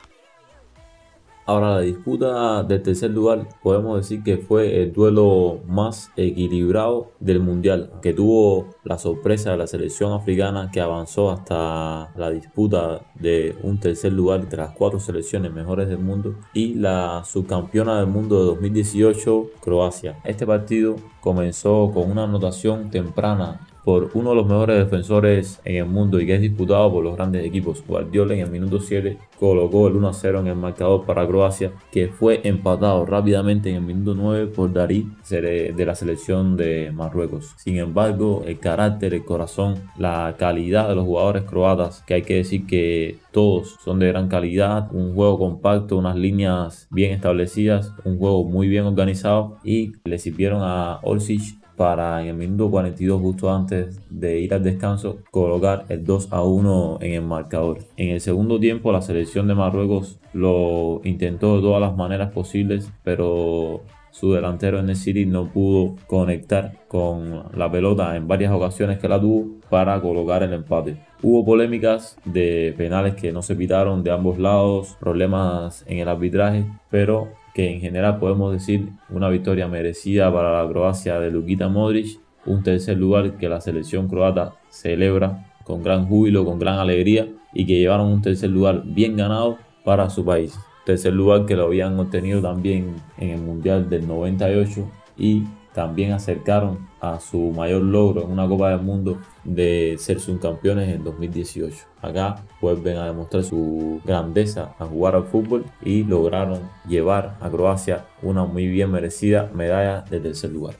Ahora 1.47 1.75
la 1.75 1.79
disputa 1.79 2.61
del 2.63 2.83
tercer 2.83 3.11
lugar 3.11 3.47
podemos 3.63 3.95
decir 3.95 4.21
que 4.21 4.38
fue 4.38 4.83
el 4.83 4.91
duelo 4.91 5.61
más 5.65 6.11
equilibrado 6.17 7.13
del 7.21 7.39
mundial, 7.39 7.89
que 8.01 8.13
tuvo 8.13 8.67
la 8.83 8.97
sorpresa 8.97 9.51
de 9.51 9.57
la 9.57 9.65
selección 9.65 10.11
africana 10.11 10.69
que 10.73 10.81
avanzó 10.81 11.31
hasta 11.31 12.11
la 12.17 12.31
disputa 12.31 13.05
de 13.15 13.55
un 13.63 13.79
tercer 13.79 14.11
lugar 14.11 14.41
entre 14.41 14.57
las 14.57 14.71
cuatro 14.71 14.99
selecciones 14.99 15.53
mejores 15.53 15.88
del 15.88 15.99
mundo 15.99 16.35
y 16.53 16.73
la 16.73 17.23
subcampeona 17.23 17.97
del 17.97 18.07
mundo 18.07 18.41
de 18.41 18.45
2018, 18.47 19.51
Croacia. 19.61 20.19
Este 20.25 20.45
partido 20.45 20.97
comenzó 21.21 21.91
con 21.93 22.11
una 22.11 22.25
anotación 22.25 22.91
temprana 22.91 23.66
por 23.88 24.09
uno 24.15 24.31
de 24.31 24.35
los 24.35 24.47
mejores 24.47 24.79
defensores 24.79 25.61
en 25.63 25.77
el 25.77 25.85
mundo 25.85 26.19
y 26.19 26.25
que 26.25 26.35
es 26.35 26.41
disputado 26.41 26.91
por 26.91 27.05
los 27.05 27.15
grandes 27.15 27.45
equipos. 27.45 27.81
Guardiola 27.88 28.33
en 28.33 28.41
el 28.41 28.51
minuto 28.51 28.81
7 28.81 29.17
colocó 29.39 29.88
el 29.88 29.95
1 29.95 30.11
0 30.11 30.41
en 30.41 30.47
el 30.47 30.57
marcador 30.57 31.05
para 31.05 31.25
Croacia, 31.25 31.71
que 31.89 32.09
fue 32.09 32.41
empatado 32.43 33.05
rápidamente 33.05 33.69
en 33.69 33.77
el 33.77 33.83
minuto 33.83 34.13
9 34.13 34.47
por 34.47 34.73
Darí 34.73 35.07
de 35.29 35.85
la 35.85 35.95
selección 35.95 36.57
de 36.57 36.91
Marruecos. 36.91 37.53
Sin 37.55 37.77
embargo, 37.77 38.43
el 38.45 38.59
carácter, 38.59 39.13
el 39.13 39.23
corazón, 39.23 39.75
la 39.97 40.35
calidad 40.38 40.89
de 40.89 40.95
los 40.95 41.05
jugadores 41.05 41.43
croatas, 41.43 42.03
que 42.05 42.15
hay 42.15 42.23
que 42.23 42.35
decir 42.35 42.67
que 42.67 43.19
todos 43.31 43.77
son 43.85 43.99
de 43.99 44.07
gran 44.07 44.27
calidad, 44.27 44.89
un 44.91 45.15
juego 45.15 45.39
compacto, 45.39 45.95
unas 45.95 46.17
líneas 46.17 46.88
bien 46.91 47.13
establecidas, 47.13 47.93
un 48.03 48.17
juego 48.17 48.43
muy 48.43 48.67
bien 48.67 48.83
organizado 48.83 49.59
y 49.63 49.93
le 50.03 50.17
sirvieron 50.17 50.61
a 50.61 50.99
Orsic 51.03 51.57
para 51.78 52.21
en 52.21 52.30
el 52.30 52.36
minuto 52.36 52.69
42 52.69 53.21
justo 53.21 53.53
antes 53.53 54.01
de 54.09 54.39
ir 54.39 54.53
al 54.53 54.63
descanso 54.63 55.19
colocar 55.32 55.86
el 55.89 56.03
2 56.03 56.30
a 56.32 56.41
1 56.41 56.97
en 57.01 57.13
el 57.13 57.21
marcador. 57.21 57.78
En 57.95 58.09
el 58.09 58.19
segundo 58.19 58.59
tiempo 58.59 58.91
la 58.91 59.01
selección 59.01 59.47
de 59.47 59.55
Marruecos 59.55 60.19
lo 60.34 60.99
intentó 61.03 61.55
de 61.55 61.61
todas 61.61 61.80
las 61.80 61.95
maneras 61.95 62.32
posibles, 62.32 62.91
pero 63.03 63.84
su 64.09 64.34
delantero 64.34 64.80
en 64.80 64.89
el 64.89 64.95
City 64.95 65.28
no 65.28 65.51
pudo 65.53 65.95
conectar 66.07 66.73
con 66.88 67.43
la 67.53 67.71
pelota 67.71 68.15
en 68.15 68.28
varias 68.28 68.51
ocasiones 68.51 68.97
que 68.97 69.07
la 69.07 69.21
tuvo 69.21 69.59
para 69.69 70.01
colocar 70.01 70.41
el 70.41 70.53
empate. 70.53 70.97
Hubo 71.21 71.45
polémicas 71.45 72.17
de 72.25 72.73
penales 72.75 73.13
que 73.13 73.32
no 73.32 73.43
se 73.43 73.55
pitaron 73.55 74.03
de 74.03 74.09
ambos 74.09 74.39
lados, 74.39 74.97
problemas 74.99 75.84
en 75.88 75.99
el 75.99 76.07
arbitraje, 76.07 76.65
pero 76.89 77.28
que 77.58 77.74
en 77.74 77.82
general 77.82 78.20
podemos 78.20 78.53
decir 78.53 78.89
una 79.10 79.30
victoria 79.30 79.68
merecida 79.68 80.32
para 80.32 80.62
la 80.62 80.70
Croacia 80.70 81.20
de 81.20 81.32
Lukita 81.32 81.68
Modric, 81.68 82.20
un 82.45 82.62
tercer 82.62 82.99
lugar 82.99 83.39
que 83.39 83.49
la 83.49 83.62
selección 83.62 84.08
croata 84.08 84.53
celebra 84.70 85.47
con 85.64 85.82
gran 85.82 86.05
júbilo, 86.08 86.45
con 86.45 86.60
gran 86.60 86.78
alegría 86.78 87.28
y 87.55 87.66
que 87.66 87.80
llevaron 87.80 88.10
un 88.12 88.22
tercer 88.22 88.51
lugar 88.51 88.84
bien 88.86 89.18
ganado 89.18 89.58
para 89.84 90.12
su 90.12 90.24
país. 90.24 90.55
Tercer 90.86 91.14
lugar 91.14 91.47
que 91.47 91.55
lo 91.55 91.64
habían 91.64 91.99
obtenido 91.99 92.43
también 92.43 92.93
en 93.18 93.30
el 93.32 93.41
Mundial 93.41 93.89
del 93.89 94.08
98 94.08 94.88
y 95.18 95.45
también 95.78 96.11
acercaron 96.11 96.89
a 96.99 97.19
su 97.19 97.51
mayor 97.51 97.84
logro 97.84 98.23
en 98.23 98.32
una 98.32 98.47
Copa 98.47 98.71
del 98.71 98.82
Mundo 98.82 99.19
de 99.43 99.95
ser 99.99 100.19
subcampeones 100.19 100.89
en 100.89 101.03
2018. 101.03 101.78
Acá 102.01 102.43
vuelven 102.59 102.97
a 102.97 103.05
demostrar 103.05 103.43
su 103.43 104.01
grandeza 104.03 104.73
a 104.80 104.88
jugar 104.88 105.13
al 105.13 105.25
fútbol 105.25 105.65
y 105.86 106.03
lograron 106.03 106.61
llevar 106.88 107.38
a 107.41 107.51
Croacia 107.51 108.05
una 108.23 108.43
muy 108.43 108.65
bien 108.67 108.89
merecida 108.89 109.51
medalla 109.53 110.01
de 110.09 110.19
tercer 110.19 110.49
lugar. 110.49 110.73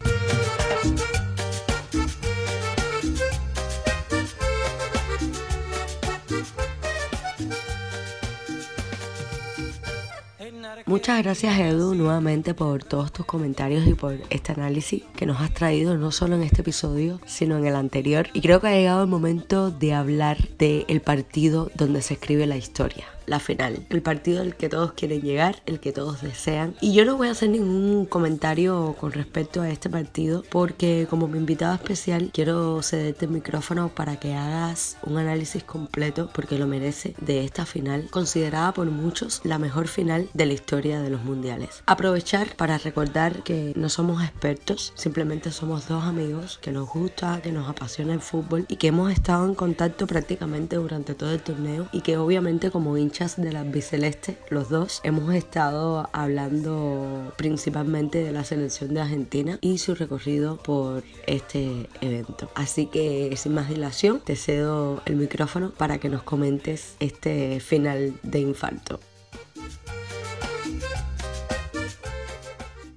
Muchas 10.98 11.22
gracias 11.22 11.60
Edu 11.60 11.94
nuevamente 11.94 12.56
por 12.56 12.84
todos 12.84 13.14
tus 13.14 13.24
comentarios 13.24 13.86
y 13.86 13.94
por 13.94 14.16
este 14.32 14.54
análisis 14.54 15.04
que 15.16 15.28
nos 15.28 15.40
has 15.40 15.54
traído 15.54 15.96
no 15.96 16.12
solo 16.12 16.36
en 16.38 16.42
este 16.42 16.62
episodio, 16.62 17.22
sino 17.28 17.56
en 17.56 17.68
el 17.68 17.76
anterior. 17.76 18.30
Y 18.34 18.42
creo 18.42 18.60
que 18.60 18.68
ha 18.70 18.72
llegado 18.72 19.04
el 19.04 19.08
momento 19.08 19.70
de 19.70 19.94
hablar 19.94 20.40
del 20.58 21.02
partido 21.02 21.70
donde 21.76 22.02
se 22.02 22.16
escribe 22.16 22.48
la 22.48 22.58
historia 22.58 23.06
la 23.28 23.40
final, 23.40 23.86
el 23.90 24.02
partido 24.02 24.42
al 24.42 24.56
que 24.56 24.70
todos 24.70 24.94
quieren 24.94 25.22
llegar, 25.22 25.62
el 25.66 25.80
que 25.80 25.92
todos 25.92 26.22
desean. 26.22 26.76
Y 26.82 26.94
yo 26.94 27.06
no 27.06 27.18
voy 27.18 27.28
a 27.28 27.32
hacer 27.32 27.50
ningún 27.50 28.06
comentario 28.06 28.96
con 29.00 29.12
respecto 29.12 29.62
a 29.62 29.70
este 29.70 29.90
partido 29.90 30.44
porque 30.50 31.06
como 31.10 31.28
mi 31.28 31.38
invitado 31.38 31.76
especial 31.76 32.32
quiero 32.34 32.82
cederte 32.82 33.26
el 33.26 33.32
micrófono 33.32 33.90
para 33.90 34.16
que 34.18 34.34
hagas 34.34 34.98
un 35.04 35.18
análisis 35.18 35.64
completo 35.64 36.30
porque 36.34 36.58
lo 36.58 36.68
merece 36.68 37.14
de 37.20 37.44
esta 37.44 37.66
final, 37.66 38.08
considerada 38.10 38.74
por 38.74 38.90
muchos 38.90 39.42
la 39.44 39.60
mejor 39.60 39.88
final 39.88 40.30
de 40.34 40.46
la 40.46 40.54
historia 40.54 41.02
de 41.02 41.10
los 41.10 41.24
mundiales. 41.24 41.84
Aprovechar 41.86 42.56
para 42.56 42.78
recordar 42.78 43.44
que 43.44 43.74
no 43.76 43.90
somos 43.90 44.24
expertos, 44.24 44.94
simplemente 44.96 45.52
somos 45.52 45.88
dos 45.88 46.06
amigos 46.06 46.60
que 46.62 46.72
nos 46.72 46.88
gusta, 46.88 47.42
que 47.42 47.52
nos 47.52 47.70
apasiona 47.70 48.14
el 48.14 48.22
fútbol 48.22 48.66
y 48.70 48.78
que 48.78 48.88
hemos 48.88 49.12
estado 49.12 49.46
en 49.46 49.56
contacto 49.56 50.08
prácticamente 50.08 50.78
durante 50.78 51.14
todo 51.14 51.32
el 51.32 51.42
torneo 51.42 51.90
y 51.92 52.02
que 52.02 52.18
obviamente 52.18 52.72
como 52.72 52.98
hincha 52.98 53.17
de 53.18 53.52
la 53.52 53.64
biceleste, 53.64 54.38
los 54.52 54.70
dos, 54.70 55.02
hemos 55.04 55.34
estado 55.34 56.08
hablando 56.14 57.34
principalmente 57.36 58.24
de 58.24 58.32
la 58.32 58.44
selección 58.44 58.94
de 58.94 59.02
Argentina 59.02 59.58
y 59.60 59.80
su 59.80 59.96
recorrido 59.96 60.58
por 60.58 61.04
este 61.26 61.90
evento. 62.02 62.48
Así 62.54 62.86
que 62.86 63.34
sin 63.36 63.56
más 63.56 63.70
dilación, 63.70 64.22
te 64.24 64.36
cedo 64.36 65.02
el 65.06 65.16
micrófono 65.16 65.72
para 65.76 65.98
que 65.98 66.10
nos 66.10 66.22
comentes 66.22 66.96
este 67.00 67.60
final 67.60 68.14
de 68.22 68.40
infarto. 68.40 69.00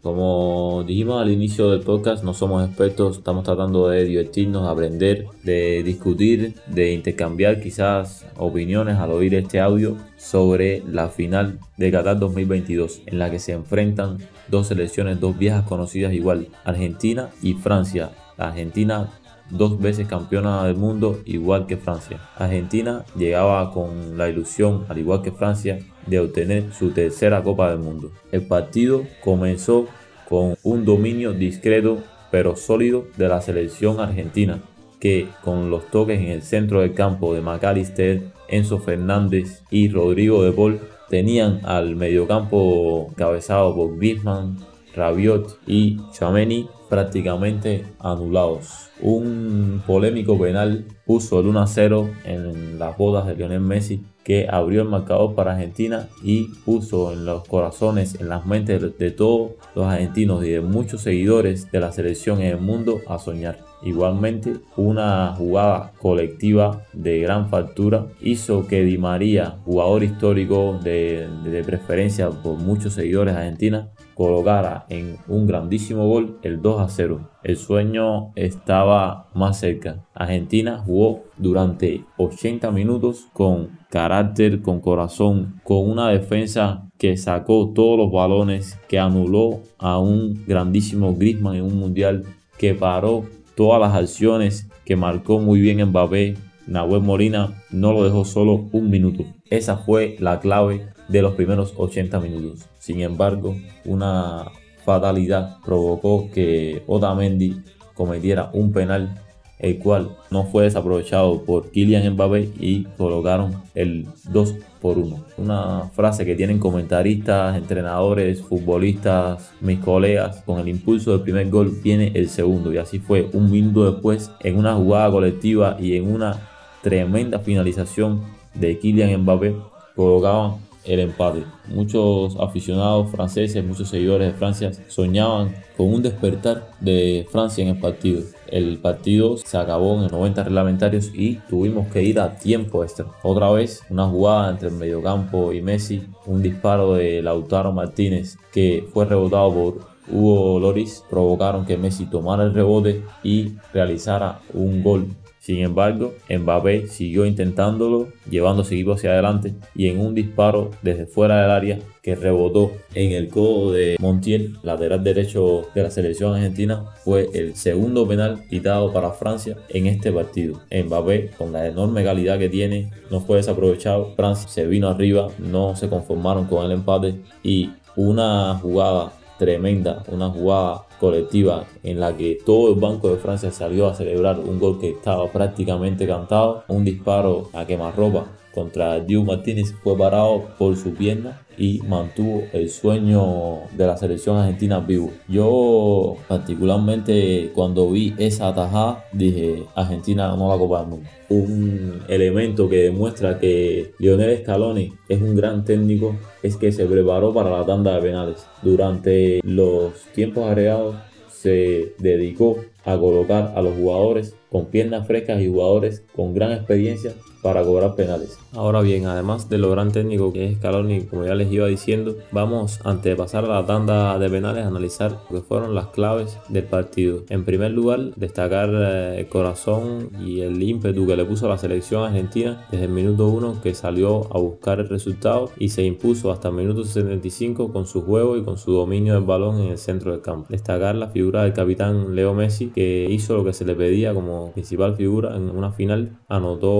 Como 0.02 0.84
dijimos 0.86 1.22
al 1.22 1.30
inicio 1.30 1.70
del 1.70 1.80
podcast, 1.80 2.24
no 2.24 2.34
somos 2.34 2.66
expertos, 2.66 3.18
estamos 3.18 3.44
tratando 3.44 3.88
de 3.88 4.04
divertirnos, 4.04 4.68
aprender, 4.68 5.26
de 5.44 5.82
discutir, 5.82 6.56
de 6.66 6.92
intercambiar 6.92 7.60
quizás 7.60 8.26
opiniones 8.36 8.98
al 8.98 9.12
oír 9.12 9.34
este 9.34 9.60
audio 9.60 9.96
sobre 10.20 10.82
la 10.86 11.08
final 11.08 11.58
de 11.78 11.90
Qatar 11.90 12.18
2022, 12.18 13.02
en 13.06 13.18
la 13.18 13.30
que 13.30 13.38
se 13.38 13.52
enfrentan 13.52 14.18
dos 14.48 14.68
selecciones, 14.68 15.18
dos 15.18 15.38
viejas 15.38 15.64
conocidas 15.64 16.12
igual, 16.12 16.48
Argentina 16.64 17.30
y 17.42 17.54
Francia. 17.54 18.10
Argentina 18.36 19.08
dos 19.48 19.80
veces 19.80 20.06
campeona 20.06 20.64
del 20.66 20.76
mundo, 20.76 21.20
igual 21.24 21.66
que 21.66 21.78
Francia. 21.78 22.20
Argentina 22.36 23.04
llegaba 23.16 23.72
con 23.72 24.18
la 24.18 24.28
ilusión, 24.28 24.84
al 24.88 24.98
igual 24.98 25.22
que 25.22 25.32
Francia, 25.32 25.78
de 26.06 26.20
obtener 26.20 26.72
su 26.72 26.90
tercera 26.90 27.42
Copa 27.42 27.70
del 27.70 27.78
Mundo. 27.78 28.12
El 28.30 28.42
partido 28.42 29.04
comenzó 29.24 29.88
con 30.28 30.56
un 30.62 30.84
dominio 30.84 31.32
discreto 31.32 31.98
pero 32.30 32.56
sólido 32.56 33.06
de 33.16 33.26
la 33.26 33.40
selección 33.40 33.98
argentina, 33.98 34.60
que 35.00 35.28
con 35.42 35.70
los 35.70 35.90
toques 35.90 36.20
en 36.20 36.28
el 36.28 36.42
centro 36.42 36.82
del 36.82 36.94
campo 36.94 37.34
de 37.34 37.40
McAllister, 37.40 38.22
Enzo 38.50 38.78
Fernández 38.78 39.62
y 39.70 39.88
Rodrigo 39.88 40.42
de 40.42 40.52
Paul 40.52 40.80
tenían 41.08 41.60
al 41.64 41.96
mediocampo 41.96 43.12
cabezado 43.16 43.74
por 43.74 43.96
Griezmann, 43.96 44.58
Rabiot 44.94 45.58
y 45.66 45.98
Chameni 46.12 46.68
prácticamente 46.88 47.84
anulados. 48.00 48.90
Un 49.00 49.82
polémico 49.86 50.38
penal 50.38 50.86
puso 51.06 51.40
el 51.40 51.46
1 51.46 51.66
0 51.66 52.10
en 52.24 52.78
las 52.78 52.98
bodas 52.98 53.26
de 53.26 53.36
Lionel 53.36 53.60
Messi 53.60 54.02
que 54.24 54.48
abrió 54.50 54.82
el 54.82 54.88
marcador 54.88 55.34
para 55.34 55.52
Argentina 55.52 56.08
y 56.22 56.48
puso 56.64 57.12
en 57.12 57.24
los 57.24 57.46
corazones, 57.46 58.20
en 58.20 58.28
las 58.28 58.44
mentes 58.44 58.98
de 58.98 59.10
todos 59.10 59.52
los 59.74 59.86
argentinos 59.86 60.44
y 60.44 60.50
de 60.50 60.60
muchos 60.60 61.02
seguidores 61.02 61.70
de 61.70 61.80
la 61.80 61.92
selección 61.92 62.40
en 62.40 62.48
el 62.48 62.60
mundo 62.60 63.00
a 63.06 63.18
soñar. 63.18 63.69
Igualmente, 63.82 64.54
una 64.76 65.34
jugada 65.36 65.92
colectiva 65.98 66.82
de 66.92 67.20
gran 67.20 67.48
factura 67.48 68.08
hizo 68.20 68.66
que 68.66 68.82
Di 68.82 68.98
María, 68.98 69.56
jugador 69.64 70.02
histórico 70.04 70.78
de, 70.82 71.28
preferencia 71.64 72.28
por 72.30 72.58
muchos 72.58 72.94
seguidores 72.94 73.34
argentinos, 73.34 73.86
colocara 74.14 74.84
en 74.90 75.16
un 75.28 75.46
grandísimo 75.46 76.06
gol 76.06 76.38
el 76.42 76.60
2 76.60 76.80
a 76.80 76.88
0. 76.88 77.30
El 77.42 77.56
sueño 77.56 78.32
estaba 78.34 79.28
más 79.34 79.58
cerca. 79.58 80.04
Argentina 80.14 80.78
jugó 80.78 81.24
durante 81.38 82.04
80 82.18 82.70
minutos 82.70 83.28
con 83.32 83.78
carácter, 83.88 84.60
con 84.60 84.80
corazón, 84.80 85.60
con 85.64 85.88
una 85.88 86.10
defensa 86.10 86.90
que 86.98 87.16
sacó 87.16 87.72
todos 87.74 87.96
los 87.96 88.12
balones, 88.12 88.78
que 88.88 88.98
anuló 88.98 89.60
a 89.78 89.98
un 89.98 90.44
grandísimo 90.46 91.14
Griezmann 91.16 91.56
en 91.56 91.64
un 91.64 91.78
mundial, 91.78 92.24
que 92.58 92.74
paró 92.74 93.24
todas 93.60 93.78
las 93.78 93.94
acciones, 93.94 94.68
que 94.86 94.96
marcó 94.96 95.38
muy 95.38 95.60
bien 95.60 95.84
Mbappé. 95.84 96.34
Nahuel 96.66 97.02
Molina 97.02 97.62
no 97.70 97.92
lo 97.92 98.04
dejó 98.04 98.24
solo 98.24 98.70
un 98.72 98.88
minuto. 98.88 99.26
Esa 99.50 99.76
fue 99.76 100.16
la 100.18 100.40
clave 100.40 100.86
de 101.08 101.20
los 101.20 101.34
primeros 101.34 101.74
80 101.76 102.20
minutos. 102.20 102.64
Sin 102.78 103.02
embargo, 103.02 103.54
una 103.84 104.46
fatalidad 104.86 105.58
provocó 105.62 106.30
que 106.32 106.82
Otamendi 106.86 107.60
cometiera 107.92 108.48
un 108.54 108.72
penal 108.72 109.20
el 109.60 109.78
cual 109.78 110.16
no 110.30 110.44
fue 110.44 110.64
desaprovechado 110.64 111.42
por 111.44 111.70
Kylian 111.70 112.14
Mbappé 112.14 112.50
y 112.58 112.84
colocaron 112.96 113.62
el 113.74 114.06
2 114.30 114.54
por 114.80 114.98
1. 114.98 115.24
Una 115.36 115.90
frase 115.94 116.24
que 116.24 116.34
tienen 116.34 116.58
comentaristas, 116.58 117.56
entrenadores, 117.56 118.40
futbolistas, 118.40 119.52
mis 119.60 119.78
colegas. 119.80 120.42
Con 120.46 120.60
el 120.60 120.68
impulso 120.68 121.12
del 121.12 121.20
primer 121.20 121.50
gol 121.50 121.70
viene 121.82 122.12
el 122.14 122.28
segundo 122.28 122.72
y 122.72 122.78
así 122.78 122.98
fue 122.98 123.28
un 123.32 123.50
minuto 123.50 123.90
después 123.90 124.30
en 124.40 124.56
una 124.56 124.74
jugada 124.74 125.10
colectiva 125.10 125.76
y 125.78 125.96
en 125.96 126.10
una 126.10 126.48
tremenda 126.82 127.38
finalización 127.38 128.22
de 128.54 128.78
Kylian 128.78 129.22
Mbappé 129.22 129.54
colocaban 129.94 130.69
el 130.84 131.00
empate. 131.00 131.44
Muchos 131.68 132.36
aficionados 132.38 133.10
franceses, 133.10 133.64
muchos 133.64 133.88
seguidores 133.88 134.32
de 134.32 134.38
Francia 134.38 134.72
soñaban 134.88 135.54
con 135.76 135.92
un 135.92 136.02
despertar 136.02 136.70
de 136.80 137.26
Francia 137.30 137.62
en 137.62 137.70
el 137.70 137.78
partido. 137.78 138.22
El 138.46 138.78
partido 138.78 139.36
se 139.36 139.56
acabó 139.56 139.96
en 139.98 140.04
el 140.04 140.10
90 140.10 140.44
reglamentarios 140.44 141.10
y 141.14 141.36
tuvimos 141.48 141.88
que 141.88 142.02
ir 142.02 142.18
a 142.18 142.36
tiempo 142.36 142.82
extra. 142.82 143.06
Otra 143.22 143.50
vez 143.50 143.82
una 143.90 144.06
jugada 144.06 144.50
entre 144.50 144.68
el 144.68 144.74
mediocampo 144.74 145.52
y 145.52 145.62
Messi, 145.62 146.02
un 146.26 146.42
disparo 146.42 146.94
de 146.94 147.22
Lautaro 147.22 147.72
Martínez 147.72 148.36
que 148.52 148.86
fue 148.92 149.04
rebotado 149.04 149.54
por 149.54 149.90
Hugo 150.10 150.58
Loris 150.58 151.04
provocaron 151.08 151.64
que 151.64 151.76
Messi 151.76 152.06
tomara 152.06 152.42
el 152.44 152.54
rebote 152.54 153.04
y 153.22 153.52
realizara 153.72 154.40
un 154.52 154.82
gol 154.82 155.08
sin 155.40 155.60
embargo, 155.60 156.12
Mbappé 156.28 156.86
siguió 156.86 157.24
intentándolo, 157.24 158.08
llevando 158.28 158.62
su 158.62 158.74
equipo 158.74 158.92
hacia 158.92 159.12
adelante 159.12 159.54
y 159.74 159.88
en 159.88 159.98
un 159.98 160.14
disparo 160.14 160.70
desde 160.82 161.06
fuera 161.06 161.40
del 161.40 161.50
área 161.50 161.78
que 162.02 162.14
rebotó 162.14 162.72
en 162.94 163.12
el 163.12 163.28
codo 163.28 163.72
de 163.72 163.96
Montiel, 163.98 164.58
lateral 164.62 165.02
derecho 165.02 165.62
de 165.74 165.82
la 165.82 165.90
selección 165.90 166.34
argentina, 166.34 166.84
fue 167.02 167.30
el 167.32 167.56
segundo 167.56 168.06
penal 168.06 168.42
quitado 168.50 168.92
para 168.92 169.12
Francia 169.12 169.56
en 169.70 169.86
este 169.86 170.12
partido. 170.12 170.60
Mbappé, 170.70 171.30
con 171.38 171.52
la 171.52 171.66
enorme 171.66 172.04
calidad 172.04 172.38
que 172.38 172.50
tiene, 172.50 172.90
no 173.10 173.20
fue 173.20 173.38
desaprovechado. 173.38 174.12
Francia 174.16 174.46
se 174.46 174.66
vino 174.66 174.88
arriba, 174.88 175.28
no 175.38 175.74
se 175.74 175.88
conformaron 175.88 176.44
con 176.48 176.66
el 176.66 176.72
empate 176.72 177.14
y 177.42 177.70
una 177.96 178.58
jugada 178.60 179.12
tremenda, 179.40 180.04
una 180.08 180.28
jugada 180.28 180.82
colectiva 181.00 181.64
en 181.82 181.98
la 181.98 182.14
que 182.14 182.38
todo 182.44 182.74
el 182.74 182.78
Banco 182.78 183.08
de 183.08 183.16
Francia 183.16 183.50
salió 183.50 183.88
a 183.88 183.94
celebrar 183.94 184.38
un 184.38 184.60
gol 184.60 184.78
que 184.78 184.90
estaba 184.90 185.32
prácticamente 185.32 186.06
cantado, 186.06 186.64
un 186.68 186.84
disparo 186.84 187.48
a 187.54 187.64
quemarropa 187.64 188.26
contra 188.52 189.00
Diu 189.00 189.24
Martínez 189.24 189.72
fue 189.82 189.96
parado 189.96 190.44
por 190.58 190.76
su 190.76 190.92
pierna 190.92 191.40
y 191.60 191.82
mantuvo 191.86 192.44
el 192.54 192.70
sueño 192.70 193.68
de 193.76 193.86
la 193.86 193.96
selección 193.98 194.38
argentina 194.38 194.80
vivo. 194.80 195.12
Yo 195.28 196.16
particularmente 196.26 197.52
cuando 197.54 197.90
vi 197.90 198.14
esa 198.16 198.48
atajada 198.48 199.04
dije 199.12 199.64
Argentina 199.74 200.34
no 200.36 200.48
la 200.48 200.56
Copa 200.56 200.80
del 200.80 200.88
Mundo. 200.88 201.08
Un 201.28 202.00
elemento 202.08 202.68
que 202.68 202.84
demuestra 202.84 203.38
que 203.38 203.92
Lionel 203.98 204.38
Scaloni 204.38 204.94
es 205.08 205.20
un 205.20 205.36
gran 205.36 205.64
técnico 205.64 206.16
es 206.42 206.56
que 206.56 206.72
se 206.72 206.86
preparó 206.86 207.34
para 207.34 207.50
la 207.50 207.66
tanda 207.66 207.94
de 207.94 208.00
penales. 208.00 208.46
Durante 208.62 209.40
los 209.44 209.92
tiempos 210.14 210.46
agregados 210.46 210.96
se 211.28 211.92
dedicó 211.98 212.56
a 212.84 212.96
colocar 212.96 213.52
a 213.54 213.60
los 213.60 213.74
jugadores 213.76 214.34
con 214.50 214.66
piernas 214.66 215.06
frescas 215.06 215.42
y 215.42 215.48
jugadores 215.48 216.02
con 216.16 216.32
gran 216.32 216.52
experiencia 216.52 217.12
para 217.42 217.62
cobrar 217.62 217.94
penales. 217.94 218.38
Ahora 218.52 218.80
bien, 218.80 219.06
además 219.06 219.48
de 219.48 219.58
lo 219.58 219.70
gran 219.70 219.92
técnico 219.92 220.32
que 220.32 220.46
es 220.46 220.56
Scaloni, 220.58 221.02
como 221.02 221.24
ya 221.24 221.34
les 221.34 221.52
iba 221.52 221.66
diciendo, 221.66 222.16
vamos 222.32 222.80
antes 222.84 223.04
de 223.04 223.16
pasar 223.16 223.44
a 223.44 223.48
la 223.60 223.66
tanda 223.66 224.18
de 224.18 224.28
penales 224.28 224.64
a 224.64 224.68
analizar 224.68 225.20
lo 225.30 225.40
que 225.40 225.46
fueron 225.46 225.74
las 225.74 225.88
claves 225.88 226.38
del 226.48 226.64
partido. 226.64 227.22
En 227.28 227.44
primer 227.44 227.70
lugar, 227.70 228.14
destacar 228.16 228.70
eh, 228.72 229.20
el 229.20 229.28
corazón 229.28 230.10
y 230.20 230.40
el 230.40 230.60
ímpetu 230.62 231.06
que 231.06 231.16
le 231.16 231.24
puso 231.24 231.48
la 231.48 231.58
selección 231.58 232.02
argentina 232.02 232.66
desde 232.70 232.86
el 232.86 232.90
minuto 232.90 233.28
1 233.28 233.60
que 233.62 233.74
salió 233.74 234.26
a 234.34 234.38
buscar 234.38 234.80
el 234.80 234.88
resultado 234.88 235.50
y 235.58 235.68
se 235.68 235.84
impuso 235.84 236.32
hasta 236.32 236.48
el 236.48 236.54
minuto 236.54 236.84
75 236.84 237.72
con 237.72 237.86
su 237.86 238.02
juego 238.02 238.36
y 238.36 238.42
con 238.42 238.58
su 238.58 238.72
dominio 238.72 239.14
del 239.14 239.24
balón 239.24 239.60
en 239.60 239.68
el 239.68 239.78
centro 239.78 240.12
del 240.12 240.22
campo. 240.22 240.46
Destacar 240.48 240.96
la 240.96 241.08
figura 241.08 241.44
del 241.44 241.52
capitán 241.52 242.14
Leo 242.14 242.34
Messi 242.34 242.68
que 242.68 243.06
hizo 243.08 243.36
lo 243.36 243.44
que 243.44 243.52
se 243.52 243.64
le 243.64 243.74
pedía 243.74 244.12
como 244.12 244.52
principal 244.52 244.96
figura 244.96 245.36
en 245.36 245.50
una 245.50 245.72
final, 245.72 246.18
anotó 246.28 246.70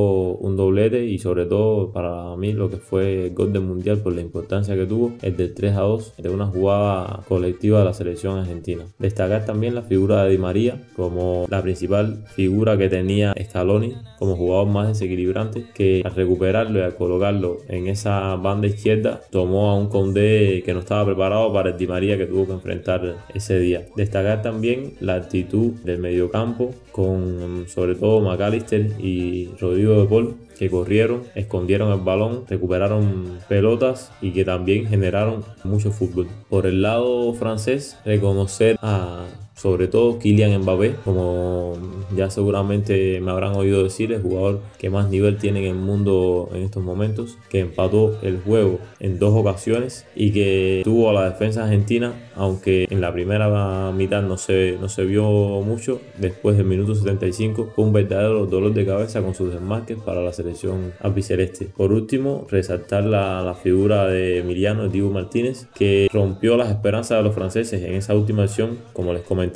un 0.40 0.49
doblete 0.57 1.05
y 1.05 1.18
sobre 1.18 1.46
todo 1.46 1.92
para 1.92 2.36
mí 2.36 2.53
lo 2.53 2.70
que 2.70 2.76
fue 2.76 3.26
el 3.26 3.34
gol 3.34 3.53
del 3.53 3.62
mundial 3.62 3.98
por 3.98 4.14
la 4.14 4.20
importancia 4.20 4.74
que 4.74 4.86
tuvo 4.86 5.12
es 5.22 5.36
del 5.36 5.55
3 5.55 5.76
a 5.76 5.80
2 5.80 6.14
de 6.18 6.28
una 6.28 6.46
jugada 6.46 7.22
colectiva 7.28 7.80
de 7.80 7.84
la 7.84 7.94
selección 7.94 8.38
argentina. 8.38 8.84
Destacar 8.98 9.44
también 9.44 9.74
la 9.74 9.82
figura 9.82 10.24
de 10.24 10.30
Di 10.30 10.38
María 10.38 10.80
como 10.96 11.46
la 11.48 11.62
principal 11.62 12.24
figura 12.34 12.76
que 12.76 12.88
tenía 12.88 13.34
Scaloni 13.40 13.94
como 14.18 14.36
jugador 14.36 14.68
más 14.68 14.88
desequilibrante 14.88 15.66
que 15.74 16.03
al 16.05 16.14
recuperarlo 16.14 16.78
y 16.78 16.82
al 16.82 16.94
colocarlo 16.94 17.59
en 17.68 17.86
esa 17.86 18.36
banda 18.36 18.66
izquierda 18.66 19.20
tomó 19.30 19.70
a 19.70 19.76
un 19.76 19.88
Condé 19.88 20.62
que 20.64 20.74
no 20.74 20.80
estaba 20.80 21.07
preparado 21.07 21.53
para 21.53 21.70
el 21.70 21.78
Di 21.78 21.86
María 21.86 22.16
que 22.18 22.26
tuvo 22.26 22.46
que 22.46 22.53
enfrentar 22.53 23.24
ese 23.34 23.59
día. 23.59 23.86
Destacar 23.96 24.42
también 24.42 24.94
la 25.01 25.14
actitud 25.14 25.72
del 25.84 25.98
mediocampo 25.98 26.70
con 26.92 27.64
sobre 27.68 27.94
todo 27.94 28.20
McAllister 28.20 28.92
y 29.01 29.48
Rodrigo 29.59 30.01
de 30.01 30.07
Paul 30.07 30.34
que 30.59 30.68
corrieron, 30.68 31.22
escondieron 31.34 31.93
el 31.93 32.01
balón, 32.01 32.45
recuperaron 32.49 33.38
pelotas 33.49 34.12
y 34.20 34.32
que 34.32 34.45
también 34.45 34.86
generaron 34.86 35.45
mucho 35.64 35.91
fútbol. 35.91 36.28
Por 36.49 36.66
el 36.66 36.82
lado 36.82 37.32
francés, 37.34 37.97
reconocer 38.05 38.76
a 38.82 39.26
sobre 39.61 39.88
todo 39.88 40.18
Kylian 40.18 40.62
Mbappé, 40.62 40.94
como 41.04 41.76
ya 42.16 42.30
seguramente 42.30 43.20
me 43.20 43.30
habrán 43.30 43.54
oído 43.56 43.84
decir, 43.84 44.11
el 44.11 44.22
jugador 44.22 44.61
que 44.78 44.88
más 44.88 45.11
nivel 45.11 45.36
tiene 45.36 45.61
en 45.61 45.66
el 45.66 45.74
mundo 45.74 46.48
en 46.54 46.62
estos 46.62 46.82
momentos, 46.82 47.36
que 47.50 47.61
empató 47.61 48.18
el 48.22 48.40
juego 48.40 48.78
en 49.00 49.18
dos 49.18 49.34
ocasiones 49.34 50.06
y 50.14 50.32
que 50.32 50.80
tuvo 50.82 51.11
a 51.11 51.12
la 51.12 51.28
defensa 51.28 51.64
argentina, 51.64 52.14
aunque 52.36 52.86
en 52.88 53.02
la 53.02 53.12
primera 53.12 53.92
mitad 53.92 54.22
no 54.22 54.38
se, 54.38 54.78
no 54.80 54.88
se 54.88 55.04
vio 55.04 55.28
mucho, 55.61 56.00
después 56.16 56.56
del 56.56 56.64
minuto 56.64 56.94
75 56.94 57.72
fue 57.74 57.84
un 57.84 57.92
verdadero 57.92 58.46
dolor 58.46 58.72
de 58.72 58.86
cabeza 58.86 59.20
con 59.20 59.34
sus 59.34 59.52
desmarques 59.52 59.98
para 59.98 60.22
la 60.22 60.32
selección 60.32 60.94
albiceleste. 61.00 61.66
Por 61.66 61.92
último, 61.92 62.46
resaltar 62.48 63.04
la, 63.04 63.42
la 63.42 63.54
figura 63.54 64.06
de 64.06 64.38
Emiliano 64.38 64.88
Diego 64.88 65.11
Martínez, 65.11 65.66
que 65.74 66.08
rompió 66.11 66.56
las 66.56 66.70
esperanzas 66.70 67.18
de 67.18 67.24
los 67.24 67.34
franceses 67.34 67.82
en 67.82 67.94
esa 67.94 68.14
última 68.14 68.44
acción, 68.44 68.78
como 68.94 69.12
les 69.12 69.22
comenté 69.22 69.49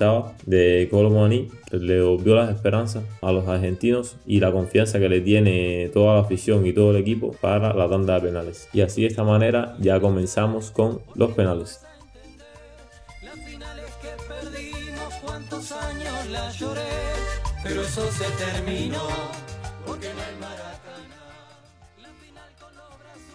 de 0.47 0.88
Colomani 0.90 1.49
le 1.70 1.95
devolvió 1.95 2.34
las 2.34 2.51
esperanzas 2.51 3.05
a 3.22 3.32
los 3.32 3.49
argentinos 3.49 4.16
y 4.26 4.40
la 4.40 4.53
confianza 4.53 4.99
que 4.99 5.09
le 5.09 5.20
tiene 5.20 5.90
toda 5.92 6.14
la 6.14 6.20
afición 6.20 6.66
y 6.66 6.72
todo 6.72 6.90
el 6.90 6.97
equipo 6.97 7.32
para 7.40 7.74
la 7.74 7.88
tanda 7.88 8.14
de 8.14 8.28
penales. 8.28 8.68
Y 8.72 8.80
así 8.80 9.03
de 9.03 9.09
esta 9.09 9.24
manera 9.24 9.76
ya 9.80 10.01
comenzamos 10.01 10.70
con 10.70 11.01
los 11.14 11.32
penales. 11.32 11.80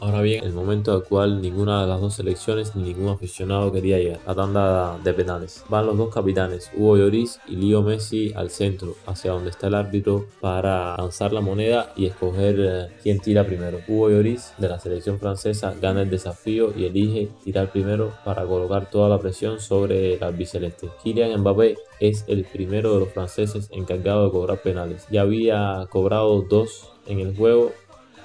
Ahora 0.01 0.21
bien, 0.21 0.45
el 0.45 0.53
momento 0.53 0.93
al 0.93 1.03
cual 1.03 1.41
ninguna 1.41 1.81
de 1.81 1.87
las 1.87 1.99
dos 1.99 2.13
selecciones 2.15 2.73
ni 2.73 2.83
ningún 2.83 3.09
aficionado 3.09 3.69
quería 3.69 3.97
llegar, 3.97 4.21
la 4.25 4.33
tanda 4.33 4.97
de 5.03 5.13
penales. 5.13 5.65
Van 5.67 5.85
los 5.85 5.97
dos 5.97 6.13
capitanes, 6.13 6.71
Hugo 6.73 6.95
Lloris 6.95 7.41
y 7.47 7.57
Leo 7.57 7.81
Messi 7.81 8.31
al 8.33 8.49
centro, 8.49 8.95
hacia 9.05 9.31
donde 9.31 9.49
está 9.49 9.67
el 9.67 9.75
árbitro 9.75 10.25
para 10.39 10.95
lanzar 10.95 11.33
la 11.33 11.41
moneda 11.41 11.91
y 11.97 12.05
escoger 12.05 12.55
eh, 12.59 12.87
quién 13.03 13.19
tira 13.19 13.45
primero. 13.45 13.81
Hugo 13.89 14.09
Lloris 14.09 14.53
de 14.57 14.69
la 14.69 14.79
selección 14.79 15.19
francesa 15.19 15.75
gana 15.81 16.03
el 16.03 16.09
desafío 16.09 16.71
y 16.77 16.85
elige 16.85 17.29
tirar 17.43 17.69
primero 17.69 18.13
para 18.23 18.45
colocar 18.45 18.89
toda 18.89 19.09
la 19.09 19.19
presión 19.19 19.59
sobre 19.59 20.13
el 20.13 20.23
albiceleste. 20.23 20.89
Kylian 21.03 21.41
Mbappé 21.41 21.75
es 21.99 22.23
el 22.29 22.45
primero 22.45 22.93
de 22.93 23.01
los 23.01 23.09
franceses 23.09 23.69
encargado 23.73 24.25
de 24.25 24.31
cobrar 24.31 24.61
penales. 24.61 25.05
Ya 25.11 25.21
había 25.23 25.87
cobrado 25.89 26.41
dos 26.43 26.93
en 27.05 27.19
el 27.19 27.35
juego 27.35 27.73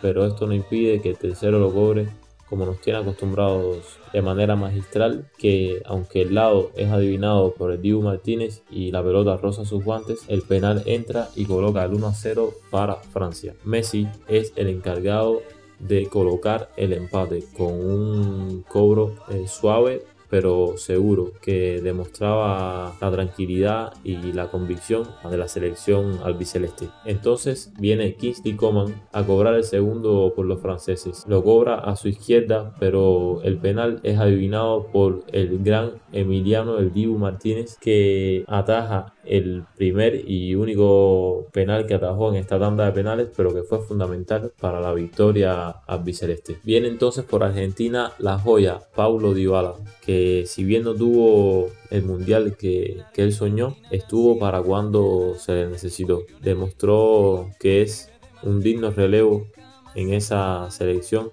pero 0.05 0.27
esto 0.27 0.47
no 0.47 0.53
impide 0.53 1.01
que 1.01 1.09
el 1.09 1.17
tercero 1.17 1.59
lo 1.59 1.73
cobre 1.73 2.07
como 2.47 2.67
nos 2.67 2.79
tiene 2.83 2.99
acostumbrados 2.99 3.99
de 4.13 4.21
manera 4.21 4.55
magistral, 4.55 5.31
que 5.39 5.81
aunque 5.87 6.21
el 6.21 6.35
lado 6.35 6.73
es 6.77 6.91
adivinado 6.91 7.55
por 7.55 7.73
el 7.73 7.81
Dibu 7.81 8.03
Martínez 8.03 8.63
y 8.71 8.91
la 8.91 9.03
pelota 9.03 9.39
roza 9.39 9.65
sus 9.65 9.83
guantes, 9.83 10.27
el 10.29 10.43
penal 10.43 10.83
entra 10.85 11.31
y 11.35 11.47
coloca 11.47 11.83
el 11.83 11.95
1 11.95 12.07
a 12.07 12.13
0 12.13 12.53
para 12.71 12.97
Francia. 12.97 13.55
Messi 13.65 14.07
es 14.29 14.53
el 14.57 14.69
encargado 14.69 15.41
de 15.79 16.07
colocar 16.09 16.69
el 16.77 16.93
empate 16.93 17.43
con 17.57 17.73
un 17.73 18.63
cobro 18.69 19.15
eh, 19.31 19.49
suave 19.49 20.03
pero 20.35 20.77
seguro 20.79 21.31
que 21.41 21.81
demostraba 21.81 22.97
la 23.01 23.13
tranquilidad 23.13 23.93
y 24.03 24.33
la 24.33 24.51
convicción 24.51 25.07
de 25.31 25.39
la 25.39 25.47
selección 25.47 26.19
albiceleste. 26.25 26.89
Entonces 27.05 27.73
viene 27.79 28.17
Kingsley 28.17 28.57
Coman 28.57 29.01
a 29.13 29.23
cobrar 29.23 29.55
el 29.55 29.63
segundo 29.63 30.33
por 30.35 30.47
los 30.47 30.61
franceses. 30.61 31.25
Lo 31.29 31.45
cobra 31.45 31.77
a 31.77 31.95
su 31.95 32.09
izquierda, 32.09 32.75
pero 32.81 33.43
el 33.45 33.59
penal 33.59 34.01
es 34.03 34.19
adivinado 34.19 34.89
por 34.89 35.23
el 35.31 35.63
gran 35.63 36.03
Emiliano 36.11 36.79
El 36.79 36.93
Dibu 36.93 37.17
Martínez 37.17 37.79
que 37.81 38.45
ataja 38.49 39.15
el 39.25 39.65
primer 39.77 40.29
y 40.29 40.55
único 40.55 41.47
penal 41.53 41.87
que 41.87 41.95
atajó 41.95 42.31
en 42.31 42.37
esta 42.37 42.59
tanda 42.59 42.87
de 42.87 42.93
penales, 42.93 43.29
pero 43.37 43.55
que 43.55 43.63
fue 43.63 43.81
fundamental 43.81 44.53
para 44.61 44.81
la 44.81 44.93
victoria 44.93 45.69
albiceleste. 45.87 46.59
Viene 46.63 46.89
entonces 46.89 47.25
por 47.25 47.43
Argentina 47.43 48.13
la 48.19 48.39
joya 48.39 48.81
Paulo 48.95 49.35
Dybala, 49.35 49.75
que 50.05 50.24
si 50.47 50.65
bien 50.65 50.85
no 50.85 50.95
tuvo 50.95 51.69
el 51.91 52.03
mundial 52.05 52.57
que, 52.57 53.03
que 53.13 53.23
él 53.23 53.33
soñó, 53.33 53.77
estuvo 53.91 54.39
para 54.39 54.63
cuando 54.63 55.35
se 55.39 55.53
le 55.53 55.69
necesitó. 55.69 56.23
Demostró 56.41 57.51
que 57.59 57.83
es 57.83 58.11
un 58.43 58.61
digno 58.61 58.91
relevo 58.91 59.47
en 59.95 60.13
esa 60.13 60.71
selección 60.71 61.31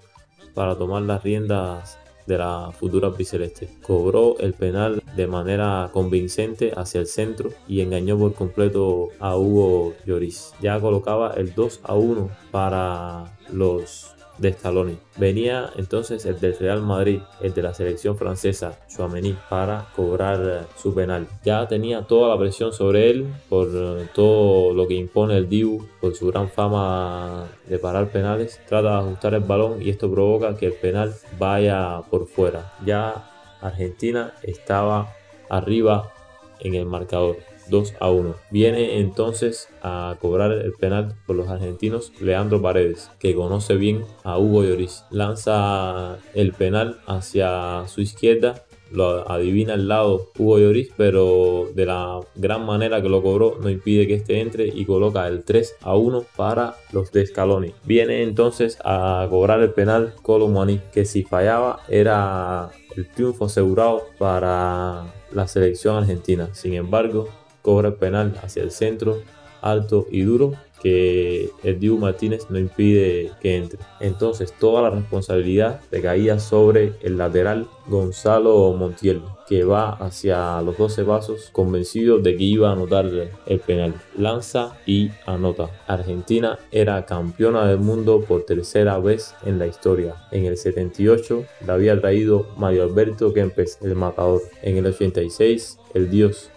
para 0.54 0.78
tomar 0.78 1.04
las 1.04 1.24
riendas 1.24 1.98
de 2.28 2.38
la 2.38 2.72
futura 2.72 3.10
biceleste. 3.10 3.70
Cobró 3.82 4.38
el 4.40 4.54
penal 4.54 5.04
de 5.16 5.28
manera 5.28 5.90
convincente 5.92 6.72
hacia 6.76 7.02
el 7.02 7.08
centro 7.08 7.50
y 7.68 7.82
engañó 7.82 8.18
por 8.18 8.34
completo 8.34 9.10
a 9.20 9.36
Hugo 9.38 9.94
Lloris. 10.06 10.54
Ya 10.62 10.80
colocaba 10.80 11.34
el 11.36 11.54
2 11.54 11.82
a 11.84 11.96
1 11.96 12.30
para 12.52 13.38
los 13.52 14.16
de 14.42 14.54
Scaloni. 14.54 14.98
Venía 15.18 15.70
entonces 15.78 16.26
el 16.26 16.40
del 16.40 16.58
Real 16.58 16.82
Madrid, 16.82 17.20
el 17.42 17.54
de 17.54 17.62
la 17.62 17.74
selección 17.74 18.18
francesa, 18.18 18.80
Chouameni, 18.88 19.38
para 19.50 19.88
cobrar 19.96 20.40
eh, 20.44 20.68
su 20.76 20.94
penal. 20.94 21.28
Ya 21.46 21.68
tenía 21.68 22.02
toda 22.02 22.30
la 22.30 22.40
presión 22.40 22.74
sobre 22.74 23.12
él 23.12 23.28
por 23.48 23.70
eh, 23.72 24.08
todo 24.14 24.74
lo 24.74 24.88
que 24.88 24.96
impone 24.96 25.38
el 25.38 25.48
Dibu, 25.48 25.86
por 26.02 26.16
su 26.16 26.28
gran 26.28 26.50
fama 26.50 27.48
de 27.68 27.78
parar 27.78 28.10
penales. 28.10 28.60
Trata 28.68 28.90
de 28.90 29.00
ajustar 29.08 29.36
el 29.36 29.42
balón 29.44 29.82
y 29.82 29.90
esto 29.90 30.12
provoca 30.12 30.58
que 30.58 30.66
el 30.66 30.74
penal 30.74 31.14
vaya 31.38 32.02
por 32.10 32.28
fuera. 32.28 32.74
Ya 32.84 33.30
Argentina 33.62 34.34
estaba 34.42 35.14
arriba 35.50 36.12
en 36.60 36.76
el 36.76 36.86
marcador. 36.86 37.38
2 37.72 37.96
a 38.00 38.12
1. 38.12 38.36
Viene 38.52 39.00
entonces 39.00 39.70
a 39.82 40.16
cobrar 40.22 40.52
el 40.52 40.74
penal 40.74 41.16
por 41.26 41.36
los 41.36 41.50
argentinos 41.50 42.14
Leandro 42.22 42.62
Paredes, 42.62 43.10
que 43.18 43.34
conoce 43.34 43.76
bien 43.76 44.06
a 44.24 44.38
Hugo 44.38 44.64
Lloris. 44.64 45.06
Lanza 45.10 46.20
el 46.36 46.54
penal 46.54 47.02
hacia 47.08 47.88
su 47.88 48.02
izquierda 48.02 48.64
lo 48.92 49.30
adivina 49.32 49.74
al 49.74 49.88
lado 49.88 50.32
Hugo 50.38 50.60
Lloris, 50.60 50.92
pero 50.98 51.70
de 51.74 51.86
la 51.86 52.20
gran 52.36 52.66
manera 52.66 53.02
que 53.02 53.10
lo 53.10 53.24
cobró 53.24 53.58
no 53.62 53.70
impide 53.70 54.08
que 54.08 54.16
este 54.16 54.42
entre 54.42 54.68
y 54.68 54.86
coloca 54.86 55.28
el 55.28 55.44
3 55.44 55.78
a 55.82 55.96
1 55.96 56.26
para 56.36 56.76
los 56.92 57.12
de 57.12 57.26
Scaloni. 57.26 57.74
Viene 57.86 58.24
entonces 58.24 58.78
a 58.84 59.26
cobrar 59.30 59.62
el 59.62 59.72
penal 59.72 60.14
Colomani, 60.22 60.82
que 60.94 61.06
si 61.06 61.24
fallaba 61.24 61.80
era 61.88 62.70
el 62.96 63.08
triunfo 63.10 63.46
asegurado 63.46 64.04
para 64.18 65.06
la 65.32 65.48
selección 65.48 65.96
argentina. 65.96 66.50
Sin 66.54 66.74
embargo, 66.74 67.30
cobra 67.62 67.90
el 67.90 67.96
penal 67.96 68.40
hacia 68.44 68.64
el 68.64 68.72
centro, 68.72 69.22
alto 69.62 70.08
y 70.10 70.22
duro, 70.22 70.54
que 70.82 71.52
el 71.64 71.80
Dibu 71.80 71.98
Martínez 71.98 72.48
no 72.50 72.58
impide 72.58 73.32
que 73.40 73.56
entre. 73.56 73.80
Entonces 74.00 74.52
toda 74.52 74.82
la 74.82 74.90
responsabilidad 74.90 75.80
recaía 75.92 76.40
sobre 76.40 76.94
el 77.02 77.18
lateral 77.18 77.68
Gonzalo 77.88 78.74
Montiel, 78.74 79.22
que 79.48 79.64
va 79.64 79.92
hacia 79.92 80.60
los 80.62 80.78
12 80.78 81.04
pasos 81.04 81.50
convencido 81.52 82.18
de 82.18 82.36
que 82.36 82.44
iba 82.44 82.70
a 82.70 82.74
anotar 82.74 83.06
el 83.46 83.60
penal. 83.60 83.94
Lanza 84.18 84.76
y 84.86 85.12
anota. 85.26 85.70
Argentina 85.88 86.58
era 86.72 87.06
campeona 87.06 87.68
del 87.68 87.78
mundo 87.78 88.22
por 88.22 88.44
tercera 88.44 88.98
vez 88.98 89.36
en 89.46 89.60
la 89.60 89.68
historia. 89.68 90.16
En 90.32 90.46
el 90.46 90.58
78 90.58 91.46
la 91.68 91.74
había 91.74 92.00
traído 92.00 92.48
Mario 92.58 92.84
Alberto 92.84 93.34
Kempes, 93.34 93.78
el 93.82 93.96
matador. 93.96 94.42
En 94.64 94.78
el 94.78 94.88
86 94.88 95.78
el 95.94 96.10
dios 96.10 96.50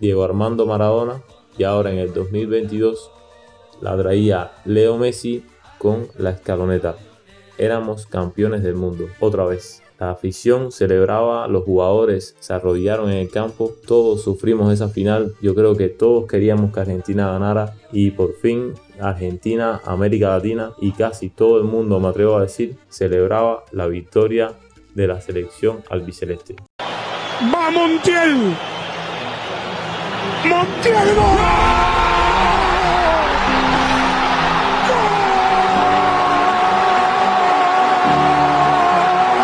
Diego 0.00 0.24
Armando 0.24 0.66
Maradona 0.66 1.22
y 1.58 1.64
ahora 1.64 1.92
en 1.92 1.98
el 1.98 2.12
2022 2.12 3.10
la 3.80 3.96
traía 3.96 4.52
Leo 4.64 4.96
Messi 4.98 5.44
con 5.78 6.08
la 6.18 6.30
escaloneta. 6.30 6.96
Éramos 7.58 8.06
campeones 8.06 8.62
del 8.62 8.74
mundo, 8.74 9.08
otra 9.20 9.44
vez. 9.44 9.82
La 9.98 10.10
afición 10.10 10.72
celebraba, 10.72 11.48
los 11.48 11.64
jugadores 11.64 12.36
se 12.38 12.52
arrodillaron 12.52 13.10
en 13.10 13.16
el 13.16 13.30
campo, 13.30 13.72
todos 13.86 14.22
sufrimos 14.22 14.70
esa 14.70 14.88
final, 14.88 15.34
yo 15.40 15.54
creo 15.54 15.74
que 15.74 15.88
todos 15.88 16.26
queríamos 16.26 16.70
que 16.70 16.80
Argentina 16.80 17.32
ganara 17.32 17.74
y 17.92 18.10
por 18.10 18.34
fin 18.34 18.74
Argentina, 19.00 19.80
América 19.86 20.28
Latina 20.28 20.72
y 20.82 20.92
casi 20.92 21.30
todo 21.30 21.56
el 21.56 21.64
mundo, 21.64 21.98
me 21.98 22.08
atrevo 22.08 22.36
a 22.36 22.42
decir, 22.42 22.76
celebraba 22.90 23.64
la 23.72 23.86
victoria 23.86 24.52
de 24.94 25.06
la 25.06 25.22
selección 25.22 25.82
albiceleste. 25.88 26.56
¡Va 27.54 27.70
Montiel! 27.70 28.75
Montiel 30.44 31.14
¡Gol! 31.16 31.38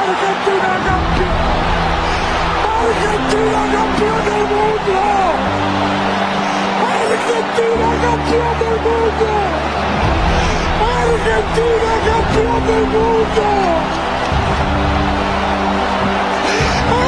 Argentina 0.03 0.72
campeón. 0.86 1.32
Argentina 2.78 3.61
campeón 3.72 4.20
del 4.28 4.45
mundo. 4.53 4.97
Argentina 6.93 7.88
campeón 8.03 8.55
del 8.61 8.76
mundo. 8.86 9.28
Argentina 11.01 11.93
campeón 12.07 12.61
del 12.66 12.84
mundo. 12.95 13.45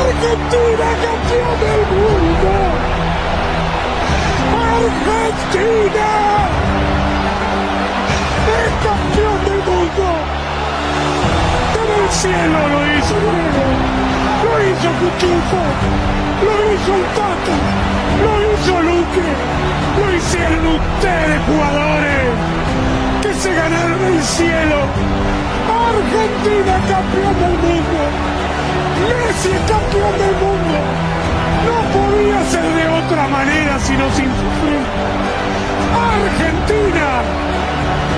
Argentina 0.01 0.89
campeón 1.05 1.55
del 1.61 1.83
mundo. 1.93 2.53
Argentina 4.75 6.11
es 8.59 8.73
campeón 8.83 9.39
del 9.45 9.61
mundo. 9.71 10.07
En 11.81 11.89
el 12.03 12.11
cielo 12.11 12.59
lo 12.73 12.81
hizo 12.95 13.15
lo 14.45 14.55
hizo 14.63 14.89
Cuchufo, 15.01 15.63
lo 16.45 16.55
hizo 16.73 16.95
el 16.95 17.05
Tata, 17.15 17.57
lo 18.25 18.33
hizo 18.51 18.83
Luque, 18.83 19.29
lo 19.99 20.17
hicieron 20.17 20.67
ustedes 20.67 21.41
jugadores 21.47 22.25
que 23.23 23.35
se 23.35 23.55
ganaron 23.55 24.05
el 24.05 24.23
cielo. 24.23 24.79
Argentina 25.71 26.75
campeón 26.89 27.35
del 27.41 27.57
mundo. 27.65 28.01
Messi 29.09 29.51
campeón 29.69 30.13
del 30.19 30.35
mundo. 30.43 31.15
No 31.67 31.77
podía 31.95 32.45
ser 32.51 32.67
de 32.75 32.89
otra 32.89 33.29
manera 33.29 33.79
sino 33.81 34.11
sin. 34.13 34.29
Argentina, 35.95 37.09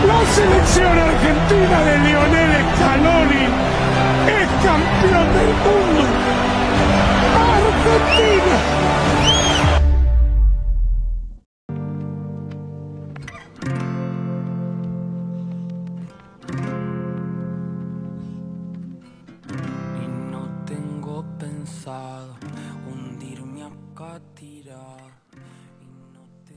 la 0.06 0.20
selección 0.34 0.98
argentina 0.98 1.76
de 1.86 1.98
Lionel 1.98 2.64
Scaloni 2.74 3.44
es 4.40 4.48
campeón 4.64 5.26
del 5.36 5.52
mundo. 5.64 6.02
Argentina. 7.56 9.25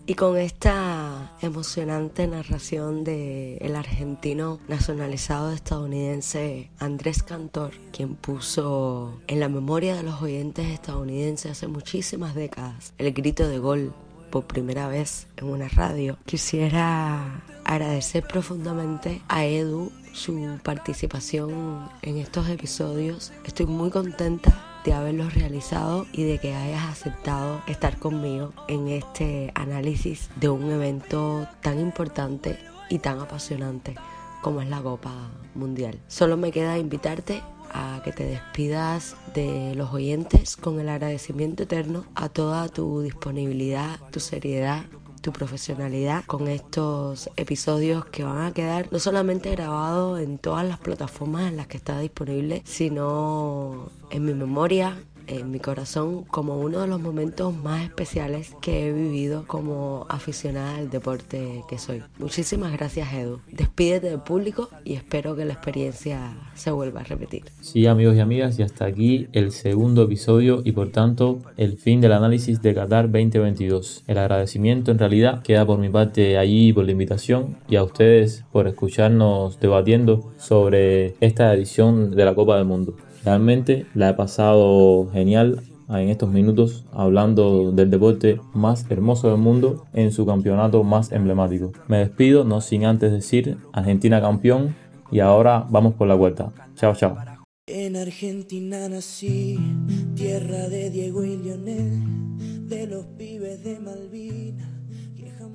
Y 0.10 0.16
con 0.16 0.38
esta 0.38 1.38
emocionante 1.40 2.26
narración 2.26 3.04
del 3.04 3.60
el 3.62 3.76
argentino 3.76 4.60
nacionalizado 4.68 5.52
estadounidense 5.52 6.72
Andrés 6.80 7.22
Cantor, 7.22 7.74
quien 7.92 8.16
puso 8.16 9.22
en 9.28 9.40
la 9.40 9.50
memoria 9.50 9.96
de 9.96 10.02
los 10.02 10.20
oyentes 10.20 10.66
estadounidenses 10.66 11.52
hace 11.52 11.68
muchísimas 11.68 12.34
décadas 12.34 12.92
el 12.98 13.14
grito 13.14 13.48
de 13.48 13.60
gol 13.60 13.94
por 14.32 14.48
primera 14.48 14.88
vez 14.88 15.28
en 15.38 15.46
una 15.46 15.68
radio, 15.68 16.18
quisiera 16.26 17.44
agradecer 17.64 18.26
profundamente 18.28 19.22
a 19.28 19.46
Edu 19.46 19.92
su 20.14 20.58
participación 20.64 21.88
en 22.02 22.18
estos 22.18 22.50
episodios. 22.50 23.32
Estoy 23.46 23.68
muy 23.68 23.92
contenta 23.92 24.69
de 24.86 24.94
haberlos 24.94 25.34
realizado 25.34 26.06
y 26.14 26.24
de 26.24 26.38
que 26.38 26.56
hayas 26.56 26.86
aceptado 26.86 27.62
estar 27.68 27.98
conmigo 28.00 28.54
en 28.68 28.88
este 28.88 29.52
análisis 29.56 30.30
de 30.40 30.50
un 30.50 30.72
evento 30.72 31.48
tan 31.62 31.80
importante 31.80 32.58
y 32.90 33.00
tan 33.00 33.20
apasionante 33.20 33.96
como 34.42 34.62
es 34.62 34.70
la 34.70 34.82
Copa 34.82 35.14
Mundial. 35.56 36.00
Solo 36.08 36.38
me 36.38 36.52
queda 36.52 36.78
invitarte 36.78 37.42
a 37.72 38.02
que 38.04 38.12
te 38.12 38.24
despidas 38.26 39.16
de 39.34 39.76
los 39.76 39.94
oyentes 39.94 40.56
con 40.56 40.80
el 40.80 40.90
agradecimiento 40.90 41.64
eterno 41.64 42.06
a 42.16 42.30
toda 42.30 42.68
tu 42.70 43.02
disponibilidad, 43.02 44.00
tu 44.12 44.20
seriedad 44.20 44.86
tu 45.22 45.32
profesionalidad 45.32 46.24
con 46.26 46.48
estos 46.48 47.30
episodios 47.36 48.06
que 48.06 48.24
van 48.24 48.46
a 48.46 48.54
quedar 48.54 48.88
no 48.92 49.00
solamente 49.00 49.52
grabados 49.52 50.20
en 50.20 50.38
todas 50.38 50.68
las 50.68 50.80
plataformas 50.80 51.48
en 51.48 51.58
las 51.58 51.68
que 51.68 51.78
está 51.78 52.00
disponible, 52.00 52.62
sino 52.66 53.90
en 54.12 54.26
mi 54.26 54.34
memoria, 54.34 54.98
en 55.30 55.52
mi 55.52 55.60
corazón 55.60 56.24
como 56.26 56.60
uno 56.60 56.82
de 56.82 56.88
los 56.88 57.00
momentos 57.00 57.54
más 57.56 57.84
especiales 57.84 58.56
que 58.62 58.88
he 58.88 58.94
vivido 58.94 59.46
como 59.48 60.06
aficionada 60.10 60.76
al 60.76 60.90
deporte 60.90 61.64
que 61.70 61.78
soy. 61.78 62.04
Muchísimas 62.18 62.72
gracias 62.74 63.14
Edu. 63.14 63.40
Despídete 63.52 64.10
del 64.10 64.22
público 64.22 64.70
y 64.84 64.94
espero 64.94 65.36
que 65.36 65.46
la 65.46 65.54
experiencia 65.54 66.34
se 66.56 66.72
vuelva 66.72 67.02
a 67.02 67.04
repetir. 67.04 67.44
Sí 67.62 67.86
amigos 67.86 68.16
y 68.16 68.20
amigas 68.20 68.60
y 68.60 68.64
hasta 68.64 68.86
aquí 68.86 69.28
el 69.34 69.52
segundo 69.52 70.04
episodio 70.04 70.62
y 70.64 70.72
por 70.72 70.90
tanto 70.90 71.40
el 71.58 71.78
fin 71.78 72.02
del 72.02 72.14
análisis 72.14 72.62
de 72.62 72.74
Qatar 72.74 73.06
2022. 73.06 74.04
El 74.08 74.18
agradecimiento 74.18 74.92
en 74.92 75.00
realidad 75.00 75.44
queda 75.44 75.66
por 75.66 75.80
mi 75.80 75.90
parte 75.90 76.38
allí 76.38 76.74
por 76.74 76.86
la 76.86 76.92
invitación 76.92 77.58
y 77.68 77.76
a 77.76 77.84
ustedes 77.84 78.44
por 78.52 78.68
escucharnos 78.68 79.60
debatiendo 79.60 80.32
sobre 80.38 81.16
esta 81.20 81.54
edición 81.54 82.12
de 82.12 82.26
la 82.26 82.36
Copa 82.36 82.58
del 82.58 82.66
Mundo. 82.66 82.96
Realmente 83.24 83.86
la 83.94 84.10
he 84.10 84.14
pasado 84.14 85.10
genial 85.12 85.62
en 85.90 86.10
estos 86.10 86.30
minutos 86.30 86.86
hablando 86.92 87.72
del 87.72 87.90
deporte 87.90 88.40
más 88.54 88.86
hermoso 88.90 89.30
del 89.30 89.40
mundo 89.40 89.86
en 89.94 90.12
su 90.12 90.26
campeonato 90.26 90.84
más 90.84 91.12
emblemático. 91.12 91.72
Me 91.88 91.98
despido, 91.98 92.44
no 92.44 92.62
sin 92.62 92.86
antes 92.86 93.12
decir 93.12 93.58
Argentina 93.74 94.22
campeón 94.22 94.76
y 95.12 95.20
ahora 95.20 95.66
vamos 95.70 95.96
por 95.96 96.08
la 96.08 96.16
vuelta. 96.16 96.52
Chao, 96.76 96.96
chao. 96.96 97.18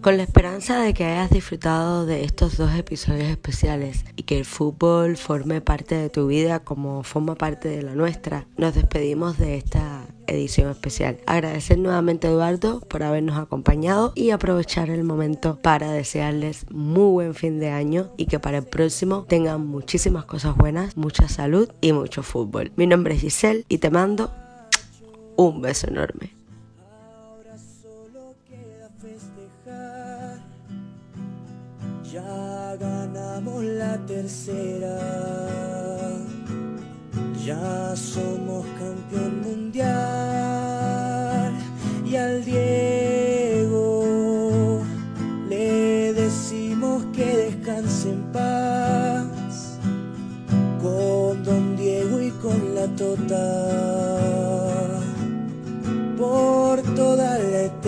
Con 0.04 0.18
la 0.18 0.24
esperanza 0.24 0.82
de 0.82 0.92
que 0.92 1.06
hayas 1.06 1.30
disfrutado 1.30 2.04
de 2.04 2.24
estos 2.24 2.58
dos 2.58 2.74
episodios 2.74 3.26
especiales 3.30 4.04
y 4.16 4.24
que 4.24 4.36
el 4.36 4.44
fútbol 4.44 5.16
forme 5.16 5.62
parte 5.62 5.94
de 5.94 6.10
tu 6.10 6.26
vida 6.26 6.60
como 6.60 7.02
forma 7.04 7.36
parte 7.36 7.70
de 7.70 7.80
la 7.80 7.94
nuestra, 7.94 8.46
nos 8.58 8.74
despedimos 8.74 9.38
de 9.38 9.56
esta 9.56 10.02
edición 10.26 10.68
especial. 10.68 11.20
Agradecer 11.24 11.78
nuevamente 11.78 12.26
a 12.26 12.32
Eduardo 12.32 12.80
por 12.80 13.02
habernos 13.02 13.38
acompañado 13.38 14.12
y 14.14 14.28
aprovechar 14.28 14.90
el 14.90 15.04
momento 15.04 15.58
para 15.62 15.90
desearles 15.90 16.66
muy 16.70 17.10
buen 17.10 17.34
fin 17.34 17.58
de 17.58 17.70
año 17.70 18.12
y 18.18 18.26
que 18.26 18.38
para 18.38 18.58
el 18.58 18.66
próximo 18.66 19.24
tengan 19.26 19.66
muchísimas 19.66 20.26
cosas 20.26 20.54
buenas, 20.54 20.98
mucha 20.98 21.30
salud 21.30 21.70
y 21.80 21.94
mucho 21.94 22.22
fútbol. 22.22 22.72
Mi 22.76 22.86
nombre 22.86 23.14
es 23.14 23.22
Giselle 23.22 23.64
y 23.70 23.78
te 23.78 23.88
mando 23.88 24.30
un 25.36 25.62
beso 25.62 25.88
enorme. 25.88 26.43
la 33.84 33.96
tercera. 34.06 34.98
Ya 37.46 37.94
somos 37.94 38.64
campeón 38.80 39.32
mundial 39.46 39.92
y 42.10 42.16
al 42.16 42.44
Diego 42.44 43.86
le 45.48 46.14
decimos 46.14 47.04
que 47.14 47.26
descanse 47.44 48.10
en 48.10 48.22
paz 48.32 49.78
con 50.82 51.42
Don 51.44 51.76
Diego 51.76 52.16
y 52.28 52.30
con 52.42 52.74
la 52.76 52.86
Tota 52.96 53.56
por 56.16 56.82
toda 56.94 57.38
la 57.38 57.60
etapa. 57.70 57.83